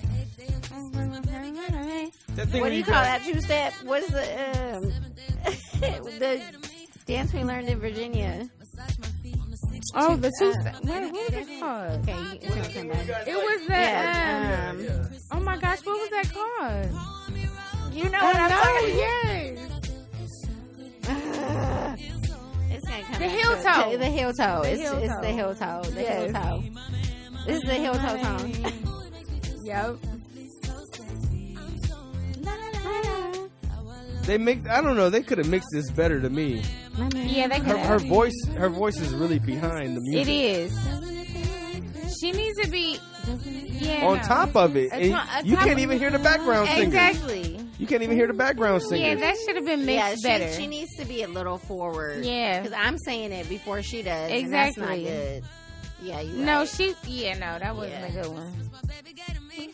That 2.36 2.48
thing 2.50 2.62
What 2.62 2.70
do 2.70 2.76
you 2.76 2.84
got- 2.84 2.94
call 2.94 3.04
that 3.04 3.24
two 3.24 3.40
step? 3.42 3.74
What's 3.84 4.08
the 4.08 4.76
um 4.76 4.84
the 6.20 6.42
dance 7.06 7.34
we 7.34 7.44
learned 7.44 7.70
in 7.70 7.80
Virginia? 7.80 8.50
Oh, 9.96 10.16
the 10.16 10.32
two. 10.40 10.52
What, 10.52 10.84
what 10.84 11.12
was 11.12 11.48
it 11.48 11.60
called? 11.60 12.10
Okay, 12.10 12.40
you 12.42 12.50
can 12.50 12.74
come 12.74 12.88
back. 12.88 13.28
It 13.28 13.36
was 13.36 13.68
that. 13.68 14.80
Yeah, 14.80 14.96
um, 14.96 15.02
um, 15.02 15.10
Oh 15.32 15.40
my 15.40 15.58
gosh, 15.58 15.80
what 15.86 16.00
was 16.00 16.10
that 16.10 16.32
called? 16.34 16.90
You 17.94 18.04
know 18.10 18.24
what 18.24 18.36
I'm 18.36 18.50
talking 18.50 18.98
yes. 18.98 19.58
about? 21.04 22.00
It's 22.72 22.88
gonna 22.88 23.04
come 23.04 23.14
The 23.14 23.20
back 23.20 23.30
heel 23.30 23.52
toe. 23.64 23.92
to 23.92 23.98
The 23.98 24.06
heel 24.10 24.34
toe. 24.34 24.62
The 24.64 24.72
It's, 24.72 24.82
heel 24.82 24.98
it's 24.98 25.14
toe. 25.14 25.22
the 25.22 25.28
heel 25.32 25.56
toe. 25.56 25.82
The 25.84 26.02
heel 26.02 26.34
toe. 26.34 26.64
This 27.46 27.56
is 27.58 27.64
the 27.64 27.76
heel 27.76 27.94
toe 27.94 28.22
song. 28.24 28.56
Yep. 29.66 29.96
They 34.26 34.38
make 34.38 34.68
I 34.70 34.80
don't 34.82 34.96
know. 34.96 35.10
They 35.10 35.22
could 35.22 35.38
have 35.38 35.50
mixed 35.50 35.70
this 35.74 35.92
better 35.92 36.22
to 36.22 36.30
me. 36.30 36.64
Yeah, 37.14 37.48
they 37.50 37.60
could 37.60 37.78
her 37.78 38.00
voice, 38.00 38.34
her 38.56 38.70
voice 38.70 38.98
is 39.00 39.14
really 39.14 39.40
behind 39.40 39.98
the 39.98 40.02
music. 40.02 40.28
It 40.28 40.32
is. 40.32 42.18
She 42.22 42.32
needs 42.32 42.58
to 42.62 42.70
be. 42.70 43.00
Yeah. 43.80 44.06
on 44.06 44.18
no. 44.18 44.24
top 44.24 44.56
of 44.56 44.78
it. 44.78 44.92
A 44.94 44.96
a 44.96 45.04
you 45.04 45.12
top 45.12 45.30
can't 45.66 45.72
of- 45.74 45.80
even 45.80 45.98
hear 46.00 46.10
the 46.10 46.20
background 46.20 46.70
singers. 46.70 46.94
Exactly. 46.94 47.60
You 47.84 47.88
can't 47.88 48.02
even 48.02 48.16
hear 48.16 48.28
the 48.28 48.34
background 48.34 48.82
singing. 48.82 49.06
Yeah, 49.06 49.16
that 49.16 49.36
should 49.46 49.58
have 49.58 49.66
been 49.66 49.82
Yeah, 49.82 50.08
mixed 50.12 50.22
she, 50.24 50.28
better. 50.30 50.54
she 50.54 50.68
needs 50.68 50.96
to 50.96 51.04
be 51.04 51.22
a 51.24 51.28
little 51.28 51.58
forward. 51.58 52.24
Yeah. 52.24 52.62
because 52.62 52.78
I'm 52.82 52.98
saying 52.98 53.34
it 53.34 53.50
before 53.50 53.84
she 53.84 54.02
does. 54.04 54.32
And 54.32 54.54
that's 54.54 54.78
not 54.78 54.92
Exactly. 54.92 55.04
good. 55.04 55.44
Yeah, 56.02 56.22
you. 56.22 56.32
No, 56.46 56.60
right. 56.60 56.70
she. 56.70 56.96
Yeah, 57.06 57.34
no, 57.34 57.60
that 57.60 57.76
wasn't 57.76 58.00
Yeah. 58.00 58.06
a 58.20 58.24
good 58.24 58.32
one. 58.32 58.54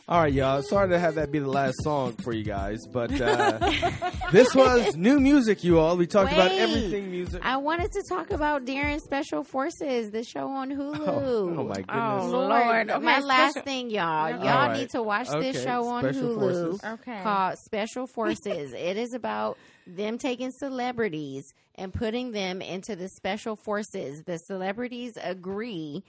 All 0.08 0.22
right, 0.22 0.34
y'all. 0.34 0.62
Sorry 0.64 0.90
to 0.90 1.00
have 1.00 1.16
that 1.16 1.32
be 1.32 1.40
the 1.40 1.50
last 1.50 1.84
song 1.84 2.14
for 2.14 2.34
you 2.34 2.44
guys, 2.44 2.80
but 2.92 3.12
uh, 3.22 3.60
this 4.32 4.54
was 4.56 4.96
new 4.96 5.20
music, 5.20 5.64
you 5.64 5.80
all. 5.80 5.98
We 5.98 6.08
talked 6.08 6.34
about 6.34 6.52
everything 6.52 7.12
music. 7.12 7.42
I 7.46 7.58
wanted 7.58 7.92
to 7.92 8.04
talk 8.10 8.32
about 8.32 8.66
Darren 8.66 9.00
Special 9.00 9.44
Forces, 9.44 10.12
the 10.12 10.24
show 10.24 10.48
on 10.48 10.72
Hulu. 10.72 11.00
Oh, 11.08 11.56
oh 11.60 11.64
my 11.64 11.76
goodness. 11.76 11.86
Oh, 12.24 12.28
Lord. 12.30 12.50
Lord. 12.50 12.90
Okay, 12.92 13.06
My 13.06 13.20
last 13.20 13.52
special- 13.52 13.66
thing, 13.66 13.90
y'all. 13.92 14.30
Y'all 14.32 14.40
All 14.48 14.68
right. 14.70 14.80
need 14.80 14.90
to 14.92 15.04
watch 15.04 15.30
this 15.30 15.64
show 15.64 15.86
on 15.88 16.04
Special 16.04 16.30
Hulu 16.30 16.40
Forces. 16.40 16.84
Okay. 16.84 17.20
called 17.24 17.58
Special 17.60 18.08
Forces. 18.08 18.74
it 18.74 18.98
is 18.98 19.14
about 19.14 19.58
them 19.88 20.18
taking 20.18 20.52
celebrities 20.52 21.54
and 21.76 21.94
putting 21.94 22.32
them 22.32 22.62
into 22.62 22.96
the 22.96 23.10
special 23.10 23.56
forces. 23.56 24.24
The 24.24 24.38
celebrities 24.38 25.14
agree 25.22 26.04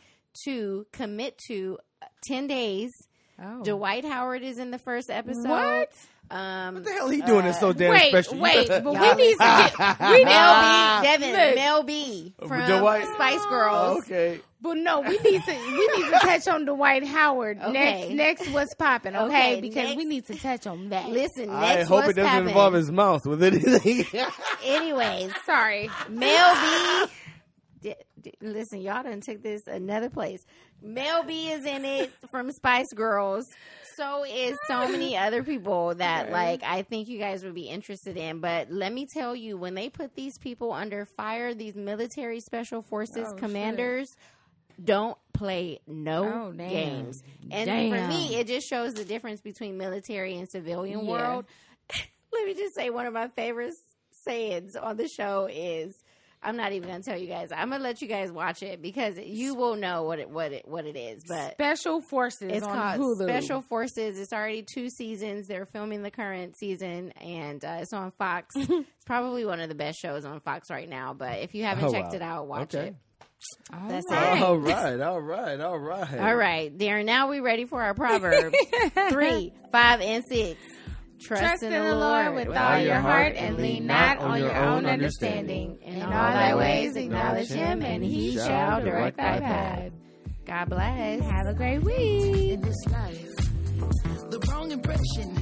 to 0.45 0.87
commit 0.93 1.39
to 1.49 1.79
10 2.25 2.47
days. 2.47 2.91
Oh. 3.43 3.63
Dwight 3.65 4.05
Howard 4.05 4.43
is 4.43 4.59
in 4.59 4.71
the 4.71 4.79
first 4.79 5.11
episode. 5.11 5.49
What? 5.49 5.93
Um, 6.31 6.75
What 6.77 6.85
the 6.85 6.91
hell 6.93 7.09
he 7.09 7.23
doing 7.23 7.47
is 7.47 7.59
so 7.59 7.73
damn 7.73 7.91
wait, 7.91 8.09
special? 8.11 8.39
wait, 8.39 8.69
but 8.69 8.85
we 8.85 8.93
need 8.93 9.33
to 9.33 9.37
get. 9.39 10.01
We 10.01 10.19
need, 10.19 10.25
Mel 10.27 11.01
B, 11.03 11.07
Devin, 11.09 11.33
Look. 11.33 11.55
Mel 11.57 11.83
B 11.83 12.35
from 12.47 12.67
Dwight- 12.81 13.09
Spice 13.15 13.45
Girls. 13.47 13.99
okay. 14.05 14.41
but 14.61 14.75
no, 14.77 15.01
we 15.01 15.19
need 15.19 15.43
to. 15.43 15.53
We 15.53 15.89
need 15.97 16.05
to 16.11 16.19
touch 16.23 16.47
on 16.47 16.67
Dwight 16.67 17.05
Howard 17.05 17.59
Okay. 17.63 18.15
next. 18.15 18.43
Next, 18.45 18.53
what's 18.53 18.75
popping? 18.75 19.17
Okay, 19.17 19.25
Okay, 19.55 19.61
because 19.61 19.85
next- 19.85 19.97
we 19.97 20.05
need 20.05 20.27
to 20.27 20.35
touch 20.39 20.67
on 20.69 20.91
that. 20.91 21.09
Listen, 21.09 21.47
next 21.49 21.57
I 21.57 21.83
hope 21.83 21.91
what's 22.05 22.11
it 22.11 22.13
doesn't 22.15 22.29
happening. 22.31 22.49
involve 22.51 22.75
his 22.75 22.93
mouth 22.93 23.27
with 23.27 23.43
anything. 23.43 24.05
Anyways, 24.65 25.33
Sorry. 25.47 25.91
Mel 26.09 27.07
B. 27.07 27.13
D- 27.83 27.95
d- 28.21 28.35
listen, 28.43 28.83
y'all 28.83 29.03
done 29.03 29.21
took 29.23 29.43
this 29.43 29.67
another 29.67 30.11
place. 30.11 30.45
Mel 30.83 31.23
B 31.25 31.51
is 31.51 31.65
in 31.65 31.85
it 31.85 32.11
from 32.31 32.51
Spice 32.53 32.93
Girls. 32.95 33.47
So 33.97 34.25
is 34.25 34.57
so 34.67 34.89
many 34.89 35.17
other 35.17 35.43
people 35.43 35.95
that 35.97 36.31
like 36.31 36.63
I 36.63 36.83
think 36.83 37.09
you 37.09 37.19
guys 37.19 37.45
would 37.45 37.55
be 37.55 37.69
interested 37.69 38.17
in. 38.17 38.41
But 38.41 38.71
let 38.71 38.93
me 38.93 39.07
tell 39.07 39.37
you, 39.37 39.57
when 39.59 39.75
they 39.75 39.91
put 39.91 40.15
these 40.15 40.39
people 40.39 40.73
under 40.73 41.05
fire, 41.05 41.53
these 41.55 41.75
military 41.75 42.41
special 42.41 42.83
forces 42.83 43.29
Oh, 43.29 43.31
shit. 43.33 43.39
commanders 43.39 44.17
don't 44.83 45.19
play 45.35 45.81
no 45.87 46.25
Oh, 46.25 46.53
games. 46.53 47.23
And 47.51 47.69
for 47.91 48.09
me, 48.09 48.37
it 48.37 48.47
just 48.47 48.67
shows 48.69 48.95
the 48.95 49.05
difference 49.05 49.41
between 49.43 49.77
military 49.77 50.37
and 50.39 50.49
civilian 50.49 51.07
Yeah. 51.07 51.11
world. 51.11 51.45
Let 52.33 52.47
me 52.47 52.55
just 52.55 52.75
say 52.75 52.89
one 52.91 53.05
of 53.07 53.13
my 53.13 53.29
favorite 53.29 53.75
sayings 54.13 54.77
on 54.77 54.97
the 54.97 55.09
show 55.09 55.49
is 55.51 55.95
I'm 56.43 56.57
not 56.57 56.73
even 56.73 56.89
gonna 56.89 57.03
tell 57.03 57.19
you 57.19 57.27
guys. 57.27 57.51
I'm 57.55 57.71
gonna 57.71 57.83
let 57.85 58.01
you 58.01 58.09
guys 58.09 58.33
watch 58.33 58.63
it 58.63 58.81
because 58.81 59.19
you 59.19 59.55
will 59.55 59.77
know 59.77 60.05
what 60.05 60.19
it 60.19 60.31
what 60.31 60.53
it 60.53 60.67
what 60.67 60.87
it 60.87 60.97
is. 60.97 61.23
But 61.29 61.53
Special 61.53 62.01
Forces 62.01 62.51
it's 62.51 62.67
on 62.67 62.75
called 62.75 63.01
Hulu. 63.19 63.29
Special 63.29 63.61
Forces. 63.63 64.19
It's 64.19 64.33
already 64.33 64.63
two 64.63 64.89
seasons. 64.89 65.47
They're 65.49 65.67
filming 65.67 66.03
the 66.03 66.11
current 66.11 66.57
season, 66.57 67.13
and 67.21 67.63
uh, 67.65 67.79
it's 67.81 67.93
on 67.93 68.11
Fox. 68.13 68.55
it's 68.57 69.05
probably 69.05 69.45
one 69.45 69.61
of 69.61 69.69
the 69.69 69.75
best 69.75 69.99
shows 70.01 70.25
on 70.25 70.41
Fox 70.41 70.71
right 70.71 70.89
now. 70.89 71.13
But 71.13 71.41
if 71.41 71.55
you 71.55 71.65
haven't 71.65 71.85
Oh, 71.85 71.93
checked 71.93 72.11
wow. 72.13 72.17
it 72.17 72.23
out, 72.23 72.47
watch 72.47 72.75
Okay. 72.75 72.87
it. 72.89 72.95
All 73.73 73.89
That's 73.89 74.07
right. 74.11 74.37
it. 74.39 74.43
all 74.43 74.59
right, 74.59 75.01
all 75.01 75.21
right, 75.21 75.61
all 75.61 75.79
right. 75.79 76.19
All 76.21 76.35
right, 76.37 76.77
Darren. 76.77 77.05
Now 77.07 77.29
we 77.31 77.41
ready 77.41 77.65
for 77.65 77.83
our 77.83 77.95
proverbs. 77.95 78.55
Three, 79.11 79.53
five, 79.73 80.01
and 80.01 80.25
six. 80.29 80.59
Trust 81.23 81.63
in 81.63 81.73
the 81.73 81.95
Lord 81.95 82.35
with 82.35 82.49
all 82.57 82.79
your 82.79 82.97
heart 83.01 83.35
and 83.37 83.57
lean 83.59 83.87
not 83.87 84.19
on 84.19 84.41
your 84.41 84.55
own 84.55 84.87
understanding. 84.87 85.79
In 85.83 86.03
all 86.03 86.11
thy 86.11 86.55
ways 86.55 86.97
acknowledge 86.97 87.49
him 87.49 87.83
and 87.83 88.03
he 88.03 88.37
shall 88.37 88.81
direct 88.81 89.17
thy 89.17 89.39
path. 89.41 89.93
God 90.47 90.69
bless. 90.71 91.21
Have 91.23 91.47
a 91.47 91.55
great 91.55 91.83
week. 91.83 92.53
in 92.53 92.61
this 92.61 92.87
life. 92.89 93.27
The 94.31 94.39
wrong 94.51 94.71
impression, 94.73 95.37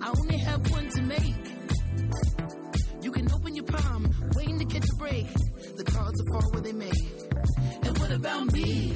I 0.00 0.08
only 0.16 0.38
have 0.38 0.70
one 0.70 0.88
to 0.90 1.02
make. 1.02 1.34
You 3.02 3.12
can 3.12 3.30
open 3.32 3.54
your 3.54 3.64
palm, 3.64 4.10
waiting 4.34 4.58
to 4.60 4.64
catch 4.64 4.88
a 4.88 4.96
break. 4.96 5.26
The 5.76 5.84
cards 5.84 6.22
will 6.22 6.40
fall 6.40 6.50
where 6.52 6.62
they 6.62 6.72
may. 6.72 6.92
And 7.82 7.98
what 7.98 8.10
about 8.10 8.52
me? 8.52 8.94